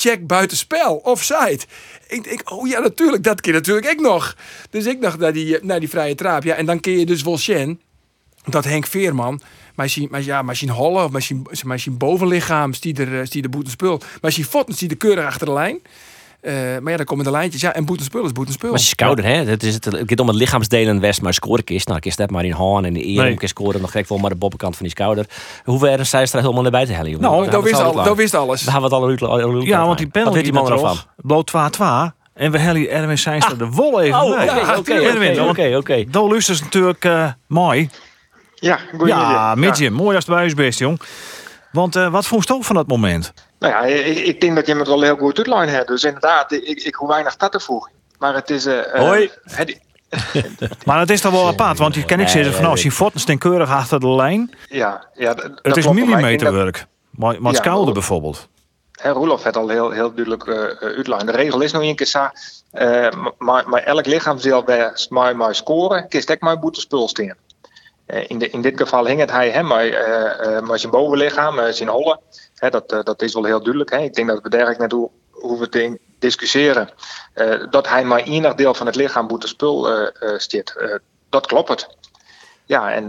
Check 0.00 0.26
buitenspel, 0.26 0.96
offside. 0.96 1.60
Ik 2.08 2.24
denk, 2.24 2.50
oh 2.50 2.68
ja, 2.68 2.80
natuurlijk, 2.80 3.24
dat 3.24 3.40
keer 3.40 3.52
natuurlijk 3.52 3.86
ik 3.86 4.00
nog. 4.00 4.36
Dus 4.70 4.86
ik 4.86 5.00
dacht 5.00 5.18
naar 5.18 5.32
die, 5.32 5.58
naar 5.62 5.80
die 5.80 5.88
vrije 5.88 6.14
traap. 6.14 6.42
Ja, 6.42 6.54
en 6.54 6.66
dan 6.66 6.80
kun 6.80 6.92
je 6.92 7.06
dus 7.06 7.22
wel 7.22 7.38
dat 8.44 8.64
Henk 8.64 8.86
Veerman... 8.86 9.40
Zien, 9.84 10.08
maar 10.10 10.22
ja, 10.22 10.42
zien 10.54 10.70
hollen, 10.70 11.04
of 11.04 11.10
zien 11.78 11.96
bovenlichaam, 11.96 12.72
stie 12.72 13.06
er, 13.06 13.26
stie 13.26 13.42
de 13.42 13.48
boetenspul. 13.48 14.00
Voeten, 14.20 14.74
stie 14.74 14.88
de 14.88 14.94
keurig 14.94 15.24
achter 15.24 15.46
de 15.46 15.52
lijn. 15.52 15.78
Eh, 16.40 16.52
maar 16.54 16.90
ja, 16.90 16.96
dan 16.96 17.06
komen 17.06 17.24
de 17.24 17.30
lijntjes. 17.30 17.60
Ja, 17.60 17.74
en 17.74 17.84
boetenspul 17.84 18.24
is 18.24 18.32
boetenspul. 18.32 18.70
Maar 18.70 18.78
ze 18.78 18.86
scouder, 18.86 19.24
hè? 19.24 19.34
Het, 19.44 19.62
is 19.62 19.74
het, 19.74 19.84
het 19.84 20.02
gaat 20.06 20.20
om 20.20 20.26
het 20.26 20.36
lichaamsdelen 20.36 21.00
west, 21.00 21.22
maar 21.22 21.34
scorekist. 21.34 21.88
Nou, 21.88 22.00
kist 22.00 22.16
dat 22.16 22.30
maar 22.30 22.44
in 22.44 22.52
Haan 22.52 22.84
en 22.84 22.92
de 22.92 23.06
eer 23.06 23.22
Nee. 23.22 23.38
scoren. 23.48 23.80
nog 23.80 23.90
gek 23.90 24.08
wel 24.08 24.18
maar 24.18 24.30
de 24.30 24.36
boppenkant 24.36 24.76
van 24.76 24.86
die 24.86 24.94
schouder. 24.94 25.26
Hoe 25.64 25.80
werden 25.80 26.06
zij 26.06 26.22
er 26.32 26.40
helemaal 26.40 26.62
naar 26.62 26.70
buiten 26.70 26.94
hellen? 26.94 27.20
Nou, 27.20 27.50
dat 27.50 27.62
wist, 27.62 27.82
al, 27.82 27.92
dat 27.92 28.16
wist 28.16 28.34
alles. 28.34 28.62
Daar 28.62 28.72
hebben 28.72 28.90
we 28.90 29.10
het 29.10 29.22
al 29.22 29.60
Ja, 29.60 29.84
want 29.86 29.96
die 29.98 30.06
Wat 30.06 30.12
penalty 30.12 30.34
weet 30.34 30.44
die 30.44 30.52
man 30.52 30.72
ervan? 30.72 30.96
Bloot 31.16 31.50
2-2. 31.50 32.18
En 32.34 32.50
we 32.50 32.58
hebben 32.58 32.90
Erwin 32.90 33.18
Seinster 33.18 33.58
de 33.58 33.66
wol 33.66 34.00
even 34.00 34.20
Oh, 34.20 34.30
oké, 34.30 34.42
Ja, 34.42 34.76
oké, 34.78 34.92
Erwin, 34.92 35.76
oké. 35.76 36.04
Doel 36.10 36.34
is 36.34 36.48
natuurlijk 36.60 37.04
eh, 37.04 37.26
mooi. 37.46 37.88
Ja, 38.54 38.78
Ja, 39.04 39.54
Midje, 39.54 39.90
mooi 39.90 40.16
als 40.16 40.26
het 40.26 40.34
bij 40.34 40.46
is 40.46 40.54
best, 40.54 40.78
jong. 40.78 41.00
Want 41.72 41.96
eh, 41.96 42.10
wat 42.12 42.26
vond 42.26 42.42
je 42.42 42.54
toch 42.54 42.64
van 42.66 42.76
dat 42.76 42.86
moment? 42.86 43.32
Nou 43.60 43.72
ja, 43.74 43.80
ik, 44.04 44.18
ik 44.18 44.40
denk 44.40 44.54
dat 44.56 44.66
je 44.66 44.76
het 44.76 44.88
wel 44.88 45.02
heel 45.02 45.16
goed 45.16 45.36
uitline 45.38 45.70
hebt. 45.76 45.88
Dus 45.88 46.04
inderdaad, 46.04 46.52
ik, 46.52 46.82
ik 46.82 46.94
hoef 46.94 47.08
weinig 47.08 47.36
dat 47.36 47.52
te 47.52 47.60
voegen. 47.60 47.92
Maar 48.18 48.34
het 48.34 48.50
is... 48.50 48.66
eh, 48.66 48.94
eh, 48.94 49.00
Hoi. 49.00 49.30
het- 49.44 49.80
Maar 50.86 50.98
het 51.00 51.10
is 51.10 51.20
toch 51.20 51.32
wel 51.32 51.46
apart, 51.46 51.78
want 51.78 51.94
je 51.94 52.04
kan 52.04 52.20
ik 52.20 52.28
zeggen 52.28 52.50
van 52.52 52.60
nou, 52.60 52.72
als 52.74 52.82
je 52.82 52.90
voeten 52.90 53.20
staan 53.20 53.38
keurig 53.38 53.70
achter 53.70 54.00
de 54.00 54.08
lijn. 54.08 54.50
ja, 54.68 55.06
ja, 55.14 55.34
dat 55.34 55.50
Het 55.62 55.76
is 55.76 55.84
dat- 55.84 55.92
millimeterwerk. 55.94 56.86
Maar, 57.10 57.42
maar 57.42 57.52
het 57.52 57.64
Ja, 57.64 57.70
bijvoorbeeld. 57.92 58.48
Hè, 58.92 59.10
Roelof 59.10 59.42
had 59.42 59.56
al 59.56 59.68
heel, 59.68 59.90
heel 59.90 60.14
duidelijk 60.14 60.46
eh 60.46 60.54
uitline. 60.96 61.24
De 61.24 61.32
regel 61.32 61.60
is 61.60 61.72
nog 61.72 61.82
een 61.82 61.96
keer 61.96 62.06
zo. 62.06 62.28
eh, 62.70 63.08
maar, 63.38 63.68
maar 63.68 63.82
elk 63.82 64.06
lichaamsdeel 64.06 64.62
bij 64.62 64.90
maar, 65.08 65.36
maar 65.36 65.54
scoren, 65.54 66.08
kiest 66.08 66.30
ik 66.30 66.40
maar 66.40 66.58
boete 66.58 66.80
spul 66.80 67.08
staan. 67.08 67.34
Eh, 68.06 68.24
in, 68.30 68.38
de, 68.38 68.50
in 68.50 68.60
dit 68.62 68.76
geval 68.80 69.06
hing 69.06 69.20
het 69.20 69.30
hij 69.30 69.50
hem 69.50 69.66
maar, 69.66 69.86
eh, 69.86 70.56
eh, 70.56 70.62
maar 70.62 70.78
zijn 70.78 70.92
bovenlichaam, 70.92 71.72
zijn 71.72 71.88
hollen. 71.88 72.20
Hè, 72.60 72.70
dat, 72.70 72.92
eh, 72.92 73.02
dat 73.02 73.22
is 73.22 73.34
wel 73.34 73.44
heel 73.44 73.58
duidelijk. 73.60 73.90
Hè. 73.90 73.98
Ik 73.98 74.14
denk 74.14 74.28
dat 74.28 74.42
we 74.42 74.48
daar 74.48 74.74
net 74.78 74.92
hoe, 74.92 75.10
hoeven 75.30 75.70
te 75.70 75.98
discussiëren. 76.18 76.90
eh, 77.34 77.64
dat 77.70 77.88
hij 77.88 78.04
maar 78.04 78.20
enig 78.22 78.54
deel 78.54 78.74
van 78.74 78.86
het 78.86 78.96
lichaam 78.96 79.26
boete 79.26 79.46
spul 79.48 79.90
eh 79.90 80.38
stiert. 80.38 80.76
Dat 81.28 81.46
klopt 81.46 81.68
het. 81.68 81.88
Ja, 82.64 82.92
en 82.92 83.08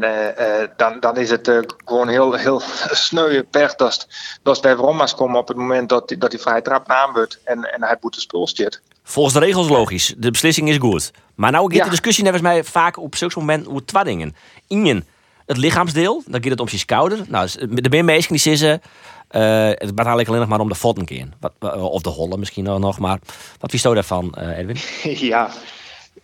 dan, 0.77 0.99
dan 0.99 1.17
is 1.17 1.29
het 1.29 1.51
gewoon 1.85 2.07
heel, 2.07 2.33
heel 2.33 2.59
sneu 3.07 3.43
pech 3.43 3.75
dat, 3.75 4.07
dat 4.43 4.61
bij 4.61 4.71
Roma's 4.73 5.15
komen 5.15 5.39
op 5.39 5.47
het 5.47 5.57
moment 5.57 5.89
dat, 5.89 6.07
die- 6.07 6.17
dat 6.17 6.31
hij 6.31 6.41
vrij 6.41 6.61
trap 6.61 6.87
naam 6.87 7.13
wordt 7.13 7.39
en, 7.43 7.73
en 7.73 7.83
hij 7.83 7.97
boete 7.99 8.19
spul 8.21 8.47
stiert. 8.47 8.81
Volgens 9.03 9.33
de 9.35 9.39
regels 9.39 9.69
logisch. 9.69 10.13
De 10.17 10.31
beslissing 10.31 10.69
is 10.69 10.77
goed. 10.77 11.11
Maar 11.35 11.51
nou 11.51 11.65
gaat 11.67 11.75
Ja. 11.77 11.83
de 11.83 11.89
discussie 11.89 12.23
net 12.23 12.33
als 12.33 12.41
mij 12.41 12.63
vaak 12.63 12.97
op 12.97 13.15
zulke 13.15 13.39
moment 13.39 13.67
over 13.67 13.85
twee 13.85 14.03
dingen. 14.03 14.35
Eén, 14.67 15.07
het 15.45 15.57
lichaamsdeel. 15.57 16.23
Dan 16.25 16.41
gaat 16.41 16.51
het 16.51 16.59
om 16.59 16.67
je 16.69 16.77
schouder. 16.77 17.19
Nou, 17.27 17.49
de 17.81 17.89
meer 17.89 18.05
mensen 18.05 18.31
die 18.31 18.41
zeggen... 18.41 18.81
eh 19.27 19.67
het 19.67 19.77
gaat 19.79 19.97
eigenlijk 19.97 20.27
alleen 20.27 20.39
nog 20.39 20.49
maar 20.49 20.59
om 20.59 20.69
de 20.69 20.75
voeten. 20.75 21.33
Wat, 21.39 21.53
wa- 21.59 21.75
of 21.75 22.01
de 22.01 22.09
hollen 22.09 22.39
misschien 22.39 22.63
nog- 22.63 22.79
nog. 22.79 22.99
Maar 22.99 23.19
wat 23.59 23.71
vies 23.71 23.81
je 23.81 23.93
daarvan, 23.93 24.33
eh, 24.33 24.57
Edwin? 24.57 24.77
Ja, 25.27 25.51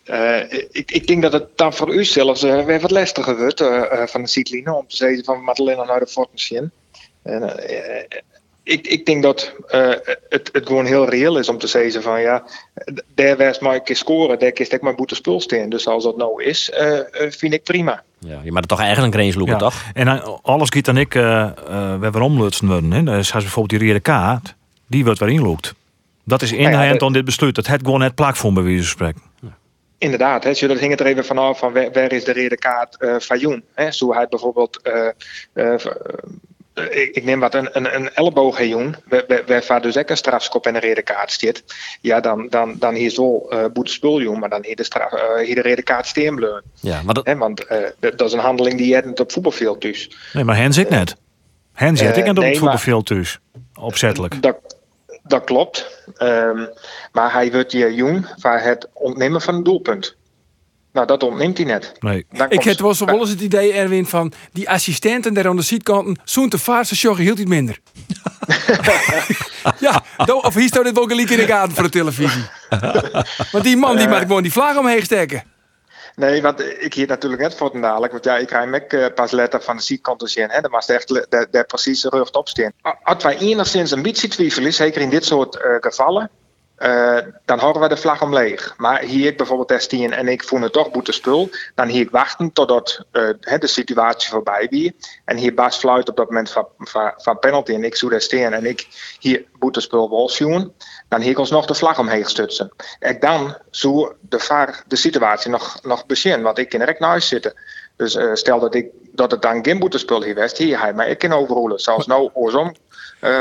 eh, 0.04 0.42
ik, 0.72 0.92
ik 0.92 1.08
denk 1.08 1.22
dat 1.22 1.34
het 1.34 1.58
dan 1.58 1.74
voor 1.74 1.94
u 1.94 2.06
zelfs 2.06 2.44
eh, 2.44 2.66
weer 2.66 2.80
wat 2.80 2.92
lastiger 2.92 3.38
wordt 3.38 3.62
eh, 3.62 4.02
eh, 4.02 4.08
van 4.08 4.22
de 4.22 4.28
ziekline 4.28 4.74
om 4.76 4.88
te 4.88 4.96
zeggen 4.96 5.24
van 5.24 5.44
Madeleine 5.44 5.86
naar 5.86 6.00
de 6.00 6.08
Fortensien. 6.08 6.72
En 7.24 7.58
eh, 7.68 8.20
ik, 8.68 8.88
ik 8.88 9.06
denk 9.06 9.24
dat 9.24 9.54
eh, 9.68 9.90
het, 10.30 10.50
het 10.52 10.68
gewoon 10.68 10.86
heel 10.86 11.10
reëel 11.10 11.38
is 11.40 11.50
om 11.50 11.58
te 11.58 11.68
zeggen 11.68 12.02
van 12.02 12.22
ja, 12.22 12.44
daar 13.16 13.38
was 13.38 13.60
maar 13.60 13.76
een 13.76 13.84
keer 13.84 13.96
scoren, 13.96 14.40
daar 14.40 14.52
kiest 14.52 14.74
ik 14.74 14.82
maar 14.82 14.96
boete 14.96 15.16
spul 15.16 15.42
staan. 15.42 15.70
Dus 15.70 15.88
als 15.88 16.04
dat 16.04 16.18
nou 16.18 16.44
is, 16.44 16.70
eh, 16.70 16.98
eh, 17.00 17.32
vind 17.32 17.54
ik 17.54 17.64
prima. 17.64 18.04
Ja, 18.20 18.40
je 18.44 18.52
mag 18.52 18.62
er 18.62 18.68
toch 18.68 18.80
eigenlijk 18.80 19.14
een 19.14 19.20
grens 19.20 19.36
lopen, 19.36 19.54
Ja. 19.54 19.60
toch? 19.60 19.84
En 19.94 20.06
dan, 20.06 20.40
alles 20.42 20.70
giet 20.70 20.86
dan 20.86 20.98
ik 20.98 21.16
eh 21.16 21.42
eh, 21.42 21.52
we 22.00 22.10
weer 22.12 22.22
omlutsen 22.22 22.68
worden. 22.68 22.92
Hè. 22.92 23.04
Dus 23.04 23.34
als 23.34 23.44
bijvoorbeeld 23.44 23.80
die 23.80 23.90
rode 23.90 24.02
kaart, 24.02 24.56
die 24.88 25.04
wordt 25.06 25.20
weer 25.20 25.30
inloopt. 25.30 25.74
Dat 26.24 26.42
is 26.42 26.52
in 26.52 26.72
ja, 26.72 26.86
hand 26.88 27.00
de- 27.00 27.06
aan 27.06 27.14
dit 27.14 27.26
besluit. 27.26 27.56
Dat 27.56 27.68
het 27.68 27.82
gewoon 27.84 28.00
net 28.00 28.16
plak 28.16 28.36
voor 28.36 28.54
bij 28.54 28.64
wijze 28.64 28.78
van 28.80 28.88
spreken. 28.88 29.22
Inderdaad, 29.98 30.44
hè, 30.44 30.54
dat 30.68 30.80
hing 30.80 30.92
het 30.92 31.00
er 31.00 31.06
even 31.06 31.26
vanaf 31.26 31.60
van 31.60 31.74
waar, 31.74 31.92
waar 31.92 32.12
is 32.12 32.24
de 32.24 32.34
rode 32.34 32.58
kaart 32.58 32.98
eh 32.98 33.16
van 33.20 33.40
Joen. 33.40 33.64
Hè? 33.74 33.92
Zo 33.92 34.14
hij 34.14 34.28
bijvoorbeeld, 34.28 34.82
eh, 34.82 35.08
eh, 35.54 35.74
eh, 35.74 35.80
ik, 36.78 37.10
ik 37.16 37.24
neem 37.24 37.40
wat, 37.40 37.54
een, 37.54 37.70
een, 37.72 37.96
een 37.96 38.14
elleboog 38.14 38.58
waar, 39.68 39.82
dus 39.82 39.98
ook 39.98 40.10
een 40.10 40.18
strafskop 40.18 40.66
en 40.66 40.76
een 40.76 40.82
rode 40.82 41.02
kaart 41.02 41.32
zit. 41.32 41.64
Ja, 42.02 42.20
dan, 42.20 42.48
dan, 42.50 42.76
dan 42.80 42.94
hier 42.94 43.10
zo 43.10 43.48
eh 43.50 43.66
boete 43.74 43.92
spul 43.92 44.22
Joen, 44.22 44.40
maar 44.40 44.50
dan 44.50 44.64
hier 44.66 44.76
de, 44.76 44.84
straf, 44.84 45.12
eh, 45.14 45.46
hier 45.46 45.56
de 45.56 45.62
rode 45.70 45.84
kaart 45.84 46.08
steenbleun. 46.08 46.62
Ja, 46.80 47.02
maar 47.02 47.14
dat, 47.14 47.26
Hè? 47.26 47.36
Want 47.38 47.66
eh, 47.66 47.78
dat 48.00 48.22
is 48.22 48.34
een 48.34 48.40
handeling 48.40 48.78
die 48.78 48.88
je 48.88 48.94
hebt 48.94 49.20
op 49.20 49.32
voetbalveld 49.32 49.82
dus. 49.82 50.18
Nee, 50.34 50.44
maar 50.44 50.58
hen 50.58 50.74
zit 50.74 50.90
net. 50.90 51.16
Hen 51.74 51.98
zit 51.98 52.12
Eh, 52.12 52.18
ik 52.18 52.24
net 52.24 52.30
op 52.38 52.44
nee, 52.44 52.52
het 52.54 52.62
maar- 52.62 52.72
voetbalveld 52.80 53.06
thuis. 53.06 53.40
Opzettelijk. 53.80 54.42
Dat, 54.42 54.58
dat 55.24 55.44
klopt. 55.44 56.04
Ehm, 56.18 56.66
maar 57.12 57.34
hij 57.34 57.52
wordt 57.52 57.72
hier 57.72 57.92
Joen 57.92 58.26
voor 58.38 58.52
het 58.60 58.88
ontnemen 58.94 59.42
van 59.42 59.56
een 59.56 59.64
doelpunt. 59.64 60.16
Nou, 60.98 61.10
dat 61.10 61.24
ontneemt 61.24 61.58
hij 61.58 61.66
net. 61.66 61.92
Nee. 62.00 62.26
Dan 62.32 62.50
Ik 62.50 62.64
heb 62.64 62.80
wel 62.80 62.94
zo 62.94 63.06
wel 63.06 63.20
eens 63.20 63.30
het 63.30 63.42
idee, 63.42 63.74
Erwin, 63.74 64.06
van 64.06 64.32
die 64.52 64.70
assistenten 64.70 65.34
daar 65.34 65.48
aan 65.48 65.56
de 65.56 65.62
zijkanten, 65.62 66.20
zo'n 66.24 66.50
te 66.50 66.58
vaart, 66.58 66.88
ze 66.88 66.96
joggen 66.96 67.24
heel 67.24 67.38
iets 67.38 67.50
minder. 67.50 67.80
ja, 69.80 70.04
of 70.26 70.54
hier 70.54 70.68
staat 70.68 70.84
dit 70.84 70.96
wel 70.96 71.06
gelijk 71.08 71.30
in 71.30 71.38
de 71.38 71.46
gaten 71.46 71.74
voor 71.74 71.84
de 71.84 71.90
televisie. 71.90 72.44
Want 73.52 73.64
die 73.64 73.78
man 73.78 73.98
die 73.98 74.08
maakt 74.08 74.22
gewoon 74.22 74.42
die 74.42 74.52
vlag 74.52 74.78
omheen 74.78 75.04
steken. 75.04 75.44
Nee, 76.16 76.42
want 76.42 76.60
ik 76.80 76.94
hier 76.94 77.08
natuurlijk 77.08 77.42
net 77.42 77.56
voor 77.56 77.82
dadelijk. 77.82 78.12
Want 78.12 78.24
ja, 78.26 78.38
ik 78.38 78.48
krijg 78.48 78.64
hem 78.64 78.76
ook 78.76 78.92
eh, 78.94 79.06
pas 79.16 79.32
letter 79.32 79.62
van 79.62 79.76
de 79.78 79.84
zijkant 79.84 80.20
te 80.20 80.28
zien. 80.28 80.50
Hè. 80.50 80.62
Dan 80.62 80.72
was 80.72 80.88
echt 80.90 81.10
le- 81.10 81.26
daar, 81.30 81.48
daar 81.52 81.66
precies 81.66 82.04
rug 82.04 82.32
op 82.32 82.48
staan. 82.48 82.72
A- 82.88 83.00
Als 83.04 83.24
wij 83.24 83.38
enigszins 83.38 83.92
een 83.92 84.02
beetje 84.02 84.28
twijfelen, 84.28 84.74
zeker 84.74 85.02
in 85.02 85.10
dit 85.10 85.26
soort 85.26 85.56
eh, 85.56 85.72
gevallen, 85.80 86.30
eh, 86.78 87.18
dan 87.46 87.60
houden 87.60 87.82
we 87.82 87.88
de 87.88 87.98
vlag 87.98 88.22
omleeg. 88.22 88.74
Maar 88.78 89.02
hier 89.02 89.28
ik 89.28 89.38
bijvoorbeeld 89.38 89.82
staan 89.82 90.12
en 90.12 90.28
ik 90.28 90.44
voel 90.44 90.62
het 90.62 90.74
toch 90.74 90.92
boete 90.92 91.12
spul, 91.12 91.50
dan 91.76 91.88
hier 91.88 92.02
ik 92.02 92.10
wachten 92.10 92.52
totdat 92.52 93.06
eh, 93.12 93.60
de 93.60 93.68
situatie 93.68 94.30
voorbij 94.30 94.68
wie. 94.70 94.96
En 95.26 95.38
hier 95.38 95.54
Bas 95.54 95.78
fluit 95.78 96.10
op 96.10 96.16
dat 96.16 96.28
moment 96.28 96.52
van, 96.52 96.68
van, 96.78 97.14
van 97.18 97.40
penalty 97.40 97.74
en 97.74 97.84
ik 97.84 97.96
daar 98.10 98.22
staan 98.22 98.54
en 98.54 98.66
ik 98.66 98.88
hier 99.20 99.46
boete 99.60 99.82
spul 99.82 100.10
wil 100.10 100.30
zien, 100.30 100.74
dan 101.08 101.22
hier 101.22 101.32
ik 101.32 101.40
ons 101.40 101.50
nog 101.50 101.66
de 101.66 101.76
vlag 101.76 102.00
omheen 102.00 102.26
stutsen. 102.26 102.72
En 103.00 103.20
dan 103.20 103.58
zou 103.70 104.14
de 104.22 104.40
de 104.88 104.96
situatie 104.96 105.52
nog, 105.52 105.80
nog 105.84 106.06
want 106.42 106.58
ik 106.58 106.70
kan 106.70 106.82
er 106.82 106.90
ook 106.90 107.00
naast 107.00 107.28
zitten. 107.28 107.54
Dus 107.96 108.16
eh, 108.16 108.34
stel 108.34 108.60
dat, 108.60 108.76
ik, 108.76 108.88
dat 109.12 109.32
het 109.32 109.42
dan 109.42 109.66
geen 109.66 109.80
boetespul 109.80 110.24
hier 110.24 110.36
was, 110.36 110.58
hier 110.58 110.80
hij 110.80 110.94
maar 110.94 111.08
ik 111.08 111.18
kan 111.18 111.34
overroelen. 111.34 111.80
Zoals 111.80 112.08
nou 112.08 112.30
oorsom 112.34 112.76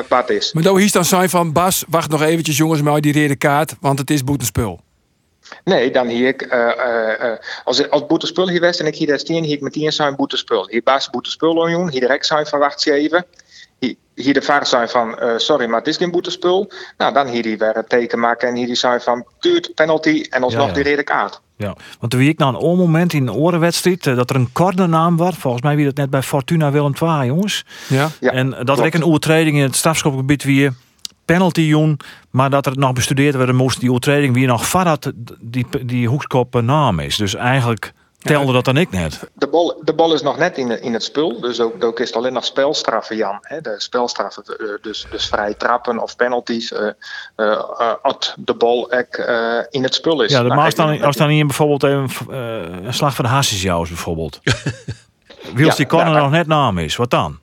pad 0.08 0.30
is. 0.30 0.52
Maar 0.52 0.76
hier 0.78 0.92
dan 0.92 1.04
zijn 1.04 1.30
van 1.30 1.52
Bas, 1.52 1.84
wacht 1.88 2.10
nog 2.10 2.22
eventjes 2.22 2.56
jongens 2.56 2.82
met 2.82 3.02
die 3.02 3.22
rode 3.22 3.36
kaart, 3.36 3.74
want 3.80 3.98
het 3.98 4.10
is 4.10 4.24
boetespul. 4.24 4.80
Nee, 5.64 5.90
dan 5.90 6.06
hier 6.06 6.28
ik, 6.28 6.42
eh, 6.42 7.32
eh, 7.32 7.38
als, 7.64 7.90
als 7.90 8.06
boetespul 8.06 8.60
was 8.60 8.76
en 8.76 8.86
ik 8.86 8.94
hier 8.94 9.06
daar 9.06 9.18
steen, 9.18 9.44
hier 9.44 9.54
ik 9.54 9.60
meteen 9.60 9.92
zijn 9.92 10.16
boetespul. 10.16 10.68
Hier 10.68 10.82
baas 10.82 11.10
boetespul 11.10 11.64
aan 11.64 11.72
doen, 11.72 11.90
hier 11.90 12.00
direct 12.00 12.26
zijn 12.26 12.46
van 12.46 12.58
wacht 12.58 12.86
even. 12.86 13.26
Hier, 14.14 14.34
de 14.34 14.42
vader 14.42 14.66
zijn 14.66 14.88
van, 14.88 15.18
eh, 15.18 15.36
sorry, 15.36 15.66
maar 15.66 15.78
het 15.78 15.88
is 15.88 15.96
geen 15.96 16.10
boetespul. 16.10 16.72
Nou, 16.96 17.12
dan 17.12 17.26
hier 17.26 17.42
die 17.42 17.58
weer 17.58 17.74
het 17.74 17.88
teken 17.88 18.18
maken 18.18 18.48
en 18.48 18.54
hier 18.54 18.66
die 18.66 18.74
zijn 18.74 19.00
van, 19.00 19.26
tuurt, 19.38 19.74
penalty 19.74 20.26
en 20.30 20.42
alsnog 20.42 20.62
Ja, 20.62 20.68
ja. 20.68 20.74
die 20.74 20.90
rode 20.90 21.02
kaart. 21.02 21.40
Ja, 21.56 21.76
want 21.98 22.12
toen 22.12 22.20
wie 22.20 22.28
ik 22.28 22.38
nou 22.38 22.54
een 22.54 22.60
oormoment 22.60 23.12
in 23.12 23.26
een 23.26 23.34
orenwedstrijd 23.34 24.06
eh, 24.06 24.16
dat 24.16 24.30
er 24.30 24.36
een 24.36 24.52
cornernaam 24.52 25.16
was. 25.16 25.36
Volgens 25.36 25.62
mij 25.62 25.76
wie 25.76 25.84
dat 25.84 25.96
net 25.96 26.10
bij 26.10 26.22
Fortuna 26.22 26.70
Willem 26.70 26.92
II, 27.02 27.26
jongens. 27.26 27.64
Ja. 27.88 28.08
Ja, 28.20 28.30
en 28.30 28.50
dat 28.50 28.58
er 28.58 28.64
klopt. 28.64 28.80
ook 28.80 28.94
een 28.94 29.04
overtreding 29.04 29.56
in 29.56 29.62
het 29.62 29.76
strafschopgebied 29.76 30.44
wie 30.44 30.70
penalty 31.24 31.60
joen, 31.60 31.98
maar 32.30 32.50
dat 32.50 32.66
er 32.66 32.78
nog 32.78 32.92
bestudeerd 32.92 33.34
werd 33.34 33.52
moest 33.52 33.80
die 33.80 33.88
overtreding 33.88 34.34
wie 34.34 34.46
nog 34.46 34.66
voordat 34.66 35.12
die, 35.40 35.66
die 35.84 36.08
hoekskop 36.08 36.54
een 36.54 36.64
naam 36.64 36.98
is. 36.98 37.16
Dus 37.16 37.34
eigenlijk 37.34 37.92
telde 38.26 38.52
dat 38.52 38.64
dan 38.64 38.76
ik 38.76 38.90
net. 38.90 39.28
De 39.32 39.48
bal, 39.48 39.80
de 39.84 39.94
bal 39.94 40.14
is 40.14 40.22
nog 40.22 40.38
net 40.38 40.58
in, 40.58 40.82
in 40.82 40.92
het 40.92 41.02
spul, 41.02 41.40
dus 41.40 41.60
ook, 41.60 41.84
ook 41.84 42.00
is 42.00 42.06
het 42.06 42.16
alleen 42.16 42.32
nog 42.32 42.44
spelstraffen, 42.44 43.16
Jan. 43.16 43.38
Hè? 43.40 43.60
De 43.60 43.74
spelstraffen, 43.78 44.42
eh, 44.44 44.66
dus, 44.80 45.06
dus 45.10 45.26
vrij 45.26 45.54
trappen 45.54 45.98
of 45.98 46.16
penalties, 46.16 46.72
eh, 46.72 47.60
als 48.02 48.34
de 48.36 48.54
bal 48.54 48.90
eh, 48.90 49.64
in 49.70 49.82
het 49.82 49.94
spul 49.94 50.22
is. 50.22 50.30
Ja, 50.30 50.42
Nou, 50.42 50.54
maar 50.54 50.64
als 50.64 50.74
dan, 50.74 51.02
als 51.02 51.16
dan 51.16 51.28
hier 51.28 51.46
bijvoorbeeld 51.46 51.82
even, 51.82 52.10
eh, 52.30 52.84
een 52.84 52.94
slag 52.94 53.14
van 53.14 53.24
de 53.24 53.30
Hassisjous 53.30 53.88
bijvoorbeeld. 53.88 54.40
Wils 55.54 55.76
die 55.76 55.86
corner 55.86 56.10
nou, 56.10 56.22
nog 56.22 56.30
net 56.30 56.46
naam 56.46 56.78
is, 56.78 56.96
wat 56.96 57.10
dan? 57.10 57.38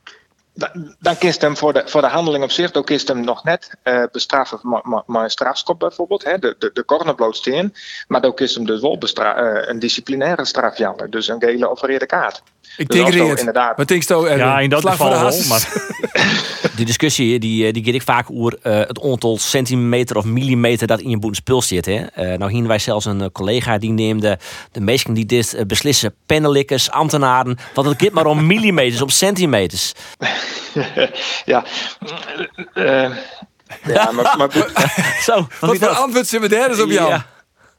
Dan, 0.56 0.96
dan 1.00 1.18
kist 1.18 1.42
hem 1.42 1.58
voor 1.58 1.74
de, 1.74 1.84
voor 1.86 2.02
de 2.02 2.08
handeling 2.08 2.44
op 2.44 2.52
zich, 2.52 2.74
ook 2.74 2.86
kist 2.86 3.08
hem 3.08 3.24
nog 3.24 3.44
net 3.44 3.70
eh, 3.84 4.04
bestraffen, 4.12 4.60
maar, 5.06 5.24
een 5.24 5.30
strafskop 5.30 5.80
bijvoorbeeld, 5.80 6.24
hè, 6.24 6.40
de, 6.40 6.56
de, 6.60 6.70
de. 6.74 7.72
Maar 8.08 8.24
ook 8.24 8.38
kist 8.38 8.56
hem 8.56 8.66
dus 8.66 8.82
wel 8.82 8.98
bestra- 8.98 9.36
eh, 9.36 9.68
een 9.70 9.80
disciplinaire 9.80 10.46
straf, 10.46 10.78
Jan. 10.78 11.08
Dus 11.10 11.28
een 11.28 11.40
gele 11.40 11.70
of 11.70 11.82
een 11.82 11.90
rode 11.90 12.06
kaart. 12.06 12.44
Ik 12.78 12.88
Dus 12.90 12.98
denk 13.02 13.14
reed. 13.14 13.40
inderdaad- 13.40 13.78
Wat 13.78 13.88
denk 13.88 14.04
je? 14.04 14.14
Ja, 14.38 14.60
in 14.60 14.70
dat 14.70 14.82
Slag 14.82 14.96
voor 14.96 15.06
geval 15.06 15.30
de 15.30 15.38
wel, 15.38 15.48
maar 15.48 15.74
die 16.76 16.86
discussie 16.86 17.40
die, 17.40 17.68
eh, 17.68 17.74
die 17.74 17.84
gaat 17.86 17.94
ik 17.94 18.02
vaak 18.02 18.28
over 18.32 18.58
eh, 18.62 18.78
het 18.80 19.02
aantal 19.04 19.38
centimeter 19.38 20.18
of 20.18 20.24
millimeter 20.26 20.88
dat 20.88 21.00
in 21.02 21.10
je 21.10 21.18
boet 21.20 21.36
spul 21.36 21.62
zit. 21.62 21.86
Hè. 21.86 21.96
Eh, 22.06 22.38
nou 22.38 22.52
hier 22.52 22.68
wij 22.68 22.80
zelfs 22.80 23.06
een 23.06 23.32
collega 23.32 23.78
die 23.78 23.92
neemde 23.92 24.40
de 24.72 24.82
meesten 24.82 25.14
die 25.14 25.26
dit 25.26 25.64
beslissen, 25.68 26.16
pennenlikkers, 26.26 26.92
ambtenaren. 26.92 27.58
Want 27.74 27.88
het 27.88 28.02
gaat 28.02 28.12
maar 28.12 28.26
om 28.26 28.46
millimeters, 28.54 29.02
om 29.02 29.10
centimeters. 29.10 29.94
Ja, 31.46 31.64
eh, 32.74 33.16
ja, 33.84 34.12
maar, 34.12 34.36
maar 34.38 34.52
goed. 34.52 34.72
Zo, 35.26 35.34
wat 35.36 35.48
Wat 35.60 35.78
voor 35.78 35.88
antwoord 35.88 36.28
zijn 36.28 36.42
we 36.42 36.50
daar 36.50 36.70
eens 36.70 36.82
op 36.82 36.90
jou? 36.90 37.10
Ja. 37.10 37.26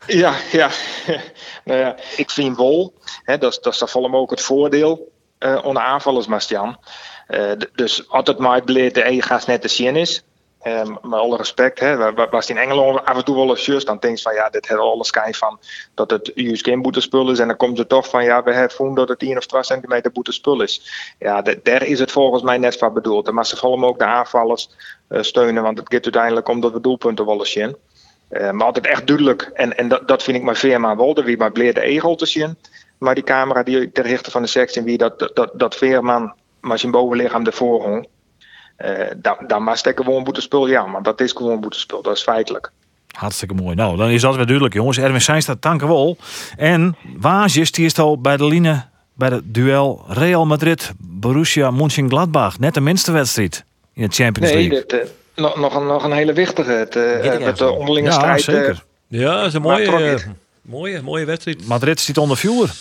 Ja, 0.06 0.34
ja. 0.52 0.70
nou 1.64 1.78
ja, 1.78 1.96
ik 2.16 2.30
vind 2.30 2.56
wel, 2.56 2.94
hè, 3.24 3.38
dat, 3.38 3.52
is- 3.52 3.60
dat 3.60 3.72
is 3.72 3.78
mij 4.10 4.20
ook 4.20 4.30
het 4.30 4.40
voordeel 4.40 5.12
eh 5.38 5.64
onder 5.64 5.82
aanvallers, 5.82 6.26
Mastian. 6.26 6.78
Eh, 7.26 7.50
d- 7.50 7.70
dus 7.74 8.02
het 8.26 8.38
maar 8.38 8.64
beleid 8.64 8.94
de 8.94 9.08
E 9.10 9.20
gas 9.20 9.46
net 9.46 9.60
te 9.62 9.68
zien 9.68 9.96
is, 9.96 10.22
Um, 10.66 10.98
met 11.02 11.20
alle 11.20 11.36
respect, 11.36 11.80
hè, 11.80 12.12
was 12.30 12.50
in 12.50 12.56
Engeland 12.56 13.04
af 13.04 13.16
en 13.16 13.24
toe 13.24 13.36
wel 13.36 13.48
eens 13.48 13.66
just, 13.66 13.86
dan 13.86 13.98
denk 13.98 14.16
je 14.16 14.22
van 14.22 14.34
ja, 14.34 14.48
dit 14.50 14.68
heeft 14.68 14.80
alles 14.80 15.08
schijn 15.08 15.34
van 15.34 15.58
dat 15.94 16.10
het 16.10 16.30
juist 16.34 16.64
geen 16.64 16.82
boetespul 16.82 17.30
is. 17.30 17.38
En 17.38 17.46
dan 17.46 17.56
komt 17.56 17.78
het 17.78 17.88
toch 17.88 18.08
van 18.08 18.24
ja, 18.24 18.42
we 18.42 18.52
hebben 18.52 18.94
dat 18.94 19.08
het 19.08 19.22
1 19.22 19.36
of 19.36 19.46
2 19.46 19.62
centimeter 19.62 20.12
boetespul 20.12 20.62
is. 20.62 20.90
Ja, 21.18 21.42
daar 21.42 21.82
is 21.82 21.98
het 21.98 22.12
volgens 22.12 22.42
mij 22.42 22.58
net 22.58 22.76
van 22.76 22.92
bedoeld. 22.92 23.30
Maar 23.30 23.46
ze 23.46 23.56
volgen 23.56 23.86
ook 23.86 23.98
de 23.98 24.04
aanvallers 24.04 24.70
uh, 25.08 25.22
steunen, 25.22 25.62
want 25.62 25.78
het 25.78 25.92
gaat 25.92 26.04
uiteindelijk 26.04 26.48
om 26.48 26.60
dat 26.60 26.72
we 26.72 26.80
doelpunten 26.80 27.26
willen 27.26 27.46
zien. 27.46 27.76
Uh, 28.30 28.50
maar 28.50 28.66
altijd 28.66 28.86
echt 28.86 29.06
duidelijk, 29.06 29.50
en, 29.54 29.76
en 29.76 29.88
dat, 29.88 30.08
dat 30.08 30.22
vind 30.22 30.36
ik 30.36 30.42
maar 30.42 30.56
Veerman 30.56 30.96
wel, 30.96 31.14
wie 31.24 31.36
maar 31.36 31.52
bleer 31.52 31.74
de 31.74 31.80
egel 31.80 32.14
te 32.14 32.26
zien. 32.26 32.58
Maar 32.98 33.14
die 33.14 33.24
camera 33.24 33.62
die 33.62 33.92
ter 33.92 34.20
van 34.22 34.42
de 34.42 34.48
sectie, 34.48 34.82
wie 34.82 34.98
dat, 34.98 35.30
dat, 35.34 35.50
dat 35.54 35.74
Veerman 35.74 36.34
maar 36.60 36.78
zijn 36.78 36.92
bovenlichaam 36.92 37.46
ervoor 37.46 37.82
hong. 37.82 38.08
Uh, 38.78 38.90
dan, 39.16 39.36
dan 39.46 39.62
maar 39.62 39.80
gewoon 39.94 40.24
boetespul, 40.24 40.66
ja, 40.66 40.86
maar 40.86 41.02
dat 41.02 41.20
is 41.20 41.32
gewoon 41.32 41.60
boetespul, 41.60 42.02
dat 42.02 42.16
is 42.16 42.22
feitelijk. 42.22 42.70
Hartstikke 43.10 43.54
mooi. 43.54 43.74
Nou, 43.74 43.96
dan 43.96 44.10
is 44.10 44.20
dat 44.20 44.34
weer 44.34 44.44
duidelijk, 44.44 44.74
jongens. 44.74 44.98
Erwin 44.98 45.20
Seinstad, 45.20 45.62
dankjewel. 45.62 46.16
En 46.56 46.96
Waasjes, 47.16 47.72
die 47.72 47.84
is 47.84 47.98
al 47.98 48.20
bij 48.20 48.36
de 48.36 48.44
line 48.44 48.84
bij 49.12 49.28
het 49.28 49.42
duel 49.44 50.04
Real 50.08 50.46
Madrid, 50.46 50.92
Borussia 50.98 51.70
Mönchengladbach. 51.70 52.58
Net 52.58 52.74
de 52.74 52.80
minste 52.80 53.12
wedstrijd 53.12 53.64
in 53.92 54.08
de 54.08 54.14
Champions 54.14 54.52
League. 54.52 54.70
Nee, 54.70 54.84
dit, 54.86 54.92
uh, 54.92 55.00
nog, 55.34 55.56
nog, 55.56 55.74
een, 55.74 55.86
nog 55.86 56.04
een 56.04 56.12
hele 56.12 56.32
wichtige. 56.32 56.70
Het, 56.70 56.96
uh, 56.96 57.44
met 57.44 57.58
de 57.58 57.70
onderlinge 57.70 58.08
ja, 58.08 58.14
strijd. 58.14 58.42
Zeker. 58.42 58.84
ja, 59.08 59.36
dat 59.36 59.46
is 59.46 59.54
een 59.54 59.62
mooie, 59.62 60.18
mooie, 60.62 61.02
mooie 61.02 61.24
wedstrijd. 61.24 61.66
Madrid 61.66 62.00
zit 62.00 62.18
onder 62.18 62.36
vuur. 62.36 62.74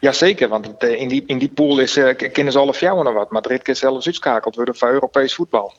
Jazeker, 0.00 0.48
want 0.48 0.66
het, 0.66 0.82
in, 0.82 1.08
die, 1.08 1.22
in 1.26 1.38
die 1.38 1.48
pool 1.48 1.78
is, 1.78 1.96
uh, 1.96 2.16
kennen 2.32 2.52
ze 2.52 2.58
alle 2.58 2.74
fjouwen 2.74 3.04
nog 3.04 3.14
wat. 3.14 3.30
Madrid 3.30 3.62
kan 3.62 3.74
zelfs 3.74 4.06
uitschakeld 4.06 4.54
worden 4.54 4.76
voor 4.76 4.88
Europees 4.88 5.34
voetbal. 5.34 5.74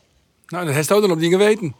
Nou, 0.47 0.65
dat 0.65 0.73
heeft 0.73 0.91
ook 0.91 1.01
dan 1.01 1.11
op 1.11 1.19
dingen 1.19 1.37
weten. 1.37 1.75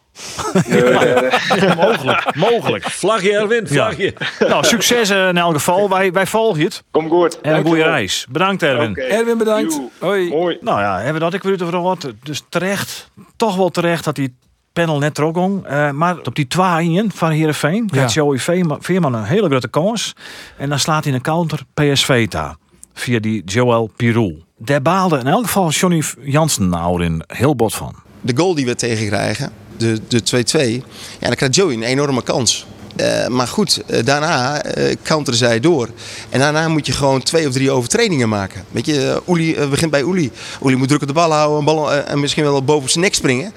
ja, 0.68 1.76
mogelijk, 1.76 2.36
mogelijk. 2.36 2.84
Vlagje 2.84 3.32
Erwin, 3.32 3.68
vlagje. 3.68 4.14
Ja. 4.40 4.48
Nou, 4.48 4.64
succes 4.64 5.10
in 5.10 5.38
elk 5.38 5.54
geval. 5.54 5.90
Wij, 5.90 6.12
wij 6.12 6.28
volgen 6.28 6.64
het. 6.64 6.84
Kom 6.92 7.10
goed. 7.10 7.42
En 7.42 7.56
een 7.56 7.66
goede 7.66 7.84
reis. 7.84 8.26
Bedankt 8.30 8.64
Erwin. 8.64 8.90
Okay. 8.90 9.08
Erwin, 9.08 9.38
bedankt. 9.38 9.80
Hoi. 10.00 10.30
Mooi. 10.30 10.58
Nou 10.62 10.80
ja, 10.80 10.96
hebben 10.96 11.14
we 11.14 11.20
dat 11.20 11.34
ik 11.34 11.44
weer 11.44 11.64
over 11.64 11.82
wat. 11.82 12.12
Dus 12.24 12.44
terecht, 12.50 13.12
toch 13.36 13.56
wel 13.56 13.70
terecht 13.70 14.04
dat 14.04 14.16
die 14.16 14.36
panel 14.74 14.98
net 14.98 15.14
trok 15.14 15.38
uh, 15.38 15.92
maar 15.92 16.18
op 16.24 16.36
die 16.36 16.48
2 16.48 17.06
van 17.14 17.32
Heerenveen 17.32 17.90
ja. 17.94 18.02
gaat 18.02 18.14
Joey 18.14 18.40
Veerman 18.80 19.14
een 19.14 19.24
hele 19.24 19.48
grote 19.48 19.68
kans. 19.68 20.16
En 20.58 20.70
dan 20.70 20.80
slaat 20.80 21.04
hij 21.04 21.14
een 21.14 21.22
counter 21.22 21.60
PSV 21.74 22.28
daar. 22.28 22.56
Via 22.94 23.20
die 23.20 23.44
Joel 23.44 23.92
Pirou. 23.96 24.44
Daar 24.58 24.82
baalde 24.82 25.18
in 25.18 25.28
elk 25.28 25.46
geval 25.46 25.70
Johnny 25.70 26.04
Jansen 26.22 26.70
nou 26.70 27.04
in 27.04 27.24
heel 27.28 27.56
bot 27.56 27.74
van. 27.74 27.96
De 28.22 28.38
goal 28.38 28.56
die 28.56 28.66
we 28.66 28.76
tegenkrijgen, 28.76 29.52
de 29.78 30.00
2-2, 30.10 30.84
ja, 31.20 31.28
dan 31.28 31.36
krijgt 31.36 31.56
Joey 31.56 31.74
een 31.74 31.84
enorme 31.84 32.24
kans. 32.24 32.66
Uh, 32.96 33.28
maar 33.28 33.48
goed, 33.48 33.82
uh, 33.88 34.06
daarna 34.06 34.66
uh, 34.66 34.96
counteren 35.04 35.40
zij 35.40 35.60
door. 35.60 35.90
En 36.30 36.40
daarna 36.40 36.68
moet 36.68 36.86
je 36.86 36.92
gewoon 36.92 37.22
twee 37.22 37.48
of 37.48 37.54
drie 37.54 37.72
overtredingen 37.72 38.30
maken. 38.30 38.64
Weet 38.72 38.86
je, 38.86 39.22
begint 39.70 39.92
bij 39.92 40.04
Oeli. 40.04 40.32
Oeli 40.62 40.76
moet 40.76 40.88
druk 40.88 41.02
op 41.02 41.08
de 41.08 41.14
bal 41.14 41.32
houden 41.32 41.60
een 41.60 41.66
bal, 41.66 41.94
en 41.94 42.20
misschien 42.20 42.44
wel 42.44 42.64
boven 42.64 42.90
zijn 42.90 43.04
nek 43.04 43.14
springen 43.14 43.54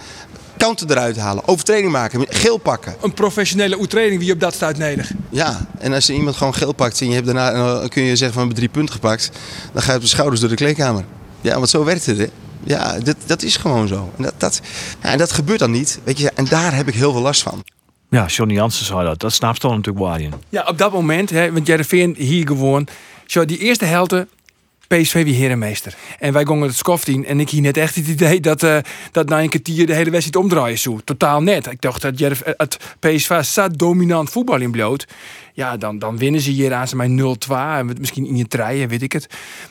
counter 0.64 0.90
eruit 0.90 1.16
halen, 1.16 1.48
overtreding 1.48 1.92
maken, 1.92 2.27
geel 2.29 2.59
pakken. 2.59 2.94
Een 3.00 3.14
professionele 3.14 3.79
oetreding 3.79 4.20
wie 4.20 4.33
op 4.33 4.40
dat 4.40 4.55
staat 4.55 4.79
nodig. 4.79 5.11
Ja, 5.31 5.66
en 5.79 5.92
als 5.92 6.07
je 6.07 6.12
iemand 6.12 6.37
gewoon 6.37 6.55
geel 6.55 6.72
pakt 6.72 7.00
en 7.00 7.09
je 7.09 7.14
hebt 7.14 7.27
daarna, 7.27 7.53
dan 7.81 7.88
kun 7.88 8.03
je 8.03 8.16
zeggen 8.16 8.33
van 8.33 8.33
we 8.33 8.38
hebben 8.38 8.57
drie 8.57 8.68
punten 8.68 8.94
gepakt, 8.94 9.31
dan 9.72 9.83
ga 9.83 9.90
je 9.90 9.96
op 9.96 10.03
de 10.03 10.09
schouders 10.09 10.40
door 10.40 10.48
de 10.48 10.55
kleedkamer. 10.55 11.05
Ja, 11.40 11.55
want 11.55 11.68
zo 11.68 11.85
werkt 11.85 12.07
het. 12.07 12.18
Hè? 12.18 12.27
Ja, 12.64 12.98
dat, 12.98 13.16
dat 13.27 13.42
is 13.42 13.57
gewoon 13.57 13.88
zo. 13.88 14.12
En 14.16 14.22
dat, 14.22 14.35
dat, 14.37 14.61
ja, 15.03 15.09
en 15.09 15.18
dat 15.18 15.33
gebeurt 15.33 15.59
dan 15.59 15.70
niet. 15.70 15.98
Weet 16.05 16.18
je, 16.18 16.31
en 16.35 16.44
daar 16.44 16.74
heb 16.74 16.88
ik 16.88 16.94
heel 16.94 17.12
veel 17.12 17.20
last 17.20 17.42
van. 17.42 17.64
Ja, 18.11 18.27
Johnny 18.27 18.55
Jansen 18.55 18.87
zei 18.87 19.05
dat. 19.05 19.20
Dat 19.20 19.33
snapt 19.33 19.61
toch 19.61 19.70
natuurlijk 19.70 20.05
waar 20.05 20.20
Ja, 20.48 20.64
op 20.66 20.79
dat 20.79 20.92
moment, 20.92 21.31
hè, 21.31 21.53
want 21.53 21.66
Jereveen 21.66 22.14
hier 22.18 22.46
gewoon. 22.46 22.88
Zo, 23.27 23.44
die 23.44 23.59
eerste 23.59 23.85
helte, 23.85 24.27
PSV 24.94 25.24
wie 25.24 25.35
herenmeester. 25.35 25.94
En 26.18 26.33
wij 26.33 26.44
gingen 26.44 26.66
het 26.66 26.76
skoft 26.76 27.09
in. 27.09 27.26
En 27.26 27.40
ik 27.40 27.50
hier 27.50 27.61
net 27.61 27.76
echt 27.76 27.94
het 27.94 28.07
idee 28.07 28.40
dat, 28.40 28.62
uh, 28.62 28.78
dat 29.12 29.28
na 29.28 29.40
een 29.42 29.48
kwartier 29.48 29.87
de 29.87 29.94
hele 29.94 30.11
wedstrijd 30.11 30.44
omdraaien 30.44 30.78
zou. 30.78 31.00
Totaal 31.04 31.42
net. 31.42 31.66
Ik 31.66 31.80
dacht 31.80 32.02
dat 32.02 32.18
Jerv, 32.18 32.40
het 32.44 32.96
PSV 33.00 33.42
zat 33.42 33.78
dominant 33.78 34.30
voetbal 34.30 34.61
in 34.61 34.70
bloot. 34.70 35.07
Ja, 35.52 35.76
dan, 35.76 35.98
dan 35.98 36.18
winnen 36.18 36.40
ze 36.40 36.50
hier 36.50 36.74
aan 36.74 36.88
ze 36.88 36.96
mij 36.96 37.09
0-2. 37.09 37.50
En 37.50 37.96
misschien 38.00 38.26
in 38.26 38.37
je 38.37 38.46
treien, 38.46 38.88
weet 38.88 39.02
ik 39.02 39.12
het. 39.12 39.26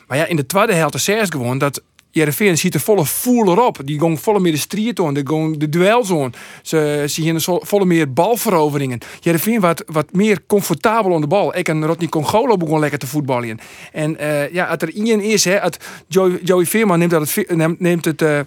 Maar 0.06 0.18
ja, 0.18 0.26
in 0.26 0.36
de 0.36 0.46
tweede 0.46 0.74
helft 0.74 1.08
is 1.08 1.28
gewoon 1.28 1.58
dat 1.58 1.82
Jereveen 2.14 2.58
ziet 2.58 2.74
er 2.74 2.80
volle 2.80 3.04
voel 3.04 3.50
erop. 3.50 3.78
Die 3.84 3.98
gong 3.98 4.20
volle 4.20 4.40
meer 4.40 4.52
de 4.52 4.58
strijd 4.58 5.00
aan, 5.00 5.14
die 5.14 5.58
de 5.58 5.68
duelzone. 5.68 6.30
Ze 6.62 7.02
zien 7.06 7.40
volle 7.40 7.84
meer 7.84 8.12
balveroveringen. 8.12 9.00
Jereveen 9.20 9.60
wat, 9.60 9.84
wat 9.86 10.12
meer 10.12 10.40
comfortabel 10.46 11.14
aan 11.14 11.20
de 11.20 11.26
bal. 11.26 11.56
Ik 11.56 11.68
en 11.68 11.86
Rodney 11.86 12.08
Congolo 12.08 12.56
begon 12.56 12.78
lekker 12.78 12.98
te 12.98 13.06
voetballen. 13.06 13.58
En 13.92 14.16
uh, 14.20 14.52
ja, 14.52 14.64
als 14.64 14.78
er 14.82 14.90
iemand 14.90 15.22
is, 15.22 15.44
hè, 15.44 15.58
Joey, 16.08 16.38
Joey 16.42 16.66
Veerman 16.66 16.98
neemt, 16.98 17.10
dat 17.10 17.34
het, 17.34 17.80
neemt 17.80 18.04
het... 18.04 18.22
Uh, 18.22 18.40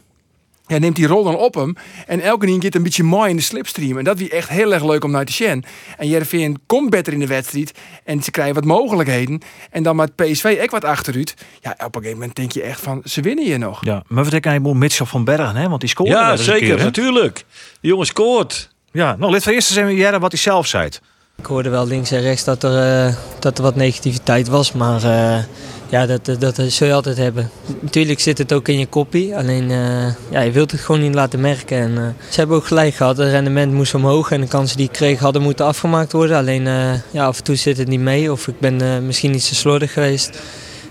ja, 0.68 0.78
neemt 0.78 0.96
die 0.96 1.08
rol 1.08 1.24
dan 1.24 1.36
op 1.36 1.54
hem. 1.54 1.76
En 2.08 2.22
elke 2.22 2.46
keer 2.46 2.62
gaat 2.62 2.76
een 2.76 2.84
beetje 2.84 3.04
mooi 3.04 3.30
in 3.30 3.36
de 3.36 3.42
slipstream. 3.42 3.98
En 3.98 4.04
dat 4.04 4.20
is 4.20 4.30
echt 4.30 4.50
heel 4.50 4.74
erg 4.74 4.84
leuk 4.84 5.04
om 5.04 5.12
naar 5.12 5.26
te 5.26 5.34
zien. 5.34 5.64
En 5.98 6.08
Jereveen 6.08 6.60
komt 6.66 6.90
beter 6.90 7.14
in 7.14 7.20
de 7.20 7.28
wedstrijd. 7.28 7.72
En 8.04 8.24
ze 8.24 8.32
krijgen 8.32 8.56
wat 8.56 8.66
mogelijkheden. 8.66 9.42
En 9.72 9.84
dan 9.84 9.96
met 9.96 10.16
PSV 10.16 10.58
echt 10.60 10.72
wat 10.72 10.84
achteruit. 10.84 11.34
Ja, 11.62 11.72
op 11.72 11.96
een 11.96 12.02
gegeven 12.02 12.18
moment 12.18 12.36
denk 12.36 12.52
je 12.52 12.62
echt 12.62 12.82
van, 12.82 13.02
ze 13.06 13.22
winnen 13.22 13.46
hier 13.46 13.60
nog. 13.60 13.86
Ja, 13.86 14.04
maar 14.08 14.24
we 14.24 14.30
denken 14.30 14.50
eigenlijk 14.52 14.80
Mitchell 14.80 15.06
van 15.06 15.24
Bergen, 15.24 15.56
hè? 15.56 15.70
Want 15.70 15.82
die 15.82 15.90
scoort 15.90 16.10
Ja, 16.10 16.36
zeker, 16.36 16.76
keer, 16.76 16.84
natuurlijk. 16.86 17.46
Die 17.82 17.90
jongen 17.90 18.06
scoort. 18.06 18.70
Ja, 18.92 19.16
nou, 19.16 19.32
let 19.32 19.44
van 19.44 19.54
eerst 19.54 19.70
eens 19.70 19.80
even 19.80 19.96
Jere 19.96 20.20
wat 20.20 20.32
hij 20.32 20.42
zelf 20.42 20.68
zei. 20.68 20.90
Ik 21.38 21.46
hoorde 21.46 21.70
wel 21.70 21.88
links 21.88 22.12
en 22.12 22.22
rechts 22.22 22.44
dat 22.44 22.64
er, 22.64 23.08
uh, 23.08 23.16
dat 23.40 23.58
er 23.58 23.64
wat 23.64 23.76
negativiteit 23.76 24.48
was. 24.48 24.72
Maar... 24.72 25.04
Uh, 25.04 25.44
ja, 25.90 26.06
dat, 26.06 26.36
dat, 26.40 26.62
zul 26.68 26.88
je 26.88 26.94
altijd 26.94 27.18
hebben. 27.18 27.50
Natuurlijk 27.82 28.20
zit 28.20 28.38
het 28.38 28.54
ook 28.54 28.68
in 28.68 28.80
je 28.80 28.86
kopie, 28.86 29.36
alleen 29.36 29.70
uh, 29.70 30.14
ja, 30.30 30.42
je 30.42 30.52
wilt 30.52 30.72
het 30.72 30.80
gewoon 30.80 31.02
niet 31.02 31.14
laten 31.14 31.40
merken. 31.40 31.78
En, 31.78 31.92
uh, 31.92 32.02
ze 32.30 32.40
hebben 32.40 32.58
ook 32.58 32.66
gelijk 32.66 32.96
gehad, 32.96 33.18
het 33.18 33.30
rendement 33.30 33.74
moest 33.74 33.94
omhoog 33.94 34.32
en 34.32 34.42
de 34.42 34.48
kansen 34.48 34.78
die 34.78 34.86
ik 34.86 34.92
kreeg 34.92 35.20
hadden 35.20 35.42
moeten 35.42 35.66
afgemaakt 35.66 36.12
worden. 36.12 36.38
Alleen 36.38 36.66
uh, 36.66 36.94
ja, 37.12 37.26
af 37.26 37.38
en 37.38 37.44
toe 37.44 37.56
zit 37.56 37.78
het 37.78 37.88
niet 37.88 38.00
mee 38.00 38.32
of 38.32 38.48
ik 38.48 38.60
ben 38.60 39.06
misschien 39.06 39.34
iets 39.34 39.48
te 39.48 39.56
slordig 39.56 39.94
geweest. 39.94 40.40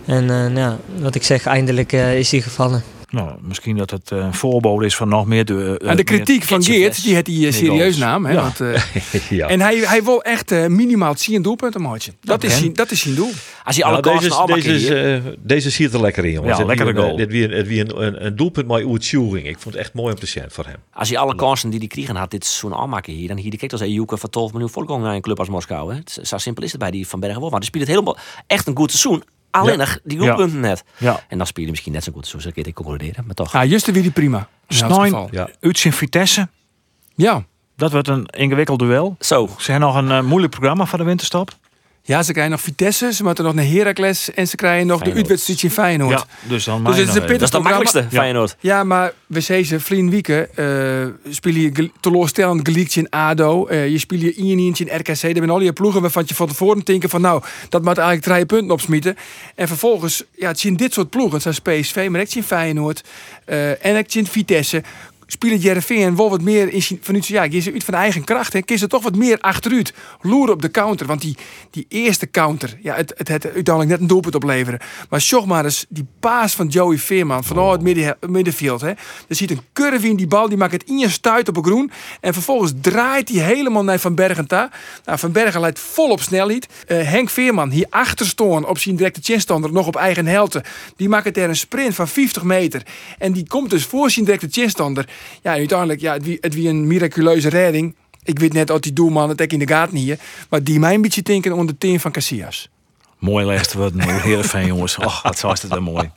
En 0.07 0.25
nou 0.27 0.59
ja, 0.59 0.79
wat 0.99 1.15
ik 1.15 1.23
zeg, 1.23 1.47
eindelijk 1.47 1.93
is 1.93 2.31
hij 2.31 2.41
gevallen. 2.41 2.96
Nou, 3.17 3.39
misschien 3.41 3.77
dat 3.77 3.91
het 3.91 4.11
een 4.11 4.35
voorbode 4.35 4.85
is 4.85 4.97
van 4.97 5.09
nog 5.09 5.27
meer... 5.27 5.45
De, 5.45 5.79
uh, 5.83 5.91
en 5.91 5.97
de 5.97 6.05
kritiek 6.05 6.43
van 6.43 6.63
Geert, 6.63 7.03
die 7.03 7.15
had 7.15 7.27
hij 7.27 7.51
serieus 7.51 7.97
naam. 7.97 8.27
Hè, 8.27 8.33
ja. 8.33 8.43
want, 8.43 8.61
uh, 8.61 8.83
ja. 9.31 9.49
En 9.49 9.61
hij, 9.61 9.77
hij 9.77 10.05
wil 10.05 10.23
echt 10.23 10.53
uh, 10.53 10.67
minimaal 10.67 11.15
10 11.15 11.43
doelpunten 11.43 11.83
maken. 11.83 12.15
Dat, 12.21 12.45
is 12.45 12.59
zijn, 12.59 12.73
dat 12.73 12.91
is 12.91 13.01
zijn 13.01 13.15
doel. 13.15 13.31
Als 13.65 13.77
hij 13.77 13.85
alle 13.85 14.01
nou, 14.01 14.19
deze, 14.19 14.45
deze, 14.47 14.75
is, 14.75 14.91
uh, 14.91 15.33
deze 15.39 15.71
ziet 15.71 15.93
er 15.93 16.01
lekker 16.01 16.25
in, 16.25 16.33
jongens. 16.33 16.59
Ja, 16.59 16.65
lekkere 16.65 16.95
goal. 16.95 17.17
Dit 17.17 17.31
wie 17.31 17.55
een, 17.55 17.79
een, 17.79 18.03
een, 18.03 18.27
een 18.27 18.37
doelpunt 18.37 18.67
met 18.67 18.87
uitsturing. 18.87 19.47
Ik 19.47 19.59
vond 19.59 19.75
het 19.75 19.85
echt 19.85 19.95
mooi 19.95 20.13
om 20.13 20.19
te 20.19 20.27
zien 20.27 20.45
voor 20.49 20.65
hem. 20.65 20.77
Als 20.93 21.09
hij 21.09 21.19
alle 21.19 21.35
kansen 21.35 21.71
die 21.71 21.79
hij 21.79 21.89
kregen 21.89 22.17
had 22.17 22.31
dit 22.31 22.45
seizoen 22.45 22.81
aanmaken 22.81 23.13
hier, 23.13 23.29
dan 23.29 23.37
hier 23.37 23.51
de 23.51 23.57
kijk 23.57 23.73
als 23.73 23.81
Ejuke 23.81 24.17
van 24.17 24.31
12 24.31 24.53
miljoen 24.53 24.71
voorkomen 24.71 25.07
naar 25.07 25.15
een 25.15 25.21
club 25.21 25.39
als 25.39 25.49
Moskou. 25.49 25.93
Hè. 25.93 25.99
Het, 25.99 26.19
zo 26.23 26.39
simpel 26.39 26.65
is 26.65 26.71
het 26.71 26.81
bij 26.81 26.91
die 26.91 27.09
van 27.09 27.21
Bergen 27.21 27.41
Want 27.41 27.53
hij 27.53 27.63
speelt 27.63 27.85
het 27.85 27.93
helemaal 27.93 28.17
echt 28.47 28.67
een 28.67 28.77
goed 28.77 28.91
seizoen. 28.91 29.23
Alleen 29.61 29.79
nog 29.79 29.99
die 30.05 30.19
doelpunten 30.19 30.61
net. 30.61 30.85
Ja. 30.97 31.25
En 31.29 31.39
dan 31.39 31.47
speel 31.47 31.65
je 31.65 31.71
misschien 31.71 31.93
net 31.93 32.05
zo 32.05 32.13
goed, 32.13 32.27
zoals 32.27 32.47
ik 32.47 32.57
het 32.57 32.73
concluderen. 32.73 33.25
Maar 33.27 33.35
toch. 33.35 33.53
Ja, 33.53 33.65
Juste 33.65 33.93
weer 33.93 34.03
die 34.03 34.11
prima. 34.11 34.49
Snijn, 34.69 35.29
ja. 35.31 35.49
uit 35.61 35.79
zijn 35.79 35.93
Vitesse. 35.93 36.49
Ja. 37.15 37.45
Dat 37.77 37.93
wordt 37.93 38.09
een 38.09 38.27
ingewikkeld 38.27 38.79
duel. 38.79 39.17
Zo. 39.21 39.49
Ze 39.59 39.71
hebben 39.71 39.89
nog 39.89 39.97
een 39.97 40.11
uh, 40.11 40.23
moeilijk 40.23 40.53
programma 40.53 40.87
voor 40.87 40.99
de 40.99 41.05
winterstop. 41.05 41.51
Ja, 42.07 42.23
ze 42.23 42.33
krijgen 42.33 42.53
nog 42.53 42.61
Vitesse, 42.61 43.13
ze 43.13 43.25
moeten 43.25 43.45
nog 43.45 43.55
naar 43.55 43.65
Heracles 43.65 44.35
en 44.35 44.49
ze 44.49 44.57
krijgen 44.57 44.87
nog 44.87 44.99
Feyenoord. 44.99 45.15
de 45.15 45.21
uitwedstrijd 45.21 45.63
in 45.63 45.71
Feyenoord. 45.71 46.19
Ja, 46.19 46.49
dus 46.49 46.65
dan 46.65 46.85
dus 46.85 46.97
het 46.97 47.09
is 47.09 47.15
een 47.15 47.27
Dat 47.27 47.43
is 47.43 47.51
de 47.51 47.59
makkelijkste, 47.59 48.07
Feyenoord. 48.11 48.57
Ja, 48.61 48.85
maar 48.85 49.13
we 49.27 49.41
zeiden 49.41 49.81
Vlien 49.81 50.11
Wieken, 50.11 50.49
uh, 50.55 51.35
speel 51.35 51.55
je 51.55 51.91
teleurstellend 52.01 52.69
geliekt 52.69 52.97
in 52.97 53.11
ADO, 53.11 53.69
uh, 53.71 53.89
je 53.89 53.99
speelt 53.99 54.21
je 54.21 54.35
in 54.35 54.59
in 54.59 54.89
RKC, 54.97 55.21
daar 55.21 55.33
ben 55.33 55.51
al 55.51 55.61
je 55.61 55.73
ploegen 55.73 56.01
waarvan 56.01 56.25
je 56.27 56.35
van 56.35 56.47
tevoren 56.47 56.85
denken 56.85 57.09
van 57.09 57.21
nou, 57.21 57.43
dat 57.69 57.83
moet 57.83 57.99
eigenlijk 57.99 58.27
drie 58.27 58.47
punten 58.47 58.71
opsmieten. 58.71 59.17
En 59.55 59.69
vervolgens, 59.69 60.25
ja, 60.35 60.49
het 60.49 60.59
zien 60.59 60.77
dit 60.77 60.93
soort 60.93 61.11
ploegen, 61.11 61.41
zoals 61.41 61.61
PSV, 61.61 62.09
maar 62.11 62.21
ik 62.21 62.31
zie 62.31 62.43
Feyenoord 62.43 63.05
uh, 63.47 63.85
en 63.85 63.97
ik 63.97 64.11
zie 64.11 64.27
Vitesse 64.27 64.83
spelen 65.27 65.59
Jereveen 65.59 66.17
wel 66.17 66.31
wat 66.31 66.43
meer 66.43 66.73
in 66.73 66.83
van 67.01 67.23
ja, 67.23 67.43
je 67.43 67.73
uit 67.73 67.85
van 67.85 67.95
eigen 67.95 68.25
kracht 68.25 68.55
en 68.55 68.65
kies 68.65 68.83
er 68.83 68.89
toch 68.89 69.03
wat 69.03 69.17
meer 69.17 69.39
achteruit. 69.41 69.95
Loeren 70.21 70.55
op 70.55 70.63
de 70.63 70.71
counter, 70.71 71.07
want 71.07 71.21
die, 71.21 71.37
die 71.71 71.87
eerste 71.89 72.31
counter, 72.31 72.79
ja, 72.83 72.95
het, 72.95 73.13
het, 73.17 73.29
het 73.29 73.45
uiteindelijk 73.45 73.89
net 73.89 74.01
een 74.01 74.07
doelpunt 74.07 74.35
opleveren. 74.35 74.81
Maar 75.09 75.21
maar 75.47 75.65
eens 75.65 75.87
die 75.89 76.07
paas 76.21 76.55
van 76.55 76.67
Joey 76.67 76.99
Veerman 76.99 77.45
van 77.45 77.59
oh, 77.59 77.73
het 77.73 77.83
midden, 77.83 78.17
middenveld. 78.29 78.81
Hè. 78.81 78.89
Er 78.89 79.37
ziet 79.37 79.51
een 79.51 79.61
curve 79.73 80.09
in 80.09 80.17
die 80.17 80.27
bal, 80.27 80.49
die 80.49 80.59
maakt 80.59 80.73
het 80.73 80.85
in 80.85 80.99
je 80.99 81.09
stuit 81.09 81.49
op 81.49 81.57
een 81.57 81.65
groen. 81.65 81.91
En 82.21 82.33
vervolgens 82.33 82.73
draait 82.81 83.29
hij 83.29 83.43
helemaal 83.43 83.85
naar 83.85 83.99
Van 83.99 84.15
Bergen 84.15 84.47
ta. 84.47 84.71
Nou, 85.05 85.19
van 85.19 85.33
Bergen 85.33 85.61
leidt 85.61 85.79
vol 85.79 86.11
op 86.11 86.21
snelheid. 86.21 86.67
Uh, 86.89 87.03
Henk 87.03 87.31
Veerman 87.31 87.71
hier 87.71 87.87
achter 87.91 88.27
stoon 88.27 88.67
op 88.67 88.79
zijn 88.79 88.97
directe 88.97 89.21
chinstander, 89.23 89.73
nog 89.73 89.87
op 89.87 89.97
eigen 89.97 90.27
helte. 90.27 90.65
Die 90.97 91.09
maakt 91.09 91.37
er 91.37 91.49
een 91.49 91.57
sprint 91.57 91.95
van 91.95 92.09
50 92.09 92.43
meter. 92.43 92.83
En 93.19 93.33
die 93.33 93.47
komt 93.47 93.71
dus 93.71 93.85
voor 93.85 94.11
zijn 94.11 94.25
directe 94.25 94.49
chinstander. 94.51 95.09
Ja, 95.43 95.53
uiteindelijk, 95.53 96.01
ja, 96.01 96.13
het 96.13 96.25
wie, 96.25 96.39
het 96.41 96.55
wie 96.55 96.69
een 96.69 96.87
miraculeuze 96.87 97.49
redding. 97.49 97.97
Ik 98.23 98.39
weet 98.39 98.53
net 98.53 98.71
of 98.71 98.81
die 98.81 98.93
doelman 98.93 99.29
het 99.29 99.43
ook 99.43 99.51
in 99.51 99.59
de 99.59 99.69
gaten 99.69 99.97
hier. 99.97 100.19
Maar 100.49 100.63
die 100.63 100.79
mij 100.79 100.95
een 100.95 101.03
beetje 101.03 101.23
denken 101.23 101.53
onder 101.53 101.67
de 101.67 101.79
team 101.79 102.01
van 102.01 102.13
Casillas. 102.13 102.69
Mooi 103.19 103.45
laatste 103.45 103.79
woord. 103.79 103.93
Heerenveen, 104.05 104.67
jongens. 104.67 104.97
Och, 104.99 105.23
wat 105.23 105.41
was 105.41 105.63
het 105.63 105.71
dan 105.71 105.83
mooi. 105.83 106.11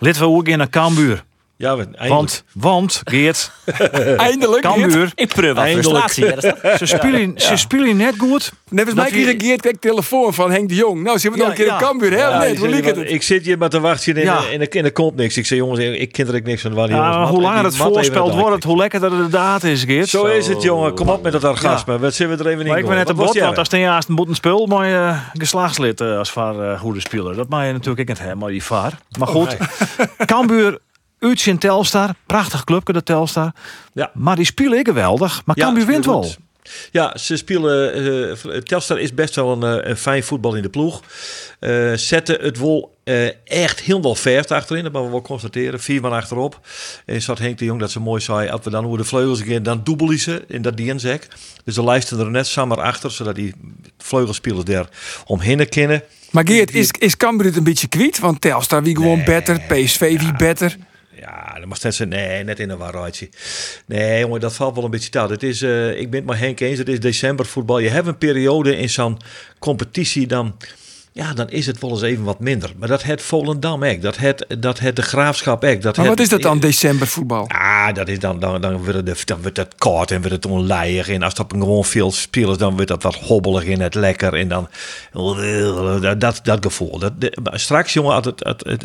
Lid 0.00 0.22
ook 0.22 0.48
in 0.48 0.58
naar 0.58 0.68
Cambuur. 0.68 1.24
Ja, 1.58 1.76
we, 1.76 1.82
eindelijk. 1.82 2.08
Want, 2.08 2.44
want, 2.52 3.00
Geert, 3.04 3.50
Eindelijk. 4.16 4.62
Cambuur, 4.62 5.12
Ik 5.14 5.32
wat 5.34 5.44
Eindelijk. 5.56 5.66
frustratie. 5.86 6.24
Dat 6.34 6.78
ze 6.78 6.86
spelen, 6.86 7.32
ze 7.36 7.56
spelen 7.56 7.96
net 7.96 8.14
goed. 8.18 8.52
Net 8.70 8.84
als 8.84 8.94
mij 8.94 9.04
Dat 9.04 9.12
kreeg 9.12 9.34
Geert 9.38 9.60
kreeg 9.60 9.74
telefoon 9.80 10.34
van 10.34 10.50
Henk 10.50 10.68
de 10.68 10.74
Jong. 10.74 11.02
Nou, 11.02 11.18
ze 11.18 11.28
hebben 11.28 11.46
nog 11.46 11.56
Ja, 11.56 11.62
een 11.62 11.66
keer 11.66 11.66
ja. 11.74 11.80
een 11.80 11.86
Cambuur, 11.86 12.10
hè? 12.10 12.18
Ja, 12.18 12.38
net, 12.38 12.50
ik 12.52 12.58
hoe 12.58 12.68
zeg, 12.68 12.76
liep 12.84 12.96
het? 12.96 13.10
Ik 13.10 13.22
zit 13.22 13.44
hier 13.44 13.58
maar 13.58 13.68
te 13.68 13.80
wachten 13.80 14.16
en, 14.16 14.22
Ja. 14.22 14.38
en, 14.52 14.60
en, 14.60 14.68
en 14.70 14.84
er 14.84 14.92
komt 14.92 15.16
niks. 15.16 15.36
Ik 15.36 15.46
zeg 15.46 15.58
jongens, 15.58 15.80
ik 15.80 16.12
ken 16.12 16.34
er 16.34 16.42
niks 16.42 16.62
van. 16.62 16.74
Waar 16.74 16.86
die 16.86 16.96
Ja, 16.96 17.02
jongens, 17.02 17.16
maar 17.16 17.24
mat- 17.26 17.34
hoe 17.34 17.42
langer 17.42 17.64
het 17.64 17.76
voorspeld 17.76 18.34
wordt, 18.34 18.64
hoe 18.64 18.76
lekkerder 18.76 19.10
de 19.10 19.28
data 19.28 19.68
is, 19.68 19.84
Geert. 19.84 20.08
Zo 20.08 20.24
is 20.24 20.46
het, 20.46 20.62
jongen. 20.62 20.94
Kom 20.94 21.08
op 21.08 21.22
met 21.22 21.32
dat 21.32 21.44
orgasme. 21.44 21.98
Wat 21.98 22.14
zullen 22.14 22.36
we 22.38 22.44
er 22.44 22.50
even 22.50 22.60
in 22.62 22.68
Maar 22.68 22.78
ik 22.78 22.86
ben 22.86 22.96
net 22.96 23.08
een 23.08 23.16
bot, 23.16 23.38
want 23.38 23.58
als 23.58 23.68
ten 23.68 23.78
eerste 23.78 24.12
moet 24.12 24.28
een 24.28 24.34
spul 24.34 24.66
maar 24.66 24.86
je 24.88 25.14
geslachtslid 25.32 26.00
eh, 26.00 26.18
als 26.18 26.30
vaar 26.30 26.58
eh, 26.72 26.80
goede 26.80 27.00
speler. 27.00 27.36
Dat 27.36 27.48
mag 27.48 27.64
je 27.66 27.72
natuurlijk 27.72 27.98
ik 28.00 28.08
het 28.08 28.18
hebben, 28.18 28.38
maar 28.38 28.50
die 28.50 28.62
vaar. 28.64 28.98
Maar 29.18 29.28
goed, 29.28 29.56
Cambuur 30.26 30.78
uit 31.18 31.46
in 31.46 31.58
Telstar, 31.58 32.14
prachtig 32.26 32.64
clubje 32.64 32.92
de 32.92 33.02
Telstar. 33.02 33.52
Ja. 33.92 34.10
Maar 34.14 34.36
die 34.36 34.44
spelen 34.44 34.78
ik 34.78 34.86
geweldig. 34.86 35.42
Maar 35.44 35.58
Ja, 35.58 35.64
Cambuur 35.64 35.86
wint 35.86 36.04
wel. 36.04 36.22
goed. 36.22 36.38
Ja, 36.90 37.16
ze 37.18 37.36
spelen. 37.36 37.94
eh 38.52 38.58
Telstar 38.58 39.00
is 39.00 39.14
best 39.14 39.34
wel 39.34 39.62
een, 39.62 39.80
eh, 39.82 39.88
een 39.90 39.96
fijn 39.96 40.22
voetbal 40.22 40.54
in 40.54 40.62
de 40.62 40.68
ploeg. 40.68 41.02
Eh, 41.60 41.92
zetten 41.94 42.40
het 42.40 42.56
wol 42.58 42.94
eh, 43.04 43.28
echt 43.44 43.80
helemaal 43.80 44.14
ver 44.14 44.46
achterin. 44.46 44.82
Dat 44.82 44.92
moeten 44.92 45.10
we 45.10 45.16
wel 45.16 45.26
constateren. 45.26 45.80
Vier 45.80 46.00
man 46.00 46.12
achterop. 46.12 46.60
En 47.04 47.22
zat 47.22 47.38
Henk 47.38 47.58
de 47.58 47.64
Jong 47.64 47.80
dat 47.80 47.90
ze 47.90 48.00
mooi 48.00 48.20
zei. 48.20 48.48
Als 48.48 48.60
we 48.64 48.70
dan 48.70 48.84
over 48.84 48.98
de 48.98 49.04
vleugels 49.04 49.42
gaan, 49.42 49.62
dan 49.62 49.80
dubbelen 49.84 50.18
ze 50.18 50.44
in 50.48 50.62
dat 50.62 50.76
dienzek. 50.76 51.28
Dus 51.64 51.74
de 51.74 51.84
lijsten 51.84 52.18
er 52.18 52.30
net 52.30 52.46
samen 52.46 52.78
achter, 52.78 53.10
zodat 53.10 53.34
die 53.34 53.54
vleugelspelers 53.98 54.64
daar 54.64 54.88
omheen 55.26 55.68
kunnen. 55.68 56.02
Maar 56.30 56.46
Geert, 56.46 56.74
is, 56.74 56.90
is 56.98 57.16
Cambuur 57.16 57.46
het 57.46 57.56
een 57.56 57.64
beetje 57.64 57.88
kwiet? 57.88 58.18
Want 58.18 58.40
Telstar 58.40 58.82
wie 58.82 58.96
gewoon 58.96 59.24
beter, 59.24 59.60
PSV 59.60 60.20
wie 60.20 60.36
beter. 60.36 60.76
Ja, 61.20 61.54
dat 61.58 61.64
mag 61.64 61.92
zijn. 61.92 62.08
Nee, 62.08 62.44
net 62.44 62.60
in 62.60 62.70
een 62.70 62.78
waarheidje. 62.78 63.28
Nee, 63.86 64.20
jongen, 64.20 64.40
dat 64.40 64.54
valt 64.54 64.74
wel 64.74 64.84
een 64.84 64.90
beetje 64.90 65.10
taal. 65.10 65.30
Het 65.30 65.42
is, 65.42 65.62
eh, 65.62 66.00
ik 66.00 66.10
ben 66.10 66.20
het 66.20 66.28
maar 66.28 66.38
Henk 66.38 66.60
eens. 66.60 66.78
Het 66.78 66.88
is 66.88 67.00
december 67.00 67.46
voetbal. 67.46 67.78
Je 67.78 67.88
hebt 67.88 68.06
een 68.06 68.18
periode 68.18 68.76
in 68.76 68.90
zo'n 68.90 69.18
competitie 69.58 70.26
dan. 70.26 70.56
Ja, 71.16 71.32
dan 71.34 71.48
is 71.48 71.66
het 71.66 71.80
wel 71.80 71.90
eens 71.90 72.02
even 72.02 72.24
wat 72.24 72.40
minder. 72.40 72.70
Maar 72.78 72.88
dat 72.88 73.02
het 73.02 73.22
Volendam 73.22 73.82
echt. 73.82 74.02
Dat 74.02 74.16
het, 74.16 74.46
dat 74.58 74.78
het 74.78 74.96
de 74.96 75.02
graafschap 75.02 75.64
echt. 75.64 75.82
Dat 75.82 75.96
Maar 75.96 76.06
het- 76.06 76.14
wat 76.14 76.24
is 76.24 76.30
dat 76.30 76.42
dan, 76.42 76.58
december 76.58 77.06
voetbal? 77.06 77.48
Ah, 77.48 77.94
dat 77.94 78.08
is 78.08 78.18
dan, 78.18 78.38
dan, 78.40 78.60
dan, 78.60 78.76
wordt 78.84 78.94
het, 79.08 79.22
dan 79.26 79.42
wordt 79.42 79.56
het 79.56 79.74
koud 79.78 80.10
en 80.10 80.16
wordt 80.18 80.32
het 80.32 80.46
onlijig. 80.46 81.08
En 81.08 81.22
als 81.22 81.34
dat 81.34 81.46
gewoon 81.48 81.84
veel 81.84 82.12
spelers, 82.12 82.58
dan 82.58 82.72
wordt 82.72 82.88
dat 82.88 83.02
wat 83.02 83.14
hobbelig 83.14 83.64
in 83.64 83.80
het 83.80 83.94
lekker. 83.94 84.34
En 84.34 84.48
dan 84.48 84.68
dat, 86.00 86.20
dat, 86.20 86.40
dat 86.42 86.58
gevoel. 86.62 86.98
Dat, 86.98 87.20
de- 87.20 87.36
maar 87.42 87.60
straks, 87.60 87.92
jongen, 87.92 88.14
als 88.14 88.24
het, 88.26 88.44
het, 88.44 88.64
het, 88.66 88.84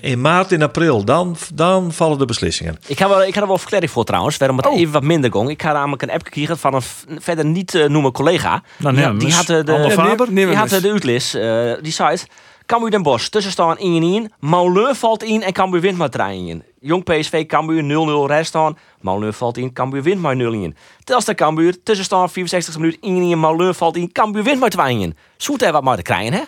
in 0.00 0.20
maart 0.20 0.52
en 0.52 0.62
april, 0.62 1.04
dan, 1.04 1.36
dan 1.54 1.92
vallen 1.92 2.18
de 2.18 2.24
beslissingen. 2.24 2.76
Ik 2.86 2.98
wel, 2.98 3.24
ik 3.24 3.34
had 3.34 3.42
er 3.42 3.48
wel 3.48 3.58
verklaring 3.58 3.90
voor 3.90 4.04
trouwens, 4.04 4.36
waarom 4.36 4.56
het 4.56 4.66
Oh. 4.66 4.78
even 4.78 4.92
wat 4.92 5.02
minder 5.02 5.32
ging. 5.32 5.50
Ik 5.50 5.60
had 5.60 5.72
namelijk 5.74 6.02
een 6.02 6.10
app 6.10 6.22
gekregen 6.24 6.58
van 6.58 6.74
een 6.74 6.82
verder 7.20 7.44
niet 7.44 7.74
eh, 7.74 7.88
noemen 7.88 8.12
collega. 8.12 8.62
Nou, 8.76 8.94
die, 8.96 9.16
die 9.16 9.32
had 9.34 9.48
eh, 9.48 9.56
de, 9.56 9.80
die 9.82 9.90
Faber? 9.90 10.32
neem 10.32 10.48
hem 10.48 10.56
had 10.56 10.68
de 10.68 10.90
uitlis, 10.90 11.34
eh, 11.76 11.82
die 11.82 11.94
het. 12.04 12.26
Cambuur 12.66 12.90
Den 12.90 13.02
Bosch, 13.02 13.28
tussenstaan 13.28 13.76
1-1. 13.78 14.32
Moulin 14.40 14.94
valt 14.94 15.22
in 15.22 15.42
en 15.42 15.52
Cambuur 15.52 15.80
wint 15.80 15.98
met 15.98 16.16
3-1. 16.18 16.62
Jong 16.80 17.04
PSV, 17.04 17.46
Cambuur 17.46 17.82
0-0 17.82 18.26
rest 18.26 18.48
staan. 18.48 18.78
Moulin 19.00 19.32
valt 19.32 19.56
in, 19.56 19.72
Cambuur 19.72 20.02
wint 20.02 20.20
met 20.20 20.72
0-1. 20.74 20.78
Telstar 21.04 21.34
Cambuur, 21.34 21.82
tussenstaan 21.82 22.30
64 22.30 22.78
minuten 22.78 23.36
1-1. 23.36 23.38
Moulin 23.38 23.74
valt 23.74 23.96
in, 23.96 24.12
Cambuur 24.12 24.42
wint 24.42 24.60
met 24.60 24.76
2-1. 25.14 25.18
Zoet 25.36 25.62
er 25.62 25.72
wat 25.72 25.82
maar 25.82 25.96
te 25.96 26.02
krijgen, 26.02 26.32
hè? 26.32 26.42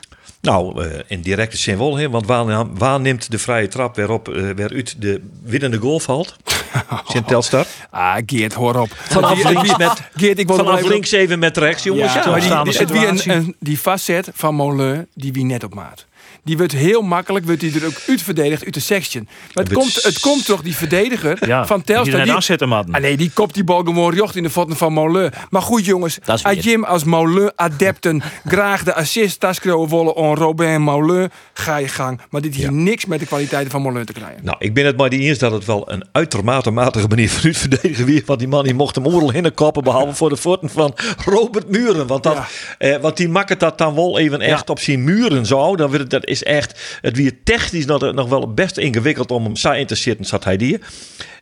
Nou, 0.45 0.85
eh, 0.85 1.01
in 1.07 1.21
directe 1.21 1.57
zin 1.57 1.79
wel, 1.79 1.97
hè, 1.97 2.11
want 2.11 2.27
waar, 2.27 2.75
waar 2.75 3.01
neemt 3.01 3.31
de 3.31 3.39
vrije 3.39 3.69
trap 3.69 3.97
weer 3.97 4.11
op, 4.11 4.29
eh, 4.29 4.43
waaruit 4.57 4.95
de 4.99 5.21
winnende 5.43 5.77
goal 5.79 6.01
valt? 6.01 6.37
Sint 7.13 7.27
Telstar. 7.29 7.67
Ah, 7.91 8.17
Geert, 8.27 8.53
hoor 8.53 8.75
op. 8.81 8.89
Vanaf 8.95 9.45
links 9.45 9.77
met- 9.77 10.01
Geert, 10.17 10.39
ik 10.39 10.47
wil 10.47 10.57
wel 10.57 10.65
Vanaf 10.65 10.79
even- 10.81 10.91
links 10.93 11.11
even 11.13 11.39
met 11.39 11.57
rechts, 11.57 11.83
jongens. 11.83 12.13
Ja, 12.15 12.23
Ja, 12.25 12.31
maar 12.31 12.65
die, 12.73 12.87
die, 12.87 13.07
een, 13.07 13.55
een- 13.61 13.77
facet 13.77 14.29
van 14.35 14.55
Molen, 14.55 15.09
die 15.15 15.33
wie 15.33 15.45
net 15.45 15.65
op 15.65 15.75
maat. 15.75 16.07
Die 16.45 16.57
wordt 16.57 16.73
heel 16.73 17.03
makkelijk, 17.03 17.45
wordt 17.45 17.61
die 17.61 17.81
er 17.81 17.87
ook 17.87 18.01
uitverdedigd 18.09 18.65
uit 18.65 18.75
de 18.75 18.81
section. 18.81 19.29
Maar 19.55 19.65
het, 19.65 19.73
komt, 19.73 20.03
het 20.03 20.21
komt 20.21 20.45
toch 20.45 20.63
die 20.63 20.77
verdediger 20.77 21.47
Ja, 21.47 21.67
van 21.67 21.83
net 21.87 22.05
Die, 22.05 22.33
afzetten, 22.33 22.69
man. 22.69 22.87
ah 22.91 23.01
nee, 23.01 23.17
die 23.17 23.31
kopt 23.35 23.55
die 23.55 23.65
bal 23.65 23.83
gewoon 23.83 24.15
jocht 24.15 24.37
in 24.37 24.43
de 24.43 24.51
voeten 24.51 24.77
van 24.77 24.93
Molen. 24.93 25.33
Maar 25.51 25.63
goed 25.63 25.85
jongens, 25.85 26.19
als. 26.27 26.43
Jim 26.61 26.85
als 26.85 27.05
Molen 27.05 27.53
adepten 27.57 28.23
graag 28.45 28.83
de 28.85 28.95
assist 28.95 29.41
taskro 29.41 29.89
willen 29.89 30.17
on 30.17 30.35
Robin 30.37 30.83
Molen, 30.83 31.31
ga 31.53 31.77
je 31.77 31.89
gang. 31.89 32.21
Maar 32.31 32.41
dit 32.41 32.55
heeft 32.55 32.71
niks 32.71 33.05
met 33.07 33.21
de 33.21 33.27
kwaliteiten 33.27 33.71
van 33.71 33.83
Molen 33.83 34.07
te 34.07 34.13
krijgen. 34.13 34.39
Nou, 34.43 34.57
ik 34.59 34.75
ben 34.75 34.87
het 34.87 34.97
maar 34.97 35.11
die 35.11 35.21
eens 35.21 35.39
dat 35.39 35.53
het 35.53 35.65
wel 35.65 35.91
een 35.93 36.05
uitermate 36.13 36.71
matige 36.71 37.07
manier 37.09 37.31
van 37.31 37.51
u 37.51 37.55
verdedigen 37.55 38.05
weer. 38.05 38.23
Want 38.27 38.39
die 38.39 38.49
man 38.49 38.65
die 38.65 38.75
mocht 38.75 38.95
hem 38.95 39.07
oorlog 39.07 39.33
in 39.33 39.43
de 39.43 39.51
koppen, 39.51 39.85
behalve 39.85 40.15
voor 40.15 40.29
de 40.29 40.37
voeten 40.37 40.71
van 40.71 40.95
Robert 41.25 41.69
Muren. 41.71 42.07
Want, 42.07 42.23
dat, 42.23 42.35
Ja. 42.35 42.47
eh, 42.79 43.01
want 43.01 43.17
die 43.17 43.29
maakt 43.29 43.61
dat 43.61 43.79
dan 43.79 43.95
wel 43.95 44.19
even 44.19 44.41
echt 44.41 44.71
op 44.71 44.79
zijn 44.79 45.05
muren 45.05 45.47
zo. 45.47 45.77
Dan 45.77 45.89
wordt 45.91 46.03
het, 46.03 46.14
dat 46.15 46.27
is 46.27 46.43
echt, 46.43 46.99
het 47.01 47.17
weer 47.17 47.33
technisch 47.45 47.85
nog, 47.85 48.13
nog 48.13 48.29
wel 48.29 48.55
best 48.55 48.77
ingewikkeld 48.79 49.31
om 49.31 49.45
hem 49.45 49.57
zo 49.57 49.71
in 49.71 49.87
te 49.87 49.95
zitten, 49.95 50.25
zat 50.27 50.45
hij 50.45 50.57
die. 50.57 50.79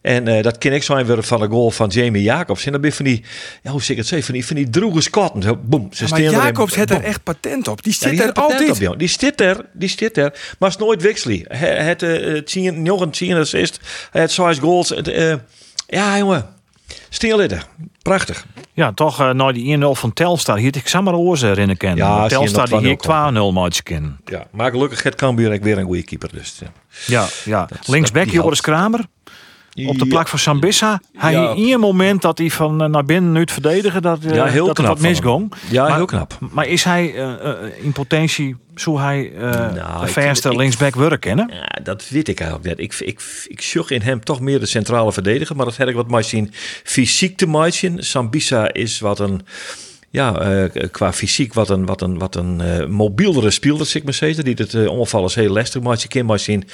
En 0.03 0.29
eh, 0.29 0.43
dat 0.43 0.59
ken 0.59 0.73
ik 0.73 0.83
zo 0.83 1.05
weer 1.05 1.23
van 1.23 1.41
de 1.41 1.47
goal 1.49 1.71
van 1.71 1.89
Jamie 1.89 2.23
Jacobs. 2.23 2.65
En 2.65 2.73
dan 2.73 2.81
ben 2.81 2.91
je 2.91 2.97
van 2.97 3.05
die, 3.05 3.25
ja, 3.63 3.71
hoe 3.71 3.81
zeg 3.81 3.91
ik 3.91 3.97
het 3.97 4.07
zeggen, 4.07 4.27
van 4.27 4.35
die, 4.35 4.47
van 4.47 4.57
die 4.57 4.71
droege 4.71 5.01
skotten. 5.01 5.43
Zo, 5.43 5.59
boem, 5.63 5.89
ze 5.93 6.01
maar 6.01 6.09
staan 6.09 6.21
erin, 6.21 6.33
Jacobs 6.39 6.75
heeft 6.75 6.91
er 6.91 7.03
echt 7.05 7.23
patent 7.23 7.69
op. 7.69 7.83
Die 7.83 7.93
Ja, 7.93 7.99
zit 7.99 8.11
die 8.11 8.23
er 8.23 8.33
altijd. 8.33 8.89
op, 8.89 8.99
die 8.99 9.09
zit 9.09 9.41
er, 9.41 9.67
die 9.73 9.89
zit 9.89 10.17
er, 10.17 10.31
maar 10.59 10.71
het 10.71 10.79
is 10.81 10.85
nooit 10.87 11.03
wisselen. 11.03 11.45
Het, 11.49 12.01
het, 12.01 12.03
eh, 12.03 12.39
tien- 12.43 12.83
nog 12.83 13.01
een 13.01 13.11
10 13.11 13.37
assist, 13.37 13.81
het 14.11 14.31
zes 14.33 14.59
goals. 14.59 14.89
Het, 14.89 15.09
eh, 15.09 15.35
ja, 15.87 16.19
jongen, 16.19 16.47
stilitten. 17.09 17.63
Prachtig. 18.03 18.47
Ja, 18.75 18.93
toch 18.93 19.21
uh, 19.21 19.31
nou 19.31 19.53
die 19.53 19.79
1-0 19.79 19.81
van 19.81 20.13
Telstar. 20.13 20.57
Hier 20.57 20.77
ik 20.77 20.89
samen 20.89 21.15
oors 21.15 21.41
herinneren 21.41 21.77
kennen. 21.77 21.99
Ja, 21.99 22.29
Telstar 22.29 22.69
die 22.69 22.79
hier 22.79 22.97
2-0 22.97 23.35
2-0 23.35 23.53
match 23.53 23.83
kennen. 23.83 24.21
Ja, 24.25 24.47
maar 24.51 24.71
gelukkig 24.71 25.03
het 25.03 25.15
Cambuur 25.15 25.61
weer 25.63 25.79
een 25.79 25.85
goede 25.85 26.03
keeper. 26.03 26.29
Dus, 26.33 26.61
ja. 27.07 27.27
Ja, 27.45 27.69
Linksback 27.87 28.31
Joris 28.31 28.61
Kramer. 28.61 29.01
Op 29.87 29.99
de 29.99 30.07
plak 30.07 30.29
van 30.29 30.39
Sambissa. 30.39 31.01
Hij 31.17 31.33
Ja. 31.33 31.51
in 31.55 31.73
een 31.73 31.81
moment 31.81 32.23
dat 32.23 32.39
hij 32.39 32.51
van 32.51 32.83
eh, 32.83 32.89
naar 32.89 33.05
binnen 33.05 33.33
nu 33.33 33.41
het 33.41 33.53
verdedigen 33.53 34.03
dat, 34.03 34.25
eh, 34.25 34.35
Ja, 34.35 34.45
heel 34.45 34.67
dat 34.67 34.75
knap 34.75 34.89
wat 34.89 35.01
misgong. 35.01 35.53
Ja, 35.71 35.83
maar, 35.87 35.95
heel 35.97 36.05
knap. 36.05 36.39
Maar 36.51 36.67
is 36.67 36.85
hij 36.85 37.15
eh, 37.15 37.85
in 37.85 37.93
potentie 37.93 38.57
zo 38.75 38.99
hij 38.99 39.33
Nou, 39.37 40.01
de 40.01 40.07
ik- 40.07 40.13
verste 40.13 40.57
linksback 40.57 40.95
werk 40.95 41.21
kennen? 41.21 41.51
Ja, 41.53 41.79
dat 41.83 42.09
weet 42.09 42.29
ik 42.29 42.41
eigenlijk 42.41 42.69
net. 42.69 42.79
Ik, 42.87 42.95
ik, 43.09 43.45
ik 43.47 43.61
zoek 43.63 43.91
in 43.91 44.03
hem 44.03 44.25
toch 44.25 44.41
meer 44.41 44.61
de 44.61 44.67
centrale 44.67 45.13
verdediger. 45.13 45.57
Maar 45.57 45.65
dat 45.67 45.77
heb 45.77 45.89
ik 45.89 45.95
wat 45.95 46.09
maar 46.11 46.25
zien 46.25 46.51
fysiek 46.85 47.37
te 47.37 47.47
maken. 47.47 48.05
Sambisa 48.05 48.73
is 48.73 49.01
wat 49.01 49.19
een... 49.19 49.41
Ja, 50.13 50.39
eh, 50.41 50.83
qua 50.91 51.13
fysiek 51.13 51.55
wat 51.55 51.69
een, 51.71 51.87
wat 51.87 52.01
een, 52.03 52.19
wat 52.19 52.35
een 52.37 52.61
eh, 52.61 52.87
mobielere 52.87 53.51
speler, 53.51 53.87
zeg 53.87 53.95
ik 53.95 54.05
maar 54.05 54.15
zeggen. 54.15 54.45
Die 54.45 54.55
het 54.59 54.73
uh, 54.73 54.89
onvallers 54.91 55.35
heel 55.35 55.53
lastig 55.53 55.83
maakt. 55.83 56.03
Je 56.03 56.09
kan 56.09 56.25
maar 56.27 56.39
zien, 56.39 56.65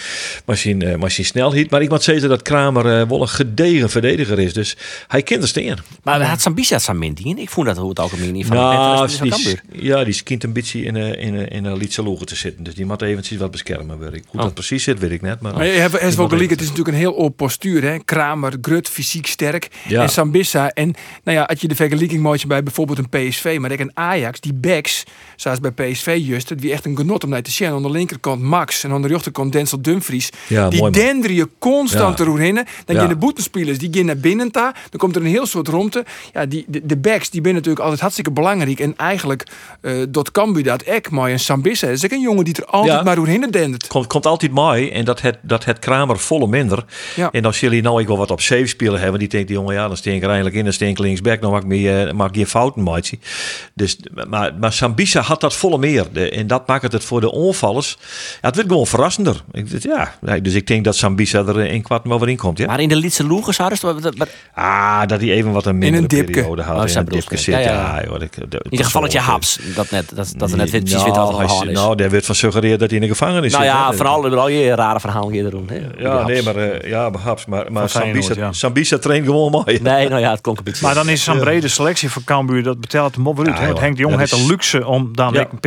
eh, 0.83 0.97
maar 0.97 1.11
zien 1.11 1.25
snelheid. 1.25 1.71
Maar 1.71 1.83
ik 1.83 1.89
moet 1.91 2.03
zeggen 2.03 2.29
dat 2.29 2.43
Kramer 2.43 3.01
eh, 3.01 3.09
wel 3.09 3.21
een 3.23 3.29
gedegen 3.29 3.91
verdediger 3.91 4.39
is. 4.39 4.53
Dus 4.53 4.77
hij 5.09 5.23
kent 5.23 5.43
er 5.43 5.49
steen. 5.49 5.77
Maar 6.03 6.23
had 6.23 6.41
Sambisa 6.41 6.79
zijn 6.79 6.99
min 6.99 7.15
in? 7.23 7.39
Ik 7.39 7.51
vond 7.51 7.67
dat 7.67 7.77
hoe 7.77 7.89
het 7.89 7.99
algemeen 7.99 8.33
niet 8.33 8.47
van 8.47 8.57
Nou, 8.57 9.07
de 9.09 9.19
die, 9.23 9.31
Cambuur. 9.31 9.61
ja, 9.73 10.05
die 10.05 10.13
skint 10.15 10.45
een 10.45 10.53
beetje 10.53 10.83
in 10.83 10.95
een, 10.95 11.19
in 11.19 11.49
in 11.49 11.65
een 11.65 11.77
lietse 11.77 12.03
logen 12.03 12.27
te 12.27 12.37
zitten. 12.37 12.65
Dus 12.65 12.75
die 12.75 12.87
moet 12.87 13.03
eventjes 13.03 13.39
wat 13.39 13.51
beschermen. 13.51 13.99
Weet 13.99 14.15
ik. 14.15 14.23
Hoe 14.29 14.41
Oh. 14.41 14.45
dat 14.47 14.55
precies 14.55 14.83
zit, 14.85 14.99
weet 14.99 15.11
ik 15.11 15.23
net. 15.23 15.41
Maar, 15.41 15.55
Maar 15.55 15.67
je 15.67 15.73
hebt, 15.73 15.93
wel 15.93 16.01
gelijk, 16.11 16.33
even- 16.33 16.49
het 16.49 16.61
is 16.61 16.69
natuurlijk 16.69 16.97
een 16.97 17.03
heel 17.03 17.17
open 17.17 17.35
postuur. 17.37 17.83
Hè? 17.83 17.99
Kramer, 18.05 18.55
Grut, 18.63 18.89
fysiek 18.89 19.27
sterk. 19.27 19.69
Ja. 19.89 20.03
En 20.03 20.09
Sambissa. 20.09 20.71
En 20.71 20.95
nou 21.25 21.39
ja, 21.39 21.43
als 21.45 21.61
je 21.61 21.69
de 21.69 21.75
vergelijking 21.75 22.23
maakt 22.23 22.47
bij 22.47 22.63
bijvoorbeeld 22.63 22.99
een 22.99 23.09
PSV, 23.29 23.57
maar 23.61 23.73
ook 23.73 23.79
een 23.79 23.91
Ajax, 23.95 24.41
die 24.41 24.55
backs, 24.55 25.05
zoals 25.37 25.61
bij 25.61 25.71
PSV 25.71 26.19
juist, 26.23 26.49
het 26.49 26.61
wie 26.61 26.73
echt 26.73 26.85
een 26.85 26.97
genot 26.97 27.25
om 27.25 27.31
naar 27.31 27.43
te 27.43 27.51
zien. 27.51 27.69
Aan 27.69 27.83
de 27.83 27.91
linkerkant 27.91 28.43
Max 28.43 28.85
en 28.85 28.91
aan 28.91 29.03
de 29.03 29.09
rechterkant 29.09 29.53
Denzel 29.53 29.83
Dumfries. 29.83 30.31
Ja, 30.47 30.69
die 30.69 30.81
mooi, 30.81 30.93
denderen 30.93 31.37
je 31.37 31.49
constant 31.59 32.19
Ja. 32.19 32.25
eroverheen. 32.25 32.55
Dan 32.55 32.65
Ja. 32.87 33.01
gaan 33.01 33.09
de 33.09 33.17
boetenspelers, 33.17 33.79
die 33.79 33.89
gaan 33.93 34.05
naar 34.07 34.17
binnen 34.19 34.53
daar. 34.53 34.87
Dan 34.91 35.01
komt 35.01 35.17
er 35.17 35.23
een 35.23 35.29
heel 35.29 35.47
soort 35.47 35.69
romte. 35.69 36.05
Ja, 36.33 36.47
die, 36.47 36.65
de, 36.69 36.87
de 36.87 36.97
backs, 36.97 37.31
die 37.31 37.41
zijn 37.43 37.55
natuurlijk 37.55 37.83
altijd 37.83 38.01
hartstikke 38.01 38.31
belangrijk. 38.31 38.81
En 38.81 38.97
eigenlijk, 38.97 39.47
eh 39.81 39.93
dat 40.09 40.31
Cambuur 40.31 40.63
dat 40.63 40.83
ek, 40.83 41.11
maar 41.11 41.31
een 41.31 41.41
Sambissa 41.41 41.87
is 41.89 42.05
ook 42.05 42.11
een 42.11 42.21
jongen 42.21 42.45
die 42.45 42.55
er 42.55 42.65
altijd 42.67 43.05
maar 43.05 43.17
doorheen 43.17 43.47
dendert. 43.51 43.87
komt, 43.87 44.07
komt 44.07 44.27
altijd 44.27 44.53
mooi 44.53 44.91
en 44.91 45.05
dat 45.05 45.21
het, 45.21 45.39
dat 45.43 45.65
het 45.65 45.79
Kramer 45.79 46.19
volle 46.19 46.47
minder. 46.47 46.85
Ja. 47.17 47.31
En 47.31 47.45
als 47.45 47.61
jullie 47.61 47.83
nou 47.83 48.01
ik 48.01 48.07
wel 48.07 48.17
wat 48.19 48.31
op 48.31 48.41
safe 48.41 48.67
spelen 48.67 49.01
hebben, 49.01 49.19
die 49.19 49.29
denkt 49.29 49.47
die 49.49 49.57
jongen 49.57 49.75
ja, 49.75 49.87
dan 49.89 49.97
steen 49.97 50.15
ik 50.15 50.21
er 50.23 50.27
eigenlijk 50.27 50.57
in, 50.57 50.65
dan 50.65 50.73
steen 50.73 50.89
ik 50.89 50.99
linksback, 50.99 51.41
dan 51.41 51.51
maak 51.51 51.63
ik, 51.63 51.69
meer, 51.69 52.09
eh, 52.09 52.15
maak 52.15 52.37
ik 52.37 52.47
fouten 52.47 52.83
maatje. 52.83 53.18
Situatie. 53.23 53.71
Dus, 53.75 53.99
maar, 54.29 54.55
maar 54.61 54.73
Sambisa 54.73 55.21
had 55.21 55.41
dat 55.41 55.55
volle 55.57 55.79
meer. 55.79 56.05
De, 56.13 56.31
en 56.31 56.47
dat 56.47 56.67
maakt 56.67 56.93
het 56.93 57.05
voor 57.05 57.21
de 57.21 57.31
onvallers. 57.33 57.97
Ja, 58.41 58.47
het 58.47 58.57
werd 58.57 58.69
gewoon 58.69 58.87
verrassender. 58.87 59.43
Ik, 59.53 59.83
ja, 59.83 60.15
nee, 60.21 60.41
dus 60.43 60.55
ik 60.55 60.67
denk 60.67 60.85
dat 60.85 60.97
Sambisa 60.97 61.39
er 61.39 61.59
in 61.59 61.83
kwart 61.83 62.07
wel 62.07 62.25
in 62.27 62.37
komt. 62.37 62.59
Ja? 62.59 62.67
Maar 62.67 62.81
in 62.81 62.89
de 62.89 62.97
Lietse 62.97 63.25
Loegen 63.27 63.55
zouden 63.55 63.79
ze... 63.79 64.13
Ah, 64.55 65.07
dat 65.07 65.21
hij 65.21 65.31
even 65.31 65.53
wat 65.53 65.67
een 65.67 65.79
mindere 65.79 66.07
periode 66.07 66.63
had. 66.63 66.83
Oh, 66.83 66.89
in 66.91 66.97
een 66.97 67.05
dipke 67.05 67.37
zit. 67.37 67.55
Ja, 67.55 67.61
Ja, 67.61 67.71
ja. 68.01 68.05
joh, 68.05 68.23
ik- 68.23 68.51
de- 68.51 68.57
In 68.63 68.71
ieder 68.71 68.87
geval 68.87 69.03
het 69.03 69.13
je 69.13 69.19
haps. 69.19 69.59
Dat, 69.75 69.91
net, 69.91 70.11
dat, 70.15 70.33
dat 70.37 70.51
er 70.51 70.57
net 70.57 70.71
precies 70.71 70.93
nou, 70.93 71.37
weer 71.37 71.45
is. 71.69 71.75
Nou, 71.75 71.97
daar 71.97 72.11
werd 72.11 72.27
van 72.27 72.35
suggereerd 72.35 72.81
dat 72.81 72.89
hij 72.91 72.99
in 72.99 73.05
de 73.05 73.11
gevangenis 73.11 73.53
Nou 73.53 73.65
zit. 73.65 73.73
ja, 73.73 73.91
hè. 73.91 73.97
vooral 73.97 74.25
er 74.25 74.37
al 74.37 74.49
je 74.49 74.75
rare 74.75 75.01
verhaal 75.01 75.31
hier 75.31 75.51
doen. 75.51 75.69
hè. 75.69 75.81
Die 75.97 76.03
Ja, 76.03 76.27
nee, 76.27 76.43
maar, 76.43 76.57
eh, 76.57 76.91
ja, 76.91 77.11
maar 77.11 77.21
haps. 77.21 77.47
Maar, 77.47 77.73
maar 77.73 77.89
Sambisa, 77.89 78.35
ja. 78.37 78.53
Sambisa 78.53 78.99
traint 78.99 79.27
gewoon 79.27 79.51
mooi. 79.51 79.79
Nee, 79.83 80.09
nou 80.09 80.21
ja, 80.21 80.31
het 80.31 80.41
klonk 80.41 80.59
een 80.59 80.65
beetje. 80.65 80.87
Maar 80.87 80.95
dan 80.95 81.09
is 81.09 81.25
zo'n 81.25 81.39
brede 81.39 81.69
selectie 81.69 82.11
voor 82.11 82.23
Cambuur, 82.25 82.63
dat 82.63 82.81
betelt 82.81 83.08
uit. 83.47 83.57
Ja, 83.57 83.61
hè? 83.63 83.67
Want 83.67 83.79
joh, 83.79 83.85
Henk 83.87 83.97
de 83.97 84.03
Jong 84.03 84.17
dat 84.19 84.31
heeft 84.31 84.43
is- 84.43 84.49
luxe 84.49 84.87
om 84.87 85.17
dan 85.17 85.33
Ja. 85.33 85.49
een 85.51 85.61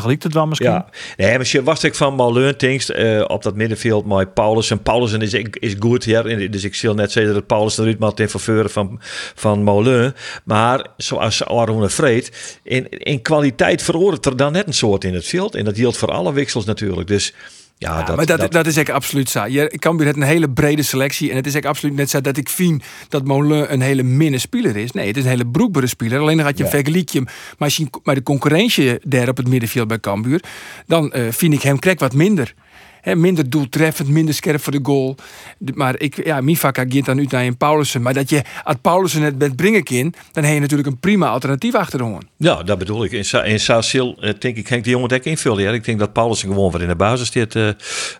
gelijk 0.00 0.20
te 0.20 0.28
doen 0.28 0.48
misschien. 0.48 0.70
Ja, 0.70 0.86
nee, 1.16 1.36
maar 1.36 1.48
je 1.50 1.62
was 1.62 1.84
ik 1.84 1.94
van 1.94 2.14
Malleun 2.14 2.56
Tingst 2.56 2.88
eh, 2.88 3.24
op 3.26 3.42
dat 3.42 3.54
middenveld 3.54 4.06
met 4.06 4.34
Paulussen. 4.34 4.82
Paulussen 4.82 5.20
is, 5.22 5.32
is 5.50 5.74
goed, 5.78 6.04
en 6.26 6.50
dus 6.50 6.64
ik 6.64 6.74
zal 6.74 6.94
net 6.94 7.12
zeggen 7.12 7.34
dat 7.34 7.46
Paulussen 7.46 7.82
eruit 7.82 7.98
moet 7.98 8.20
in 8.20 8.28
verveuren 8.28 8.70
van, 8.70 9.00
van 9.34 9.62
Malleun. 9.62 10.14
Maar 10.44 10.86
zoals 10.96 11.44
Arone 11.44 11.88
Vreed, 11.88 12.58
in, 12.62 12.88
in 12.88 13.22
kwaliteit 13.22 13.82
veroordeelt 13.82 14.26
er 14.26 14.36
dan 14.36 14.52
net 14.52 14.66
een 14.66 14.74
soort 14.74 15.04
in 15.04 15.14
het 15.14 15.26
veld. 15.26 15.54
En 15.54 15.64
dat 15.64 15.76
geldt 15.76 15.96
voor 15.96 16.10
alle 16.12 16.32
wissels 16.32 16.64
natuurlijk. 16.64 17.08
Dus 17.08 17.34
ja, 17.78 18.02
dat, 18.02 18.16
maar 18.16 18.26
dat, 18.26 18.38
dat- 18.40 18.52
dat, 18.52 18.66
is 18.66 18.76
echt 18.76 18.90
absoluut 18.90 19.30
zo. 19.30 19.44
Je, 19.46 19.72
Cambuur 19.78 20.06
heeft 20.06 20.18
een 20.18 20.22
hele 20.22 20.50
brede 20.50 20.82
selectie. 20.82 21.30
En 21.30 21.36
het 21.36 21.46
is 21.46 21.54
echt 21.54 21.64
absoluut 21.66 21.94
net 21.96 22.10
zo 22.10 22.20
dat 22.20 22.36
ik 22.36 22.48
vind 22.48 22.82
dat 23.08 23.24
Molen 23.24 23.72
een 23.72 23.80
hele 23.80 24.02
minne 24.02 24.38
speler 24.38 24.76
is. 24.76 24.92
Nee, 24.92 25.06
het 25.06 25.16
is 25.16 25.22
een 25.22 25.28
hele 25.28 25.46
broekbare 25.46 25.86
speler. 25.86 26.18
Alleen 26.20 26.36
dan 26.36 26.46
had 26.46 26.58
je 26.58 26.64
een 26.64 26.70
vergelijkje. 26.70 27.20
Maar 27.20 27.34
als 27.58 27.76
je 27.76 27.86
maar 28.04 28.14
de 28.14 28.22
concurrentie 28.22 28.98
daar 29.02 29.28
op 29.28 29.36
het 29.36 29.48
middenveld 29.48 29.88
bij 29.88 30.00
Cambuur, 30.00 30.40
dan 30.86 31.12
eh, 31.12 31.22
vind 31.30 31.54
ik 31.54 31.62
hem 31.62 31.78
krek 31.78 32.00
wat 32.00 32.12
minder. 32.14 32.54
Minder 33.14 33.50
doeltreffend, 33.50 34.08
minder 34.08 34.34
scherp 34.34 34.62
voor 34.62 34.72
de 34.72 34.78
goal. 34.82 35.14
De- 35.58 35.72
Maar 35.74 36.00
ik, 36.00 36.24
ja, 36.26 36.40
Mifaka 36.40 36.84
gaat 36.88 37.04
dan 37.04 37.18
uit 37.18 37.30
naar 37.30 37.44
een 37.44 37.56
Paulussen. 37.56 38.02
Maar 38.02 38.14
dat 38.14 38.30
je 38.30 38.42
als 38.64 38.76
Paulussen 38.80 39.22
het 39.22 39.38
bent 39.38 39.56
brengen 39.56 39.82
kan, 39.82 40.14
dan 40.32 40.44
heb 40.44 40.54
je 40.54 40.60
natuurlijk 40.60 40.88
een 40.88 40.98
prima 40.98 41.28
alternatief 41.28 41.74
achterom. 41.74 42.18
Ja, 42.36 42.62
dat 42.62 42.78
bedoel 42.78 43.04
ik. 43.04 43.12
In, 43.12 43.24
Sa 43.24 43.42
in 43.44 43.58
eh, 44.20 44.32
denk 44.38 44.56
ik, 44.56 44.68
Henk 44.68 44.84
de 44.84 44.90
jongen 44.90 45.08
dek 45.08 45.24
invullen. 45.24 45.62
Ja. 45.62 45.70
Ik 45.72 45.84
denk 45.84 45.98
dat 45.98 46.12
Paulussen 46.12 46.48
gewoon 46.48 46.70
wat 46.72 46.80
in 46.80 46.88
de 46.88 46.96
basis 46.96 47.32
zit. 47.32 47.54
eh 47.56 47.68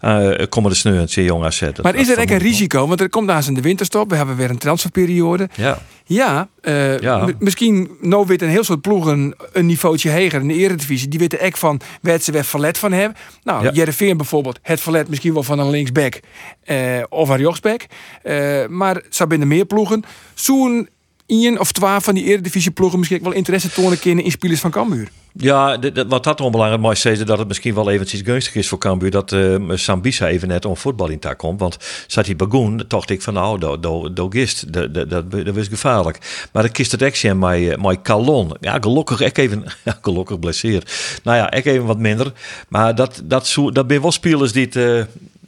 eh 0.01 0.49
komen 0.49 0.71
de 0.71 0.77
sneur, 0.77 1.09
zeer 1.09 1.25
jong. 1.25 1.43
Dat- 1.59 1.83
Maar 1.83 1.95
is 1.95 2.09
er 2.09 2.19
echt 2.19 2.31
een 2.31 2.39
risico? 2.39 2.87
Want 2.87 3.01
er 3.01 3.09
komt 3.11 3.29
daar 3.29 3.45
in 3.47 3.55
de 3.55 3.61
winterstop. 3.61 4.11
We 4.11 4.17
hebben 4.17 4.37
weer 4.37 4.51
een 4.51 4.59
transferperiode. 4.59 5.49
Ja. 5.55 5.79
Ja, 6.09 6.49
eh, 6.61 6.99
Ja. 6.99 7.29
misschien 7.39 7.91
nou 8.01 8.27
weet 8.27 8.43
een 8.43 8.49
heel 8.49 8.65
soort 8.65 8.81
ploegen 8.81 9.35
een 9.53 9.67
niveautje 9.67 10.11
hoger 10.11 10.41
in 10.41 10.49
de 10.49 10.55
eredivisie. 10.55 11.09
Die 11.09 11.19
weten 11.19 11.39
echt 11.39 11.59
van 11.59 11.81
waar 12.03 12.21
ze 12.21 12.33
weer 12.33 12.45
verlet 12.45 12.79
van 12.79 12.93
hebben. 12.93 13.17
Nou, 13.43 13.65
Ja. 13.65 13.71
Jereveen 13.73 14.17
bijvoorbeeld, 14.17 14.59
het 14.63 14.81
verlet 14.81 15.09
misschien 15.09 15.33
wel 15.35 15.43
van 15.43 15.59
een 15.59 15.71
linksback 15.71 16.21
eh, 16.65 17.03
of 17.09 17.29
een 17.29 17.37
rechtsback. 17.37 17.81
Eh, 18.23 18.67
maar 18.67 19.03
zo 19.11 19.27
binnen 19.27 19.49
meer 19.49 19.65
ploegen. 19.65 20.03
Zo'n 20.35 20.89
één 21.27 21.61
of 21.61 21.73
twaalf 21.73 22.05
van 22.05 22.15
die 22.15 22.25
eredivisie 22.25 22.71
ploegen 22.71 22.99
misschien 22.99 23.23
wel 23.23 23.33
interesse 23.33 23.71
tonen 23.71 23.99
kunnen 23.99 24.25
in 24.25 24.31
spelers 24.31 24.61
van 24.61 24.71
Cambuur. 24.71 25.09
Ja, 25.39 25.79
wat 26.09 26.25
dat 26.25 26.41
onbelangrijk 26.41 26.83
maar 26.83 27.13
is, 27.13 27.25
dat 27.25 27.39
het 27.39 27.49
misschien 27.49 27.75
wel 27.75 27.91
eventjes 27.91 28.21
gunstig 28.25 28.55
is 28.55 28.69
voor 28.69 28.79
Cambuur 28.79 29.11
dat 29.11 29.33
eh 29.33 29.57
Sambisa 29.69 30.29
even 30.29 30.49
net 30.49 30.65
om 30.65 30.77
voetbal 30.77 31.09
in 31.09 31.19
taak 31.19 31.39
komt. 31.39 31.61
Want 31.61 31.77
zat 32.07 32.27
hij 32.27 32.37
Bagoen, 32.37 32.85
dacht 32.89 33.11
ik 33.11 33.23
van 33.23 33.35
nou, 33.35 33.79
do 34.13 34.29
gist, 34.29 34.73
dat, 34.73 34.95
dat, 34.95 35.11
dat, 35.11 35.31
dat 35.31 35.57
is 35.57 35.69
gevaarlijk. 35.69 36.49
Maar 36.53 36.63
dan 36.63 36.73
kiest 36.73 36.93
het 36.93 37.03
actie 37.03 37.31
en 37.31 37.39
mijn, 37.39 37.71
eh, 37.71 37.83
mijn 37.83 38.03
Calon. 38.03 38.57
Ja, 38.61 38.79
gelukkig 38.81 39.21
ik 39.21 39.39
even, 39.39 39.65
gelukkig 40.03 40.39
blesseerd. 40.39 41.21
Nou 41.23 41.37
ja, 41.37 41.51
ik 41.51 41.65
even 41.65 41.87
wat 41.87 41.99
minder. 41.99 42.33
Maar 42.69 42.95
dat, 42.95 43.23
dat, 43.25 43.47
zo, 43.47 43.71
dat 43.71 43.85
zijn 43.89 44.01
wel 44.01 44.13
spelers 44.13 44.53
die 44.53 44.65
het, 44.65 44.77
eh, 44.77 45.03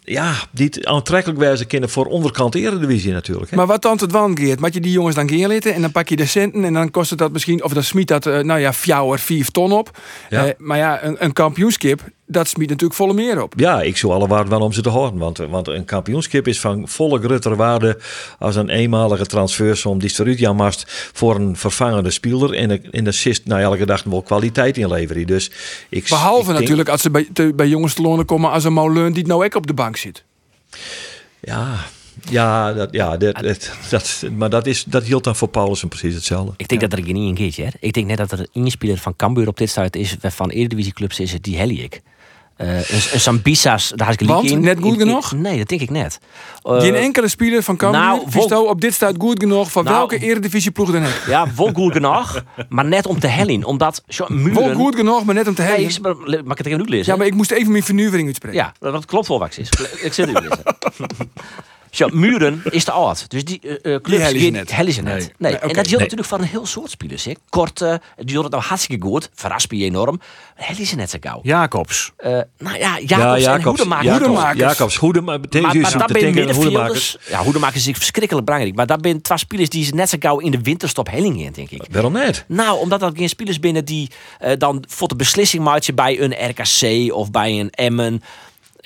ja, 0.09 0.35
die 0.51 0.89
aantrekkelijk 0.89 1.41
wijzen 1.41 1.67
kunnen 1.67 1.91
voor 1.91 2.07
onderkant 2.07 2.55
eredivisie 2.55 3.13
natuurlijk. 3.13 3.51
Hè? 3.51 3.57
Maar 3.57 3.67
wat 3.67 3.83
dan 3.83 3.99
het 4.01 4.13
wan 4.13 4.39
geert, 4.39 4.61
maak 4.61 4.73
je 4.73 4.81
die 4.81 4.93
jongens 4.93 5.15
dan 5.15 5.29
geerlitten 5.29 5.75
en 5.75 5.81
dan 5.81 5.93
pak 5.93 6.09
je 6.09 6.17
de 6.17 6.27
centen 6.27 6.65
en 6.65 6.73
dan 6.73 6.91
kost 6.91 7.11
het 7.11 7.19
dat 7.19 7.33
misschien, 7.33 7.65
of 7.65 7.73
dan 7.73 7.83
smiet 7.83 8.09
dat, 8.09 8.27
eh, 8.27 8.39
nou 8.39 8.61
ja, 8.61 8.73
fjouwer, 8.73 9.19
vier 9.19 9.51
ton 9.51 9.73
op. 9.73 9.99
Ja. 10.29 10.47
Eh, 10.47 10.53
maar 10.59 10.79
ja, 10.79 11.03
een, 11.03 11.25
een 11.25 11.33
kampioenskip, 11.33 12.03
dat 12.29 12.49
smiet 12.49 12.69
natuurlijk 12.69 12.99
volle 12.99 13.13
meer 13.13 13.43
op. 13.43 13.53
Ja, 13.57 13.83
ik 13.83 13.97
zou 13.97 14.13
alle 14.13 14.27
waarde 14.27 14.51
wel 14.51 14.61
om 14.61 14.73
ze 14.73 14.81
te 14.83 14.89
horen. 14.89 15.19
Want, 15.19 15.39
want 15.39 15.69
een 15.69 15.85
kampioenschap 15.85 16.47
is 16.47 16.61
van 16.61 16.89
volle 16.89 17.19
grotere 17.21 17.57
waarde 17.57 17.99
als 18.39 18.57
een 18.57 18.69
eenmalige 18.69 19.27
transfersom 19.27 19.99
die 19.99 20.13
eruit 20.19 20.39
Jan 20.39 20.57
Mast 20.57 21.11
voor 21.13 21.35
een 21.35 21.57
vervangende 21.57 22.11
speler. 22.11 22.53
En 22.55 22.69
de, 22.69 22.81
en 22.91 23.05
de 23.05 23.13
sist 23.13 23.45
nou 23.45 23.61
elke 23.63 23.87
dag 23.87 24.03
wel 24.03 24.23
kwaliteit 24.23 24.77
inleveren. 24.77 25.27
Dus 25.27 25.51
ik, 25.89 26.09
Behalve 26.09 26.41
ik 26.41 26.47
denk- 26.47 26.59
natuurlijk 26.61 26.89
als 26.89 27.03
ze 27.03 27.11
bij, 27.11 27.29
te- 27.33 27.53
bij 27.57 27.69
jongens 27.69 27.95
te 27.95 28.03
lonen 28.03 28.25
komen 28.25 28.51
als 28.51 28.65
een 28.65 28.73
Moleun 28.73 29.13
die 29.13 29.27
nou 29.27 29.45
ook 29.45 29.55
op 29.55 29.67
de 29.67 29.75
bank 29.75 29.97
zit. 29.97 30.25
Ja, 31.41 31.75
ja, 32.31 32.73
dat, 32.73 32.89
ja 32.93 33.17
dat, 33.17 33.43
dat, 33.43 33.71
dat, 33.91 34.23
maar 34.37 34.51
dat, 34.51 34.67
is, 34.67 34.85
dat 34.85 35.05
hield 35.05 35.25
dan 35.25 35.37
voor 35.37 35.49
Paulussen 35.49 35.89
precies 35.89 36.15
hetzelfde. 36.15 36.53
Ik 36.57 36.69
denk 36.69 36.81
dat 36.81 36.93
er 36.93 37.05
geen 37.05 37.17
één 37.17 37.35
keertje. 37.35 37.65
Hè. 37.65 37.71
Ik 37.81 37.93
denk 37.93 38.07
net 38.07 38.17
dat 38.19 38.33
er 38.33 38.47
een 38.53 38.71
speler 38.71 38.99
van 38.99 39.17
Cambuur 39.17 39.49
op 39.49 39.57
dit 39.57 39.71
stuit 39.71 39.97
is, 39.97 40.17
van 40.23 40.51
Eredivisieclubs 40.51 41.21
is 41.21 41.33
het 41.33 41.43
die 41.43 41.57
Helliek. 41.57 42.01
Eh 42.59 42.77
een, 42.91 43.01
een 43.13 43.21
Sambisa's, 43.21 43.93
daar 43.95 44.07
had 44.07 44.21
ik 44.21 44.27
Want? 44.29 44.51
in. 44.51 44.61
Net 44.61 44.79
goed 44.81 44.97
genoeg? 44.99 45.33
Nee, 45.33 45.59
dat 45.59 45.69
denk 45.69 45.81
ik 45.81 45.91
net. 45.91 46.19
Eh, 46.63 46.81
Geen 46.81 46.95
enkele 46.95 47.29
speler 47.29 47.63
van 47.63 47.77
Cambuur 47.77 48.01
nou, 48.01 48.23
vol- 48.27 48.65
op 48.67 48.81
dit 48.81 48.95
staat 48.95 49.15
goed 49.19 49.41
genoeg 49.41 49.71
van 49.71 49.85
Nou, 49.85 49.97
welke 49.97 50.19
eredivisieploeg 50.19 50.91
dan 50.91 51.05
ook. 51.05 51.23
Ja, 51.27 51.47
wel 51.57 51.71
goed 51.75 51.93
genoeg, 51.93 52.43
maar 52.69 52.85
net 52.85 53.07
om 53.07 53.21
te 53.21 53.27
hellen. 53.27 53.65
Omdat 53.65 54.03
muren... 54.29 54.55
Vol 54.55 54.75
goed 54.75 54.95
genoeg, 54.97 55.25
maar 55.25 55.35
net 55.35 55.49
om 55.49 55.55
te 55.55 55.63
Nee, 55.63 55.71
ik- 55.97 56.01
maar- 56.03 56.17
mag 56.17 56.53
ik 56.53 56.59
het 56.59 56.67
even 56.67 56.79
uitlezen? 56.79 57.13
Ja, 57.13 57.19
maar 57.19 57.27
ik 57.27 57.35
moest 57.35 57.51
even 57.51 57.71
mijn 57.73 57.85
vernuivering 57.85 58.27
uitspreken. 58.27 58.59
Ja, 58.59 58.73
dat 58.91 59.05
klopt 59.05 59.29
wel 59.29 59.39
ik 60.01 60.13
zit 60.13 60.27
het 60.27 60.41
lezen. 60.41 60.63
Zo, 61.91 62.09
Muren 62.13 62.63
is 62.71 62.85
te 62.85 62.91
oud. 62.93 63.31
Dus 63.31 63.45
die 63.45 63.61
eh, 63.61 64.01
clubs 64.01 64.23
hellen 64.71 64.93
ze 64.93 65.03
net. 65.03 65.33
Nee. 65.39 65.53
En 65.53 65.61
dat 65.61 65.73
geldt 65.73 65.91
Nee. 65.91 65.99
natuurlijk 65.99 66.29
van 66.29 66.41
een 66.41 66.47
heel 66.47 66.67
soort 66.67 66.91
spelers. 66.91 67.25
Hè. 67.25 67.33
Korte, 67.49 68.01
die 68.17 68.35
doen 68.35 68.43
het 68.43 68.53
nou 68.53 68.63
hartstikke 68.63 69.07
goed. 69.07 69.31
Verrast 69.35 69.71
je 69.71 69.85
enorm. 69.85 70.21
Hellen 70.55 70.87
ze 70.87 70.97
net 70.97 71.11
zo 71.11 71.19
gauw. 71.21 71.41
Jacobs. 71.43 72.13
Eh, 72.17 72.39
nou 72.59 72.79
ja, 72.79 72.99
Jacobs 73.01 73.45
en 73.45 73.63
Hoedemakers. 73.63 74.07
Jacobs, 74.07 74.27
Hoedemakers. 74.27 74.59
Jacobs, 74.61 74.97
Hoedemakers. 74.97 75.63
Maar, 75.63 75.77
maar 75.77 75.99
dat 75.99 76.13
ben 76.13 76.55
Hoedemakers. 76.55 77.17
Ja, 77.29 77.43
Hoedemakers 77.43 77.87
is 77.87 77.97
verschrikkelijk 77.97 78.45
belangrijk. 78.47 78.77
Maar 78.77 78.87
dat 78.87 78.99
zijn 79.03 79.23
twee 79.23 79.39
spelers 79.39 79.69
die 79.69 79.85
ze 79.85 79.95
net 79.95 80.09
zo 80.09 80.17
gauw 80.21 80.39
in 80.39 80.51
de 80.51 80.63
winterstop 80.63 81.11
helling 81.11 81.41
in, 81.41 81.53
denk 81.53 81.71
ik. 81.71 81.83
Waarom 81.91 82.13
net? 82.13 82.45
Nou, 82.47 82.79
omdat 82.79 83.01
dat 83.01 83.13
geen 83.17 83.29
spelers 83.29 83.61
binnen 83.61 83.85
die 83.85 84.11
eh, 84.39 84.53
dan 84.59 84.85
voor 84.89 85.09
de 85.09 85.17
beslissing 85.17 85.63
maatje 85.65 85.93
bij 85.93 86.21
een 86.21 86.51
RKC 86.51 87.13
of 87.15 87.31
bij 87.31 87.61
een 87.61 87.71
Emmen. 87.71 88.23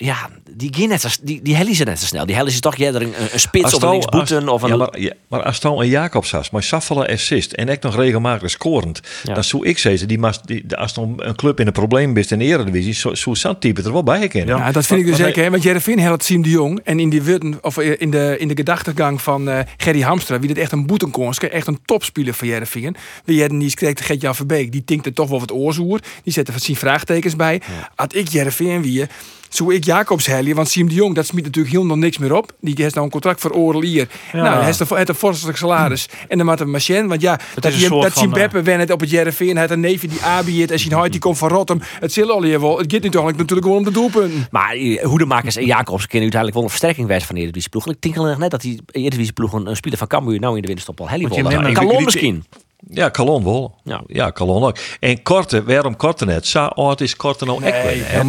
Ja, 0.05 0.29
die, 0.51 0.71
gaan 0.75 0.89
net 0.89 1.01
zo, 1.01 1.09
die, 1.23 1.43
die 1.43 1.57
hellen 1.57 1.75
ze 1.75 1.85
net 1.85 1.99
zo 2.01 2.07
snel. 2.07 2.27
Die 2.27 2.35
hellen 2.35 2.53
ze 2.53 2.61
toch 2.61 2.77
eerder 2.77 3.03
een, 3.03 3.13
een 3.33 3.41
spits 3.41 3.65
of 3.65 3.71
een 3.83 3.89
Astal- 3.89 3.91
linksboeten 3.91 4.49
of 4.49 4.63
een... 4.63 4.69
Ja, 4.69 4.77
maar, 4.77 5.01
ja, 5.01 5.13
maar 5.29 5.43
als 5.43 5.59
een 5.83 5.89
Jacobs 5.89 6.31
has, 6.31 6.51
maar 6.51 6.63
Saffelen 6.63 7.07
assist 7.09 7.53
en 7.53 7.69
ik 7.69 7.83
nog 7.83 7.97
regelmatig 7.97 8.51
scorend, 8.51 9.01
Ja. 9.23 9.35
dan 9.35 9.45
zou 9.45 9.67
ik 9.67 9.79
zeggen, 9.79 10.09
die 10.09 10.19
die, 10.45 10.67
de- 10.67 10.77
als 10.77 10.97
er 10.97 11.03
een 11.17 11.37
club 11.37 11.61
in 11.61 11.67
een 11.67 11.73
probleem 11.73 12.17
is 12.17 12.31
in 12.31 12.39
de 12.39 12.45
Eredivisie, 12.45 12.93
zo- 12.95 13.15
zou 13.15 13.37
zo'n 13.37 13.59
type 13.59 13.83
er 13.83 13.93
wel 13.93 14.03
bij 14.03 14.29
kennen. 14.29 14.57
Ja, 14.57 14.73
dat 14.73 14.87
vind 14.87 15.01
ik 15.01 15.07
dus 15.07 15.17
zeker. 15.17 15.43
hè, 15.43 15.51
Want 15.51 15.63
Jereveen 15.63 15.99
helpt 15.99 16.25
Siem 16.25 16.43
de 16.43 16.49
Jong. 16.51 16.81
En 16.85 17.01
in, 17.01 17.11
die, 17.11 17.23
witten- 17.23 17.59
of 17.63 17.79
in, 17.79 18.11
de, 18.11 18.37
in 18.39 18.49
de 18.49 18.55
gedachtegang 18.57 19.23
van 19.23 19.49
eh 19.49 19.59
Gerry 19.77 20.01
Hamstra, 20.01 20.39
wie 20.39 20.49
dit 20.49 20.59
echt 20.59 20.73
een 20.73 20.87
boetenkonske, 20.87 21.49
echt 21.49 21.67
een 21.67 21.79
topspeler 21.85 22.35
voor 22.35 22.47
Jereveen. 22.49 22.97
Wie 23.25 23.37
jij 23.37 23.49
niet 23.49 23.75
kreeg 23.75 23.95
de 23.95 24.03
Gert-Jan 24.03 24.35
Verbeek, 24.35 24.73
die 24.73 24.85
tinkt 24.85 25.07
er 25.07 25.13
toch 25.13 25.29
wel 25.29 25.41
wat 25.41 25.53
oorzoer. 25.53 26.01
Die 26.25 26.33
zet 26.33 26.47
er 26.47 26.53
wat 26.53 26.63
zien 26.63 26.77
vraagtekens 26.77 27.37
bij. 27.37 27.61
Had 27.95 28.15
ik 28.15 28.29
Jereveen 28.29 28.83
wie 28.83 29.07
zou 29.55 29.75
ik 29.75 29.85
Jacobs 29.85 30.27
helden, 30.27 30.55
want 30.55 30.69
Siem 30.69 30.89
de 30.89 30.95
Jong, 30.95 31.15
dat 31.15 31.27
smiet 31.27 31.45
natuurlijk 31.45 31.75
heel 31.75 31.85
nog 31.87 31.97
niks 31.97 32.19
meer 32.19 32.35
op. 32.35 32.53
Die 32.61 32.75
heeft 32.77 32.95
nou 32.95 33.07
een 33.07 33.13
contract 33.13 33.41
voor 33.41 33.51
Orel 33.51 33.83
hier. 33.83 34.09
Nou, 34.33 34.47
hij 34.57 34.65
heeft 34.65 34.81
een, 34.81 34.87
hij 34.91 35.09
een 35.09 35.15
vorstelijk 35.15 35.59
salaris. 35.59 36.09
En 36.29 36.37
dan 36.37 36.47
maakt 36.47 36.61
een 36.61 36.71
machine, 36.71 37.07
want 37.07 37.21
ja, 37.21 37.37
dat, 37.55 37.73
je- 37.81 37.89
dat 38.03 38.13
Siem 38.17 38.33
eh, 38.33 38.35
Beppe 38.41 38.63
wen 38.63 38.81
het 38.81 38.91
op 38.91 39.01
het 39.01 39.11
Jereveen. 39.11 39.51
Hij 39.51 39.59
heeft 39.61 39.71
een 39.73 39.81
neefje 39.81 40.09
die 40.09 40.23
Abi 40.23 40.65
en 40.65 40.79
zijn 40.79 40.93
huid 40.95 41.11
die 41.13 41.21
komt 41.21 41.39
van 41.39 41.49
Rotterdam. 41.49 41.87
Het 42.01 42.13
zal 42.13 42.31
al 42.31 42.45
je 42.45 42.61
wel. 42.61 42.79
Het 42.79 42.93
gaat 42.93 43.03
nu 43.03 43.09
toch 43.11 43.25
natuurlijk 43.25 43.63
gewoon 43.63 43.77
om 43.79 43.85
de 43.85 43.91
doelpunten. 43.91 44.47
Maar 44.51 44.73
eh, 44.73 45.05
Hoedemakers 45.05 45.57
en 45.57 45.65
Jacobs 45.67 46.07
kunnen 46.07 46.21
uiteindelijk 46.33 46.55
wel 46.55 46.63
een 46.63 46.69
versterking 46.69 47.07
wijzen 47.07 47.27
van 47.27 47.35
de 47.35 47.41
Eredivisie-ploeg. 47.41 47.87
Ik 47.89 48.01
denk 48.03 48.39
net 48.39 48.51
dat 48.51 48.61
die 48.61 48.81
Eredivisie-ploeg 48.91 49.53
een, 49.53 49.67
een 49.67 49.77
speler 49.77 49.99
van 49.99 50.07
Cambuur 50.07 50.41
nou 50.41 50.55
in 50.55 50.61
de 50.61 50.67
winterstop 50.67 51.01
al 51.01 51.09
neemt 51.43 51.67
een- 51.67 51.75
Kalon 51.75 52.05
misschien. 52.05 52.45
Ja, 52.89 53.11
Calon 53.11 53.45
wel. 53.45 53.75
Ja. 53.85 54.03
Ja, 54.07 54.33
Calon 54.33 54.65
ook. 54.65 54.77
En 55.01 55.23
Korte, 55.23 55.63
waarom 55.65 55.97
Korte 55.97 56.25
net? 56.25 56.47
Zo 56.47 56.65
oud 56.65 57.01
is 57.01 57.17
Korte 57.17 57.45
nou 57.45 57.63
echt 57.65 57.83
wel, 57.83 57.93
hè? 57.97 58.25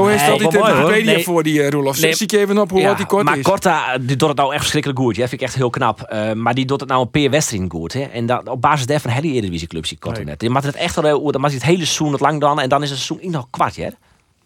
Niet. 0.00 0.06
Daar 0.06 0.14
is 0.14 0.26
dat 0.26 0.40
niet 0.40 0.50
de. 0.50 0.58
Wikipedia 0.58 1.12
Nee. 1.14 1.24
voor 1.24 1.42
die 1.42 1.58
uh, 1.58 1.68
Roelof. 1.68 2.00
Nee. 2.00 2.14
Zie 2.14 2.26
ik 2.26 2.32
even 2.32 2.58
op 2.58 2.70
hoe 2.70 2.80
Ja, 2.80 2.88
wat 2.88 2.96
die 2.96 3.06
kort 3.06 3.24
maar 3.24 3.36
is. 3.38 3.44
Korta, 3.44 3.98
die 3.98 4.16
doet 4.16 4.28
het 4.28 4.36
nou 4.36 4.50
echt 4.50 4.60
verschrikkelijk 4.60 5.00
goed. 5.00 5.16
Ja, 5.16 5.28
vind 5.28 5.40
ik 5.40 5.46
echt 5.46 5.54
heel 5.56 5.70
knap. 5.70 6.00
Eh, 6.00 6.32
maar 6.32 6.54
die 6.54 6.64
doet 6.66 6.80
het 6.80 6.88
nou 6.88 7.00
een 7.02 7.10
peer 7.10 7.30
wedstrijd 7.30 7.64
goed. 7.68 7.92
Hè. 7.92 8.00
En 8.02 8.26
dat, 8.26 8.48
op 8.48 8.60
basis 8.60 8.86
daarvan 8.86 9.10
hele 9.10 9.28
Eredivisie 9.32 9.68
clubs 9.68 9.88
die 9.88 9.98
Korta 9.98 10.22
net. 10.22 10.42
Je 10.42 10.50
mag 10.50 10.62
het 10.62 10.74
echt 10.74 11.00
wel, 11.00 11.30
dan 11.32 11.42
je 11.46 11.50
het 11.50 11.64
hele 11.64 11.84
seizoen 11.84 12.12
het 12.12 12.20
lang 12.20 12.40
dan 12.40 12.60
en 12.60 12.68
dan 12.68 12.82
is 12.82 12.90
het 12.90 12.98
seizoen 12.98 13.26
in 13.26 13.30
nog 13.30 13.46
kwart, 13.50 13.76
hè? 13.76 13.88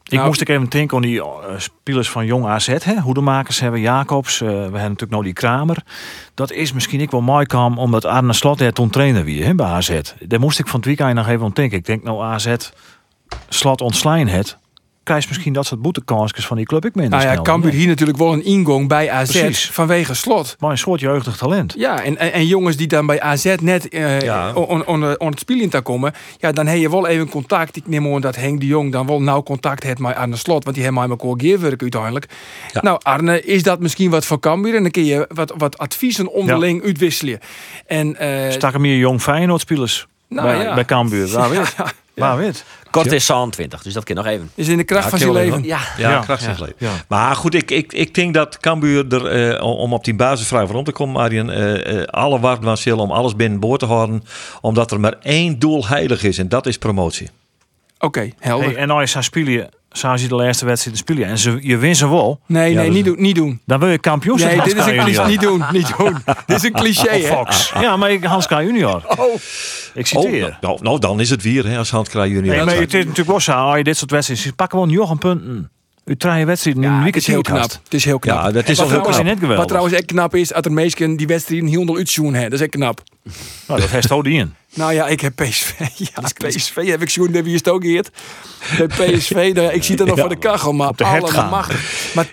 Ik 0.05 0.17
Nou, 0.17 0.29
moest 0.29 0.41
ik 0.41 0.49
even 0.49 0.69
denken 0.69 0.97
aan 0.97 1.03
die 1.03 1.21
eh, 1.23 1.29
spelers 1.57 2.11
van 2.11 2.27
Jong 2.27 2.47
AZ. 2.47 2.67
Hè? 2.67 3.01
Hoedemakers 3.01 3.61
hebben 3.61 3.81
Jacobs. 3.81 4.41
eh, 4.41 4.49
we 4.49 4.55
hebben 4.55 4.73
natuurlijk 4.73 5.11
nog 5.11 5.23
die 5.23 5.33
Kramer. 5.33 5.77
Dat 6.35 6.53
is 6.53 6.73
misschien 6.73 7.01
ik 7.01 7.11
wel 7.11 7.21
mooi 7.21 7.47
kwam 7.47 7.79
omdat 7.79 8.05
Arne 8.05 8.33
Slot 8.33 8.61
er 8.61 8.73
toen 8.73 8.91
trainer 8.91 9.25
weer 9.25 9.45
hè, 9.47 9.55
bij 9.55 9.67
AZ. 9.67 10.01
Daar 10.21 10.41
moest 10.41 10.59
ik 10.59 10.67
van 10.67 10.77
het 10.77 10.85
weekend 10.89 11.15
nog 11.15 11.29
even 11.29 11.45
aan 11.45 11.51
denken. 11.55 11.79
Ik 11.79 11.85
denk 11.87 12.03
nou 12.03 12.23
AZ 12.23 12.55
Slot 13.49 13.81
ontslaan 13.81 14.27
het. 14.27 14.59
Krijg 15.11 15.29
misschien 15.29 15.53
dat 15.53 15.67
soort 15.67 15.83
boetekansjes 15.83 16.47
van 16.47 16.57
die 16.57 16.67
club 16.67 16.85
ik 16.85 16.95
minder 16.95 17.13
Nou 17.19 17.23
ja, 17.23 17.33
snel. 17.33 17.45
Cambuur 17.45 17.73
hier 17.73 17.87
natuurlijk 17.87 18.19
wel 18.19 18.33
een 18.33 18.45
ingang 18.45 18.89
bij 18.89 19.11
AZ 19.11 19.41
Precies. 19.41 19.71
vanwege 19.71 20.15
slot. 20.15 20.57
Maar 20.59 20.71
een 20.71 20.79
soort 20.79 21.01
jeugdig 21.01 21.37
talent. 21.37 21.75
Ja, 21.77 22.03
en, 22.03 22.19
en, 22.19 22.33
en 22.33 22.47
jongens 22.47 22.77
die 22.77 22.87
dan 22.87 23.07
bij 23.07 23.21
AZ 23.21 23.55
net 23.63 23.89
eh 23.89 24.21
Ja. 24.21 24.53
on, 24.53 24.87
on, 24.87 25.19
on 25.21 25.31
het 25.31 25.39
spel 25.39 25.59
in 25.59 25.69
te 25.69 25.81
komen, 25.81 26.13
ja, 26.39 26.53
dan 26.53 26.67
heb 26.67 26.79
je 26.79 26.91
wel 26.91 27.07
even 27.07 27.29
contact. 27.29 27.77
Ik 27.77 27.89
neem 27.89 28.15
aan 28.15 28.21
dat 28.21 28.37
Henk 28.37 28.61
de 28.61 28.67
Jong 28.67 28.93
dan 28.93 29.07
wel 29.07 29.23
nauw 29.23 29.43
contact 29.43 29.83
heeft 29.83 29.99
met 29.99 30.15
Arne 30.17 30.37
Slot, 30.37 30.65
want 30.65 30.77
die 30.77 30.85
hebben 30.85 31.09
met 31.09 31.21
elkaar 31.21 31.35
gewerkt 31.39 31.83
uiteindelijk. 31.83 32.27
Ja. 32.73 32.81
Nou, 32.83 32.99
Arne, 33.03 33.43
is 33.43 33.63
dat 33.63 33.81
misschien 33.81 34.11
wat 34.11 34.27
voor 34.27 34.41
Cambuur? 34.41 34.75
En 34.75 34.83
dan 34.83 34.91
kun 34.91 35.05
je 35.05 35.27
wat, 35.35 35.55
wat 35.57 35.79
adviezen 35.79 36.33
onderling 36.33 36.85
uitwisselen. 36.85 37.39
En, 37.87 38.17
eh, 38.17 38.51
Stak 38.51 38.75
er 38.75 38.81
meer 38.81 38.97
Jong 38.97 39.23
Feyenoord 39.23 39.61
spelers 39.61 40.07
Nou 40.29 40.47
bij, 40.49 40.63
ja. 40.65 40.75
bij 40.75 40.85
Cambuur. 40.85 41.29
Waar 41.29 41.51
weet? 41.59 41.75
Ja, 42.21 42.27
Waar 42.29 42.37
weet? 42.37 42.65
Kort 42.91 43.13
is 43.13 43.33
20, 43.51 43.83
dus 43.83 43.93
dat 43.93 44.05
kan 44.05 44.17
nog 44.17 44.27
even. 44.27 44.51
is 44.55 44.69
in 44.69 44.77
de 44.77 44.85
kracht 44.85 45.05
Ja, 45.05 45.11
van 45.11 45.19
zijn 45.19 45.33
leven. 45.33 45.65
Ja, 45.65 45.81
Ja, 45.97 46.11
Ja, 46.11 46.21
krachtig 46.21 46.59
ja, 46.59 46.65
leven. 46.65 46.75
ja. 46.79 46.93
Maar 47.09 47.37
goed, 47.37 47.55
ik, 47.55 47.71
ik, 47.71 47.93
ik 47.93 48.15
denk 48.15 48.35
dat 48.35 48.59
Cambuur 48.59 49.15
er, 49.15 49.27
eh, 49.57 49.63
om 49.65 49.93
op 49.93 50.05
die 50.05 50.15
basisvraag 50.15 50.71
rond 50.71 50.87
te 50.87 50.93
komen, 50.93 51.23
Arjen, 51.23 51.51
eh, 51.51 52.01
eh, 52.01 52.07
alle 52.07 52.41
waard 52.41 52.65
van 52.65 52.77
zullen 52.77 52.99
om 53.05 53.11
alles 53.11 53.37
binnen 53.37 53.61
boord 53.61 53.81
te 53.81 53.87
houden, 53.87 54.25
omdat 54.61 54.91
er 54.91 55.01
maar 55.01 55.15
één 55.23 55.59
doel 55.59 55.87
heilig 55.87 56.23
is 56.23 56.39
en 56.39 56.49
dat 56.49 56.67
is 56.67 56.79
promotie. 56.79 57.31
Oké, 57.99 58.31
helder. 58.39 58.67
Hey, 58.67 58.77
en 58.77 58.91
als 58.91 59.13
je 59.13 59.23
spelen, 59.23 59.69
zoals 59.93 60.23
je 60.23 60.29
de 60.29 60.35
laatste 60.35 60.65
wedstrijd 60.65 60.97
spelen 60.97 61.25
en 61.27 61.39
ze, 61.39 61.59
je 61.61 61.77
wint 61.77 61.97
ze 61.97 62.09
wel, 62.09 62.41
nee, 62.47 62.71
Ja, 62.73 62.77
nee, 62.81 62.87
dus- 62.87 62.95
niet 62.95 63.05
doen. 63.05 63.17
Niet 63.19 63.35
doen. 63.35 63.61
dan 63.67 63.81
wil 63.81 63.89
je 63.89 63.99
kampioen 63.99 64.39
zijn. 64.39 64.57
Nee, 64.57 64.67
dit 64.75 64.77
is 64.77 64.87
een 64.87 64.99
cliché. 64.99 65.27
Niet 65.27 65.41
doen, 65.41 65.65
niet 65.73 65.93
doen. 65.99 66.17
dit 66.47 66.57
is 66.57 66.63
een 66.63 66.73
cliché, 66.73 67.17
Of 67.17 67.23
hè? 67.29 67.37
Fox. 67.37 67.73
Ja, 67.81 67.97
maar 67.97 68.11
ik, 68.11 68.25
Hans 68.25 68.47
Kraaij 68.47 68.65
junior. 68.65 69.03
Oh, 69.19 69.35
Ik 69.95 70.11
Oh, 70.15 70.23
citeer. 70.23 70.59
nou, 70.61 70.79
nou, 70.83 70.99
dan 70.99 71.21
is 71.21 71.31
het 71.31 71.43
weer 71.43 71.67
hè, 71.67 71.79
als 71.79 71.91
Hans 71.91 72.09
Kraai 72.09 72.31
junior. 72.33 72.55
Nee, 72.57 72.65
maar 72.65 72.75
het 72.75 72.95
is 72.95 73.01
natuurlijk 73.01 73.29
wel 73.29 73.41
zo, 73.41 73.53
als 73.53 73.77
je 73.77 73.85
dit 73.85 73.97
soort 73.97 74.11
wedstrijden 74.11 74.45
ziet, 74.47 74.57
pak 74.57 74.71
gewoon 74.71 74.89
Jochen 74.91 75.19
punten. 75.19 75.71
U 76.05 76.17
traait 76.17 76.47
wedstrijden 76.47 76.83
in 76.83 76.89
een 76.89 76.95
ja, 76.95 77.03
het 77.05 77.13
weekend 77.13 77.27
is 77.29 77.33
heel 77.35 77.43
knap. 77.43 77.71
Het 77.85 77.95
is 77.95 78.05
heel 78.05 78.19
knap. 78.19 78.37
Ja, 78.43 78.51
dat 78.51 78.69
is 78.69 78.79
Wat 78.79 78.89
wel 78.89 79.01
heel 79.03 79.11
knap. 79.11 79.23
net 79.25 79.33
geweldig. 79.35 79.57
Wat 79.59 79.69
trouwens 79.69 79.95
echt 79.95 80.05
knap 80.05 80.35
is, 80.35 80.49
dat 80.49 80.65
er 80.65 80.73
meesten 80.73 81.17
die 81.17 81.27
wedstrijden 81.27 81.69
heel 81.69 81.85
veel 81.85 81.97
uitzoen 81.97 82.33
hebben. 82.33 82.51
Dat 82.51 82.59
is 82.59 82.61
echt 82.61 82.71
knap. 82.75 83.03
Nou, 83.67 83.81
dat 83.81 83.91
heeft 83.91 84.09
Hodi 84.09 84.39
in. 84.39 84.55
Nou 84.75 84.93
ja, 84.93 85.07
ik 85.07 85.21
heb 85.21 85.35
PSV. 85.37 85.73
Ja, 85.97 86.49
PSV 86.49 86.87
heb 86.89 87.03
ik 87.03 87.11
zo'n 87.11 87.33
wie 87.33 87.45
is 87.45 87.55
het 87.55 87.69
ook 87.69 87.83
geëerd. 87.83 88.11
Bij 88.79 88.87
PSV, 88.87 89.51
nou 89.55 89.73
ik 89.73 89.83
zie 89.83 89.97
dat 89.97 90.07
nog 90.07 90.17
Ja. 90.17 90.23
voor 90.23 90.31
de 90.31 90.39
kachel, 90.39 90.73
maar 90.73 90.89
Op 90.89 90.99
de 90.99 91.05
gaan. 91.05 91.49
Maar 91.49 91.67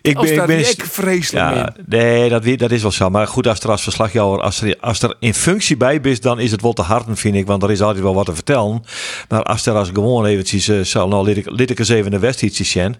Ik 0.02 0.18
ben- 0.20 0.34
ik 0.34 0.46
ben- 0.46 0.60
ik 0.60 0.86
vreselijk 0.92 1.56
Ja, 1.56 1.74
nee, 1.86 2.30
dat, 2.30 2.44
dat 2.58 2.72
is 2.72 2.82
wel 2.82 2.92
zo. 2.92 3.10
Maar 3.10 3.28
goed, 3.28 3.48
als 3.48 3.60
er 3.60 3.70
als 3.70 3.84
verslagjouwer, 3.84 4.42
als 4.42 4.62
er, 4.62 4.76
als 4.80 5.02
er 5.02 5.16
in 5.20 5.34
functie 5.34 5.78
bij 5.78 6.02
bent, 6.02 6.22
dan 6.22 6.40
is 6.40 6.52
het 6.52 6.62
wel 6.62 6.74
te 6.74 6.82
hard, 6.82 7.06
vind 7.20 7.36
ik. 7.36 7.46
Want 7.48 7.64
er 7.64 7.72
is 7.72 7.82
altijd 7.82 8.04
wel 8.04 8.14
wat 8.14 8.26
te 8.26 8.34
vertellen. 8.36 8.84
Maar 9.30 9.44
als 9.44 9.66
er 9.66 9.74
als 9.74 9.90
gewoon 9.94 10.26
eventjes, 10.26 10.68
eh, 10.68 10.80
zal 10.82 11.08
nou, 11.08 11.26
liet 11.56 11.70
ik, 11.70 11.80
eens 11.80 11.90
even 11.90 12.14
een 12.14 12.20
wedstrijd 12.20 12.56
zien. 12.56 12.96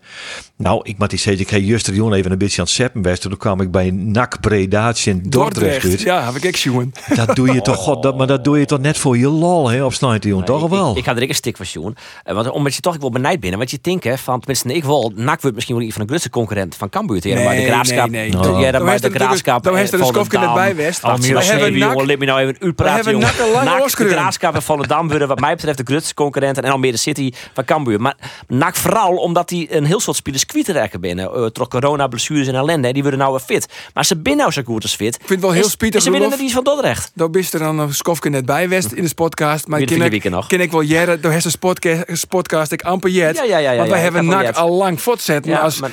Nou, 0.58 0.80
ik 0.84 0.98
moet 0.98 1.10
die 1.10 1.20
zeggen, 1.20 1.42
ik 1.42 1.50
ga 1.50 1.58
juist 1.58 1.88
jongen 1.94 2.18
even 2.18 2.32
een 2.32 2.38
beetje 2.38 2.60
aan 2.60 2.66
het 2.66 2.74
seppen 2.74 3.02
best. 3.02 3.22
Toen 3.22 3.38
kwam 3.38 3.62
ik 3.62 3.72
bij 3.72 3.92
NAC 3.92 4.40
Breda 4.42 4.94
in 5.04 5.22
Dordrecht 5.30 6.02
ja, 6.02 6.32
heb 6.34 6.44
ik 6.44 6.58
zoen. 6.58 6.94
Dat 7.16 7.36
doe 7.36 7.54
je 7.54 7.62
toch, 7.62 7.76
god, 7.76 8.04
dat, 8.04 8.18
maar 8.18 8.28
dat 8.28 8.44
doe 8.44 8.60
je 8.60 8.66
toch 8.66 8.80
net 8.80 8.98
voor 8.98 9.18
je 9.18 9.27
lol, 9.30 9.70
hè, 9.70 9.84
op 9.84 9.94
Snijtioen, 9.94 10.44
toch 10.44 10.64
ik, 10.64 10.70
wel? 10.70 10.92
Ik, 10.92 10.98
ik 10.98 11.04
ga 11.04 11.16
er 11.16 11.22
ook 11.24 11.30
een 11.30 11.36
stik 11.36 11.58
van. 11.58 11.96
Eh, 12.24 12.36
Want 12.36 12.50
omdat 12.50 12.76
je 12.76 12.82
toch 12.82 12.96
ik 12.96 13.02
wel 13.02 13.10
benijd 13.10 13.40
binnen. 13.40 13.58
Want 13.60 13.72
je 13.72 13.80
denkt, 13.82 14.04
hè, 14.04 14.18
van, 14.18 14.40
tenminste, 14.40 14.74
ik 14.74 14.84
wel, 14.84 15.12
NAC 15.16 15.42
wordt 15.42 15.56
misschien 15.56 15.76
wel 15.76 15.86
een 15.86 15.92
van 15.92 16.02
de 16.02 16.08
grootste 16.08 16.30
concurrenten 16.30 16.80
van 16.80 16.90
Cambuur. 16.90 17.20
Nee, 17.24 17.44
maar 17.44 17.56
de 17.56 17.66
Graafschap. 17.66 18.10
nee, 18.10 18.30
nee. 18.30 18.42
Ja, 18.42 18.72
Dan 18.72 18.82
bij 18.82 18.92
heeft 18.92 19.04
de 19.04 19.10
er 19.10 19.16
Graafschap. 19.16 19.64
dan 19.64 19.76
heeft 19.76 19.94
er 19.94 20.00
eh, 20.00 20.06
een 20.08 20.14
skofje 20.14 20.52
bij 20.54 20.76
West. 20.76 21.02
We 21.02 21.08
hebben 21.08 21.78
NAC- 21.78 21.92
jongen, 21.92 22.08
Laat 22.08 22.18
me 22.20 22.26
nou 22.26 22.40
even 22.40 22.56
uitpraten, 22.60 22.94
hebben 22.96 23.14
jongen. 23.14 23.66
NAC 23.66 23.98
de. 23.98 24.08
Graafschap 24.10 24.56
en 24.56 24.62
Volendam 24.62 25.10
worden 25.10 25.28
wat 25.28 25.40
mij 25.40 25.56
betreft 25.56 25.78
de 25.78 25.84
grootste 25.84 26.14
concurrenten. 26.14 26.64
En 26.64 26.72
Almere 26.72 26.98
City 26.98 27.32
van 27.54 27.66
Cambuur. 27.66 28.02
Maar 28.02 28.16
NAC 28.48 28.76
vooral 28.76 29.16
omdat 29.16 29.50
die 29.50 29.76
een 29.76 29.86
heel 29.86 30.00
soort 30.00 30.18
spelers 30.18 30.46
kwijtraken 30.46 31.02
binnen. 31.02 31.32
Uh, 31.36 31.46
Trok 31.46 31.70
corona, 31.70 32.08
blessures 32.08 32.48
en 32.48 32.56
ellende. 32.56 32.94
Die 32.94 33.02
worden 33.02 33.20
nou 33.20 33.32
weer 33.32 33.42
fit. 33.46 33.68
Maar 33.94 34.06
ze 34.06 34.16
binnen 34.16 34.42
nou 34.42 34.52
zo 34.52 34.62
goed 34.66 34.84
als 34.84 34.96
fit. 34.96 35.16
Ik 35.16 35.20
vind 35.20 35.30
het 35.30 35.40
wel 35.42 35.52
heel 35.52 35.70
spietig, 35.70 36.02
Ze 36.02 36.12
winnen 36.12 36.30
net 36.30 36.40
iets 36.40 36.54
van 36.54 36.64
Dordrecht. 36.64 37.12
Daar 37.14 37.30
bist 37.30 37.54
er 37.54 37.60
dan 37.60 37.80
een 37.80 37.94
skofje 37.94 38.30
net 38.30 38.46
bij 38.46 38.70
West 38.70 38.92
in 38.92 39.04
de 39.04 39.10
podcast. 39.18 39.68
Maar 39.68 39.80
de 39.80 39.86
ken 39.86 40.12
ik, 40.12 40.30
nog? 40.30 40.48
ken 40.48 40.62
ik 40.62 40.72
wel 40.72 40.82
jaren, 40.82 41.22
door 41.22 41.32
een 41.32 41.60
podcast, 41.60 42.28
podcast 42.28 42.72
ik 42.72 42.82
amper 42.82 43.10
jet. 43.10 43.38
Ja, 43.38 43.44
ja, 43.44 43.58
ja, 43.58 43.72
ja, 43.72 43.78
Want 43.78 43.90
wij 43.90 43.98
ja, 43.98 44.04
hebben 44.04 44.26
NAC 44.26 44.56
al 44.56 44.72
lang 44.72 45.02
voortzet, 45.02 45.46
maar 45.46 45.60
als 45.60 45.80
maar 45.80 45.92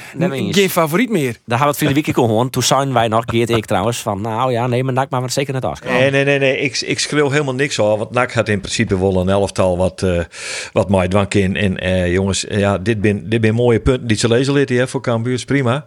geen 0.50 0.70
favoriet 0.70 1.10
meer. 1.10 1.36
Daar 1.44 1.58
gaan 1.58 1.66
we 1.66 1.72
het 1.72 1.76
vierde 1.76 1.94
weekje 1.94 2.14
gewoon. 2.14 2.50
Toen 2.50 2.62
zijn 2.62 2.92
wij 2.92 3.08
nog, 3.08 3.22
Geert 3.26 3.50
ik 3.50 3.64
trouwens, 3.64 3.98
van 3.98 4.20
nou 4.20 4.52
ja, 4.52 4.66
nee, 4.66 4.84
maar 4.84 4.92
NAC 4.92 5.10
maar 5.10 5.20
we 5.20 5.26
het 5.26 5.34
zeker 5.34 5.52
net 5.52 5.64
af. 5.64 5.84
Nee, 5.84 6.10
nee, 6.10 6.24
nee, 6.24 6.38
nee. 6.38 6.58
Ik, 6.58 6.80
ik 6.80 6.98
schreeuw 6.98 7.30
helemaal 7.30 7.54
niks 7.54 7.78
al. 7.78 7.98
Want 7.98 8.10
NAC 8.10 8.32
had 8.32 8.48
in 8.48 8.60
principe 8.60 8.98
wel 8.98 9.16
een 9.16 9.28
elftal 9.28 9.76
wat, 9.76 10.02
eh 10.02 10.20
wat 10.72 10.90
mij 10.90 11.08
dwank 11.08 11.34
in. 11.34 11.56
En 11.56 11.78
eh, 11.78 12.12
jongens, 12.12 12.46
eh, 12.46 12.58
ja, 12.58 12.78
dit 12.78 12.98
zijn 13.02 13.28
dit 13.28 13.40
ben 13.40 13.54
mooie 13.54 13.80
punten 13.80 14.06
die 14.06 14.16
ze 14.16 14.28
lezen 14.28 14.52
litten 14.52 14.76
hè, 14.76 14.88
voor 14.88 15.00
Cambuur. 15.00 15.32
is 15.32 15.44
prima. 15.44 15.86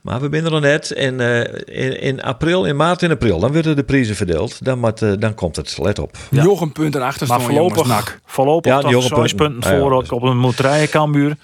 Maar 0.00 0.20
we 0.20 0.28
zijn 0.30 0.44
er 0.44 0.50
nog 0.50 0.60
net. 0.60 0.90
En 0.90 1.20
eh, 1.20 1.84
in, 1.84 2.00
in 2.00 2.22
april, 2.22 2.64
in 2.64 2.76
maart 2.76 3.02
en 3.02 3.10
april, 3.10 3.38
dan 3.38 3.52
worden 3.52 3.76
de 3.76 3.84
prijzen 3.84 4.16
verdeeld. 4.16 4.64
Dan, 4.64 4.78
moet, 4.78 5.20
dan 5.20 5.34
komt 5.34 5.56
het. 5.56 5.78
Let 5.78 5.98
op. 5.98 6.16
Ja. 6.30 6.42
Een 6.76 6.82
punt 6.82 6.94
en 6.94 7.00
Maar 7.00 7.08
achterstand, 7.08 7.42
voorlopig, 7.42 7.86
jongens, 7.86 8.16
voorlopig 8.26 8.72
Ja, 8.72 8.80
toch 8.80 8.90
punten. 9.08 9.36
punten 9.36 9.70
Ja, 9.70 9.76
ja, 9.76 9.80
voor 9.80 10.00
dus- 10.00 10.10
op 10.10 10.22
een 10.22 10.38
moederij 10.38 10.88
Cambuur. 10.88 11.36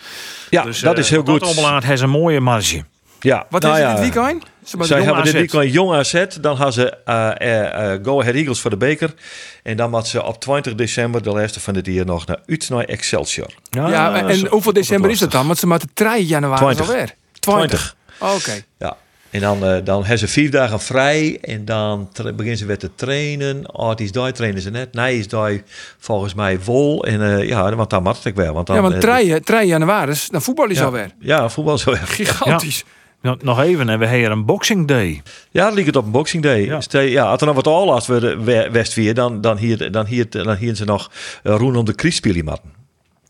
Ja, 0.51 0.63
Dus, 0.63 0.81
dat 0.81 0.95
eh, 0.95 0.99
is 0.99 1.11
heel 1.11 1.19
wat 1.23 1.29
goed. 1.29 1.41
Dat 1.41 1.57
allemaal 1.57 1.81
heeft 1.81 2.03
een 2.03 2.11
mooie 2.11 2.41
marge. 2.41 2.85
Ja, 3.21 3.47
Wat 3.51 3.63
nou 3.63 3.75
is 3.75 3.81
ja, 3.81 3.89
het 3.89 4.03
dit 4.03 4.15
weekend? 4.15 4.45
Ze 4.65 4.77
maar 4.77 4.87
Zij 4.87 5.03
hebben 5.03 5.25
dit 5.25 5.33
weekend 5.33 5.73
jong 5.73 5.93
AZ. 5.93 6.27
Dan 6.41 6.57
gaan 6.57 6.73
ze 6.73 6.97
eh, 7.05 7.41
eh, 7.41 7.93
eh, 7.93 8.05
Go 8.05 8.21
Ahead 8.21 8.35
Eagles 8.35 8.61
voor 8.61 8.71
de 8.71 8.77
beker. 8.77 9.15
En 9.63 9.77
dan 9.77 9.91
moet 9.91 10.07
ze 10.07 10.25
op 10.25 10.41
20 10.41 10.75
december, 10.75 11.23
de 11.23 11.31
laatste 11.31 11.61
van 11.61 11.75
dit 11.75 11.87
jaar, 11.87 12.05
nog 12.05 12.27
naar 12.27 12.39
naar 12.69 12.85
Excelsior. 12.85 13.51
Ja, 13.71 14.29
en 14.29 14.47
hoeveel 14.47 14.73
december 14.73 15.11
is 15.11 15.19
dat 15.19 15.31
dan? 15.31 15.47
Want 15.47 15.59
ze 15.59 15.67
moeten 15.67 15.91
3 15.95 16.27
januari 16.27 16.61
20. 16.61 16.89
alweer. 16.89 17.15
20. 17.41 17.97
Oké. 18.19 18.63
Ja. 18.79 18.97
En 19.37 19.43
dan, 19.43 19.65
eh, 19.65 19.85
dan 19.85 20.01
hebben 20.01 20.19
ze 20.19 20.29
vier 20.29 20.51
dagen 20.51 20.81
vrij. 20.81 21.39
En 21.41 21.65
dan 21.65 22.09
beginnen 22.23 22.57
ze 22.57 22.67
weer 22.67 22.79
te 22.79 22.91
trainen. 22.95 23.75
Oh, 23.75 23.95
die 23.95 24.07
is 24.07 24.13
daar 24.13 24.33
trainen 24.33 24.63
ze 24.63 24.71
net. 24.71 24.93
Nee, 24.95 25.19
is 25.19 25.29
daar 25.29 25.63
volgens 25.99 26.35
mij 26.35 26.59
vol. 26.59 27.05
En 27.05 27.23
eh, 27.39 27.49
ja, 27.49 27.75
want 27.75 27.91
dan 27.91 28.03
mat 28.03 28.25
ik 28.25 28.35
wel. 28.35 28.55
Want 28.55 28.67
dan, 28.67 28.77
Ja, 28.77 28.83
want 28.83 28.95
eh, 28.95 29.01
3, 29.01 29.41
3 29.41 29.67
januari, 29.67 30.13
dan 30.31 30.43
voetbal 30.43 30.69
is 30.69 30.79
ja, 30.79 30.85
alweer. 30.85 31.11
Ja, 31.19 31.49
voetbal 31.49 31.79
zo 31.79 31.91
erg. 31.91 32.15
Gigantisch. 32.15 32.85
Nou, 33.21 33.39
nog 33.43 33.61
even, 33.61 33.81
en 33.89 33.99
we 33.99 34.07
hebben 34.07 34.19
hier 34.19 34.31
een 34.31 34.45
Boxing 34.45 34.89
Day. 34.89 35.23
Ja, 35.51 35.65
dan 35.67 35.75
liep 35.75 35.87
het 35.87 35.97
op 35.97 36.05
een 36.05 36.11
Boxing 36.11 36.43
Day. 36.43 36.65
Ja. 36.65 36.81
Ja, 36.89 37.01
ja 37.01 37.25
als 37.25 37.41
er 37.41 37.47
nog 37.47 37.55
wat 37.57 37.67
al 37.67 37.93
als 37.93 38.07
we 38.07 38.21
de 38.21 38.37
we- 38.43 38.69
Westvier, 38.73 39.15
dan, 39.15 39.41
dan, 39.41 39.57
hier, 39.57 39.91
dan, 39.93 40.07
hier, 40.07 40.31
dan 40.31 40.57
hier 40.57 40.75
ze 40.75 40.85
nog 40.85 41.11
uh, 41.43 41.55
Roen 41.57 41.77
om 41.77 41.85
de 41.85 42.43
matten. 42.45 42.73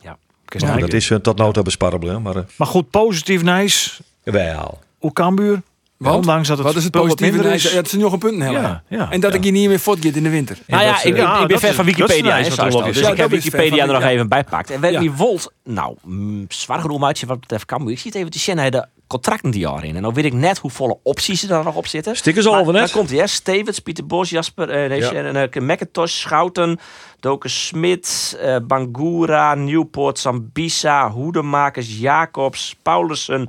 Ja. 0.01 0.17
Maar 0.61 0.81
dat 0.81 0.93
is 0.93 1.11
uh, 1.11 1.19
tot 1.19 1.37
nou 1.39 1.53
te 1.53 1.63
besparrelen. 1.63 2.23
Maar 2.23 2.37
uh, 2.37 2.43
Maar 2.57 2.67
goed, 2.67 2.91
positief 2.91 3.43
nice. 3.43 3.91
wel. 4.23 4.79
Hoe 4.99 5.13
Cambuur? 5.13 5.63
Want, 5.97 6.17
Ondanks 6.17 6.49
dat 6.49 6.57
het 6.59 6.67
wat 6.67 6.77
is 6.77 6.83
het 6.83 6.93
positieve? 6.93 7.33
minder 7.33 7.53
is? 7.53 7.63
Ja, 7.63 7.77
het 7.77 7.87
is 7.87 7.93
nog 7.93 8.13
een 8.13 8.19
punt. 8.19 8.37
Ja, 8.43 8.83
ja, 8.89 9.11
en 9.11 9.21
dat 9.21 9.31
ja. 9.33 9.37
ik 9.39 9.43
hier 9.43 9.53
niet 9.53 9.69
meer 9.69 9.79
voortgaat 9.81 10.15
in 10.15 10.23
de 10.23 10.29
winter. 10.29 10.59
Nou 10.67 10.83
ja, 10.83 10.93
dat, 10.93 10.99
ik, 10.99 11.05
eh, 11.05 11.11
ik, 11.11 11.17
ja, 11.17 11.33
ik 11.33 11.39
ben 11.39 11.49
dat 11.49 11.61
ver 11.61 11.69
is- 11.69 11.75
van 11.75 11.85
dat 11.87 11.95
is 11.95 12.01
Wikipedia. 12.01 12.39
dat. 12.39 12.87
is. 12.87 12.95
Dus 12.95 12.99
Ja, 13.03 13.11
ik 13.11 13.17
heb 13.17 13.31
dat 13.31 13.43
Wikipedia 13.43 13.87
er 13.87 13.93
nog 13.93 14.03
ja. 14.03 14.09
even 14.11 14.29
bij 14.29 14.43
gepakt. 14.45 14.71
En 14.71 14.81
wie 14.99 15.11
Wolt, 15.11 15.53
nou, 15.65 15.97
mm, 16.05 16.45
zwaar 16.49 16.81
genoeg 16.81 16.99
maatje 16.99 17.27
wat 17.27 17.41
betreft 17.41 17.65
Cambuur. 17.65 17.93
Ik 17.93 17.99
zie 17.99 18.11
het 18.11 18.19
even 18.21 18.31
te 18.31 18.39
zien, 18.39 18.59
contracten 19.07 19.51
die 19.51 19.61
jaar 19.61 19.85
in. 19.85 19.97
En 19.97 20.03
dan 20.03 20.15
weet 20.15 20.25
ik 20.25 20.33
net 20.33 20.59
hoe 20.59 20.71
volle 20.71 20.99
opties 21.03 21.49
er 21.49 21.65
nog 21.65 21.75
op 21.75 21.87
zitten. 21.87 22.17
Stickers 22.17 22.47
al, 22.47 22.65
van 22.65 22.73
net. 22.73 22.83
Dan 22.83 22.91
komt 22.91 23.11
hij, 23.11 23.19
hè? 23.19 23.27
Stevens, 23.27 23.79
Pieter 23.79 24.07
Bos, 24.07 24.31
Jasper, 24.31 24.67
nee, 24.89 25.01
Ja. 25.01 25.13
en, 25.13 25.37
eh, 25.37 25.63
McIntosh, 25.63 26.13
Schouten, 26.13 26.79
Doken 27.21 27.51
Smit, 27.51 28.37
eh, 28.41 28.57
Bangura, 28.67 29.55
Nieuwpoort, 29.55 30.19
Sambisa, 30.19 31.11
Hoedemakers, 31.11 31.99
Jacobs, 31.99 32.77
Paulussen, 32.83 33.49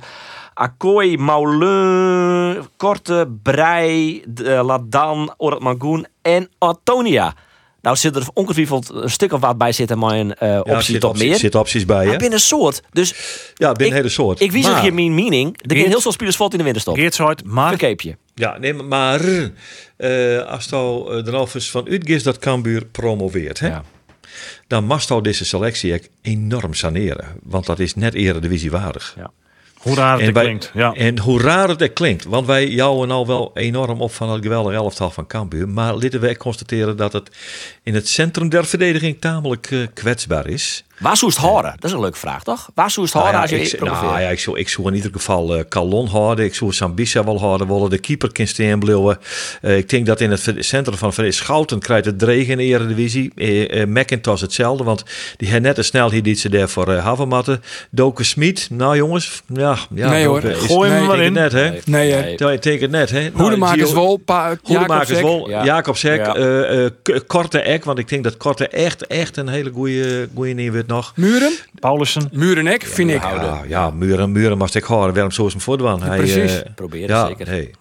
Akkooi, 0.54 1.16
Maulin, 1.16 2.66
Korte, 2.76 3.28
Brei, 3.42 4.22
uh, 4.40 4.64
Ladan, 4.64 5.34
Orat 5.36 5.60
Mangoen 5.60 6.06
en 6.22 6.48
Antonia. 6.58 7.34
Nou 7.88 8.00
zit 8.00 8.16
er 8.16 8.26
ongetwijfeld 8.34 8.90
een 8.94 9.10
stuk 9.10 9.32
of 9.32 9.40
wat 9.40 9.58
bij 9.58 9.72
zitten, 9.72 9.98
maar 9.98 10.18
een 10.18 10.34
eh, 10.34 10.48
Ja, 10.48 10.60
optie 10.60 10.82
zit 10.92 11.00
tot 11.00 11.10
opties, 11.10 11.28
meer. 11.28 11.38
zit 11.38 11.54
opties 11.54 11.84
bij. 11.84 11.96
Maar 11.96 12.12
Hè? 12.12 12.18
binnen 12.18 12.32
een 12.38 12.44
soort. 12.44 12.80
Dus 12.92 13.14
Ja, 13.54 13.72
binnen 13.72 13.86
ik- 13.86 13.92
hele 14.02 14.08
soort. 14.08 14.40
ik 14.40 14.52
Maar- 14.62 14.84
je 14.84 14.92
mijn 14.92 15.14
meaning. 15.14 15.62
Er 15.62 15.76
zijn 15.76 15.88
heel 15.88 16.00
veel 16.00 16.12
spelers 16.12 16.36
valt 16.36 16.52
in 16.52 16.58
de 16.58 16.64
winterstop. 16.64 16.94
Geert 16.96 17.14
Zwart, 17.14 17.44
maar 17.44 17.68
Verkeep 17.68 18.00
je. 18.00 18.16
Ja, 18.34 18.58
nee, 18.58 18.72
maar 18.74 19.20
eh 19.96 20.38
als 20.46 20.64
je 20.64 21.04
uh, 21.10 21.26
er 21.26 21.36
al 21.36 21.48
eens 21.54 21.70
van 21.70 21.88
uitgist 21.88 22.24
dat 22.24 22.38
Cambuur 22.38 22.84
promoveert, 22.84 23.58
hè, 23.60 23.66
Ja. 23.68 23.82
dan 24.66 24.84
mag 24.84 25.08
je 25.08 25.20
deze 25.20 25.44
selectie 25.44 26.02
enorm 26.22 26.74
saneren. 26.74 27.26
Want 27.42 27.66
dat 27.66 27.78
is 27.78 27.94
net 27.94 28.14
eredivisie 28.14 28.70
waardig. 28.70 29.14
Ja. 29.16 29.30
Hoe 29.78 29.94
raar 29.94 30.18
het 30.18 30.26
En 30.26 30.32
klinkt. 30.32 30.70
Ja. 30.74 30.92
En 30.92 31.18
hoe 31.18 31.40
raar 31.40 31.68
het 31.68 31.92
klinkt. 31.92 32.24
Want 32.24 32.46
wij 32.46 32.68
jouwen 32.68 33.10
al 33.10 33.26
wel 33.26 33.50
enorm 33.54 34.00
op 34.00 34.12
van 34.12 34.30
het 34.30 34.42
geweldige 34.42 34.76
elftal 34.76 35.10
van 35.10 35.26
Cambuur. 35.26 35.68
Maar 35.68 35.94
laten 35.94 36.20
wij 36.20 36.36
constateren 36.36 36.96
dat 36.96 37.12
het 37.12 37.30
in 37.82 37.94
het 37.94 38.08
centrum 38.08 38.48
der 38.48 38.64
verdediging 38.66 39.20
tamelijk 39.20 39.70
eh, 39.70 39.86
kwetsbaar 39.94 40.46
is. 40.46 40.84
Waar 40.98 41.16
zou 41.16 41.30
het 41.30 41.40
horen? 41.40 41.72
Dat 41.78 41.84
is 41.84 41.92
een 41.92 42.00
leuke 42.00 42.18
vraag, 42.18 42.42
toch? 42.42 42.70
Waar 42.74 42.90
zou 42.90 43.06
het 43.06 43.14
horen 43.14 43.30
Nou 43.30 43.42
als 43.42 43.50
ja, 43.50 43.56
je 43.56 43.62
ik, 43.62 43.76
promoveert? 43.76 44.10
nou 44.10 44.20
ja, 44.22 44.28
ik, 44.28 44.40
zou, 44.40 44.58
ik 44.58 44.68
zou 44.68 44.88
in 44.88 44.94
ieder 44.94 45.10
geval 45.12 45.56
eh 45.56 45.64
Calon 45.68 46.06
houden. 46.06 46.44
Ik 46.44 46.54
zou 46.54 46.72
Sambisa 46.72 47.24
wel 47.24 47.38
houden. 47.40 47.66
Willen 47.68 47.90
de 47.90 47.98
keeper 47.98 48.32
kan 48.32 48.46
staan 48.46 48.78
blijven. 48.78 49.18
Eh, 49.60 49.76
ik 49.76 49.88
denk 49.88 50.06
dat 50.06 50.20
in 50.20 50.30
het 50.30 50.54
centrum 50.58 50.96
van 50.98 51.12
Vrees 51.12 51.36
Schouten 51.36 51.78
krijgt 51.78 52.04
het 52.04 52.18
dregen 52.18 52.52
in 52.52 52.56
de 52.58 52.64
Eredivisie. 52.64 53.32
Eh, 53.36 53.80
eh, 53.82 53.88
McIntosh 53.88 54.40
hetzelfde, 54.40 54.84
want 54.84 55.04
die 55.36 55.48
heeft 55.48 55.62
net 55.62 55.76
de 55.76 55.82
snelheid 55.82 56.24
die 56.24 56.34
ze 56.34 56.48
daarvoor 56.48 56.92
eh 56.92 57.04
Havermatten. 57.04 57.62
Doken 57.90 58.24
Smit, 58.24 58.68
nou 58.70 58.96
jongens, 58.96 59.42
ja. 59.54 59.76
ja 59.94 60.08
Nee, 60.10 60.26
hoor. 60.26 60.42
Gooi 60.42 60.90
hem 60.90 61.02
ik 61.02 61.08
maar 61.08 61.18
in. 61.18 61.24
het 61.36 61.52
net, 61.52 61.52
hè? 61.52 61.70
Nee. 61.84 62.12
Nee. 62.12 62.36
Nee. 62.38 62.52
Ik 62.52 62.62
denk 62.62 62.80
het 62.80 62.90
net, 62.90 63.10
hè? 63.10 63.20
Nou, 63.20 63.32
Hoedemakers 63.40 63.92
Wol, 63.92 64.20
Hoedemakers. 64.62 65.20
Wol, 65.20 65.48
Ja. 65.48 65.64
Jacob 65.64 65.96
Zek, 65.96 66.26
Ja. 66.26 66.34
eh, 66.34 66.84
eh, 66.84 66.90
Korte 67.26 67.60
Ek, 67.60 67.84
want 67.84 67.98
ik 67.98 68.08
denk 68.08 68.24
dat 68.24 68.36
Korte 68.36 68.68
echt, 68.68 69.06
echt 69.06 69.36
een 69.36 69.48
hele 69.48 69.70
goede 69.70 70.28
goeie 70.34 70.54
neer 70.54 70.72
wordt 70.72 70.87
nog. 70.88 71.12
Muren? 71.16 71.52
Paulussen. 71.78 72.28
Murenek, 72.32 72.82
vind 72.82 73.10
ik. 73.10 73.22
Ja, 73.22 73.62
ja, 73.66 73.90
muren, 73.90 74.32
muren 74.32 74.58
was 74.58 74.74
ik 74.74 74.84
horen. 74.84 75.12
Waarom 75.14 75.30
zo 75.32 75.46
is 75.46 75.52
hem 75.52 75.60
voortwan? 75.60 76.02
Hij, 76.02 76.16
precies. 76.18 76.62
eh, 76.62 76.70
Proberen, 76.74 77.08
ja, 77.16 77.26
zeker. 77.26 77.46
Hey. 77.46 77.74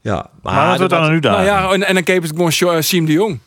Ja, 0.00 0.26
maar, 0.42 0.54
Maar 0.54 0.68
wat 0.68 0.78
wordt 0.78 0.92
dan 0.92 1.10
nu 1.10 1.20
daar? 1.20 1.32
Nou 1.32 1.44
ja, 1.44 1.72
en, 1.72 1.86
en 1.86 1.94
dan 1.94 2.02
keep 2.02 2.22
het 2.22 2.32
gewoon 2.36 2.74
eh, 2.76 2.80
Siem 2.82 3.06
de 3.06 3.12
Jong. 3.12 3.38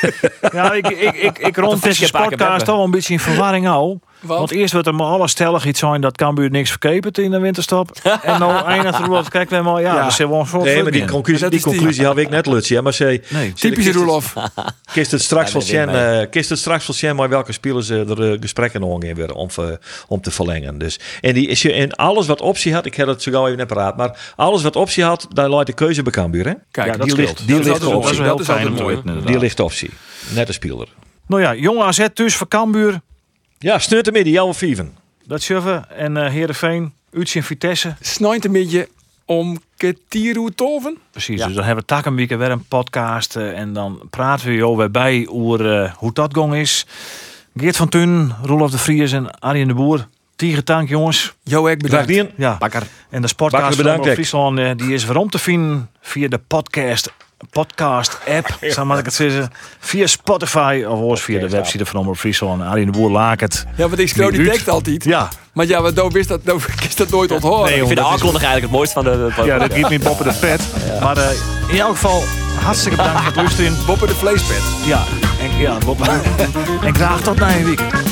Ja, 0.52 0.72
ik, 0.72 0.88
ik, 0.88 1.14
ik, 1.14 1.38
ik 1.38 1.56
rond 1.56 1.82
deze 1.82 2.10
podcast 2.10 2.68
al 2.68 2.84
een 2.84 2.90
beetje 2.90 3.12
in 3.12 3.20
verwarring 3.20 3.68
al. 3.68 4.00
Want? 4.20 4.38
Want 4.38 4.50
eerst 4.50 4.72
werd 4.72 4.86
er 4.86 4.94
maar 4.94 5.06
alles 5.06 5.30
stellig 5.30 5.66
iets 5.66 5.78
zijn 5.78 6.00
dat 6.00 6.16
Cambuur 6.16 6.50
niks 6.50 6.70
verkepert 6.70 7.18
in 7.18 7.30
de 7.30 7.38
winterstop. 7.38 7.90
en 8.22 8.38
nou 8.40 8.64
eindigt 8.64 8.98
er 8.98 9.08
wat, 9.08 9.28
kijk 9.28 9.50
we 9.50 9.60
maar, 9.60 9.80
ja, 9.80 9.94
Ja. 9.94 10.02
dat 10.02 10.10
is 10.10 10.16
wel 10.18 10.40
een 10.40 10.46
soort 10.46 10.64
Nee, 10.64 10.82
maar 10.82 10.92
die 10.92 11.00
in. 11.00 11.08
conclusie, 11.10 11.48
die 11.48 11.60
conclusie 11.60 12.04
had 12.06 12.16
ik 12.16 12.28
net, 12.28 12.46
Lutje. 12.46 12.74
Ja, 12.74 12.80
maar 12.80 12.92
zij, 12.92 13.22
Nee. 13.28 13.52
Typische 13.52 13.92
Roelof. 13.92 14.34
kist 14.92 15.10
het 15.10 15.22
straks 15.22 15.52
mij. 15.68 16.20
eh, 16.20 16.30
kist 16.30 16.48
het 16.50 16.58
straks 16.58 16.86
wel 16.86 16.96
zien 16.96 17.16
maar 17.16 17.28
welke 17.28 17.52
spelers 17.52 17.88
er 17.88 18.30
eh, 18.32 18.36
gesprekken 18.40 18.80
nog 18.80 19.02
in 19.02 19.14
weer 19.14 19.32
om, 19.34 19.48
eh, 19.56 19.64
om 20.08 20.20
te 20.20 20.30
verlengen. 20.30 20.78
Dus, 20.78 20.98
en, 21.20 21.34
die 21.34 21.46
is 21.48 21.62
je, 21.62 21.72
en 21.72 21.92
alles 21.94 22.26
wat 22.26 22.40
optie 22.40 22.74
had, 22.74 22.86
ik 22.86 22.94
heb 22.94 23.06
het 23.06 23.22
zo 23.22 23.30
gauw 23.32 23.44
even 23.46 23.58
net 23.58 23.66
paraat, 23.66 23.96
maar 23.96 24.32
alles 24.36 24.62
wat 24.62 24.76
optie 24.76 25.04
had, 25.04 25.26
daar 25.32 25.48
laat 25.48 25.66
de 25.66 25.72
keuze 25.72 26.02
bij 26.02 26.12
Cambuur, 26.12 26.44
hè? 26.46 26.52
Kijk, 26.70 26.86
Ja, 26.96 27.04
die 27.04 27.14
ligt- 27.16 27.46
die 27.46 27.56
ligt 27.56 27.68
altijd- 27.70 27.94
op. 27.94 28.02
Dat 28.02 28.12
is 28.12 28.18
wel 28.18 28.26
Dat 28.26 28.36
heel 28.36 28.40
is 28.40 28.44
fijn 28.46 28.58
altijd 28.58 28.68
om 28.70 28.76
te 28.76 28.82
mooi. 28.82 28.94
weten, 28.94 29.08
inderdaad. 29.08 29.32
Die 29.32 29.42
ligt 29.42 29.60
optie. 29.60 29.90
Net 30.34 30.48
een 30.48 30.54
speler. 30.54 30.88
Nou 31.26 31.42
ja, 31.42 31.54
jong 31.54 31.80
AZ 31.80 32.06
dus 32.14 32.34
voor 32.36 32.48
Cambuur. 32.48 33.00
Ja, 33.62 33.78
hem 34.06 34.16
in, 34.16 34.24
die 34.24 34.32
jouwe 34.32 34.54
vieven. 34.54 34.92
Dat 35.24 35.42
schuiven. 35.42 35.90
En 35.90 36.16
eh 36.16 36.30
Heerenveen, 36.30 36.92
Utsi 37.12 37.38
en 37.38 37.44
Vitesse. 37.44 37.94
Snijdt 38.00 38.44
een 38.44 38.52
beetje 38.52 38.88
om 39.24 39.58
Ketiru 39.76 40.50
Toven. 40.54 40.98
Precies, 41.10 41.38
Ja. 41.38 41.46
dus 41.46 41.54
dan 41.54 41.64
hebben 41.64 41.82
we 41.86 41.88
tak 41.94 42.04
een 42.06 42.14
week 42.14 42.28
weer 42.28 42.50
een 42.50 42.64
podcast. 42.68 43.36
eh, 43.36 43.58
en 43.58 43.72
dan 43.72 44.00
praten 44.10 44.46
we 44.46 44.54
jou 44.54 44.76
weer 44.76 44.90
bij 44.90 45.26
over 45.30 45.82
eh, 45.82 45.92
hoe 45.94 46.12
dat 46.12 46.34
gong 46.34 46.54
is. 46.54 46.86
Geert 47.56 47.76
van 47.76 47.88
Tun, 47.88 48.32
Roelof 48.42 48.70
de 48.70 48.78
Vries 48.78 49.12
en 49.12 49.38
Arjen 49.38 49.68
de 49.68 49.74
Boer. 49.74 50.06
Tiger 50.36 50.64
tank 50.64 50.88
jongens. 50.88 51.34
Jo, 51.42 51.66
ik 51.66 51.78
bedankt. 51.82 52.32
Ja. 52.36 52.56
Bakker. 52.58 52.82
En 53.10 53.22
de 53.22 53.28
sportcast 53.28 53.76
Bakker, 53.82 53.84
van. 53.84 54.12
Friesland 54.12 54.78
die 54.78 54.92
is 54.94 55.04
weer 55.04 55.16
om 55.16 55.30
te 55.30 55.38
vinden 55.38 55.90
via 56.00 56.28
de 56.28 56.38
podcast, 56.38 57.12
podcast 57.50 58.18
app, 58.28 58.56
zo 58.74 58.84
mag 58.84 58.98
ik 58.98 59.04
het 59.04 59.14
zeggen. 59.14 59.50
Via 59.78 60.06
Spotify 60.06 60.84
of 60.88 61.20
via 61.20 61.40
de 61.40 61.48
website 61.48 61.86
van 61.86 62.00
Omroep 62.00 62.16
Friesland. 62.16 62.62
Arjen 62.62 62.86
de 62.86 62.92
Boer 62.92 63.10
laat 63.10 63.40
het. 63.40 63.66
Ja, 63.76 63.88
want 63.88 63.98
ik 63.98 64.08
schreeuw 64.08 64.30
die 64.30 64.44
tekst 64.50 64.68
altijd. 64.68 65.04
Ja, 65.04 65.28
Maar 65.52 65.66
ja, 65.66 65.82
wat 65.82 65.94
nou 65.94 66.10
wist 66.12 66.28
dat, 66.28 66.44
nou 66.44 66.60
is 66.88 66.96
dat 66.96 67.10
nooit 67.10 67.30
onthoren. 67.30 67.64
Nee, 67.64 67.80
Ik 67.80 67.86
vind 67.86 67.98
de 67.98 68.04
aankondiging 68.04 68.50
eigenlijk 68.50 68.62
het 68.62 68.70
mooiste 68.72 68.94
van 68.94 69.04
de... 69.04 69.32
de 69.36 69.46
ja 69.46 69.58
dat 69.58 69.72
giet 69.72 69.88
me 69.88 69.98
boppen 69.98 70.26
de 70.26 70.34
pet. 70.40 70.62
Maar 71.00 71.16
eh, 71.16 71.30
in 71.68 71.78
elk 71.78 71.90
geval, 71.90 72.22
hartstikke 72.60 72.96
bedankt 72.96 73.20
voor 73.20 73.26
het 73.26 73.36
luisteren. 73.36 73.76
Boppen 73.86 74.08
de 74.08 74.14
vleespet. 74.14 74.62
Ja, 74.84 75.04
en, 75.40 75.58
ja, 75.58 75.78
boppen. 75.84 76.06
en 76.86 76.94
graag 76.94 77.20
tot 77.20 77.38
na 77.38 77.56
een 77.56 77.64
week. 77.64 78.09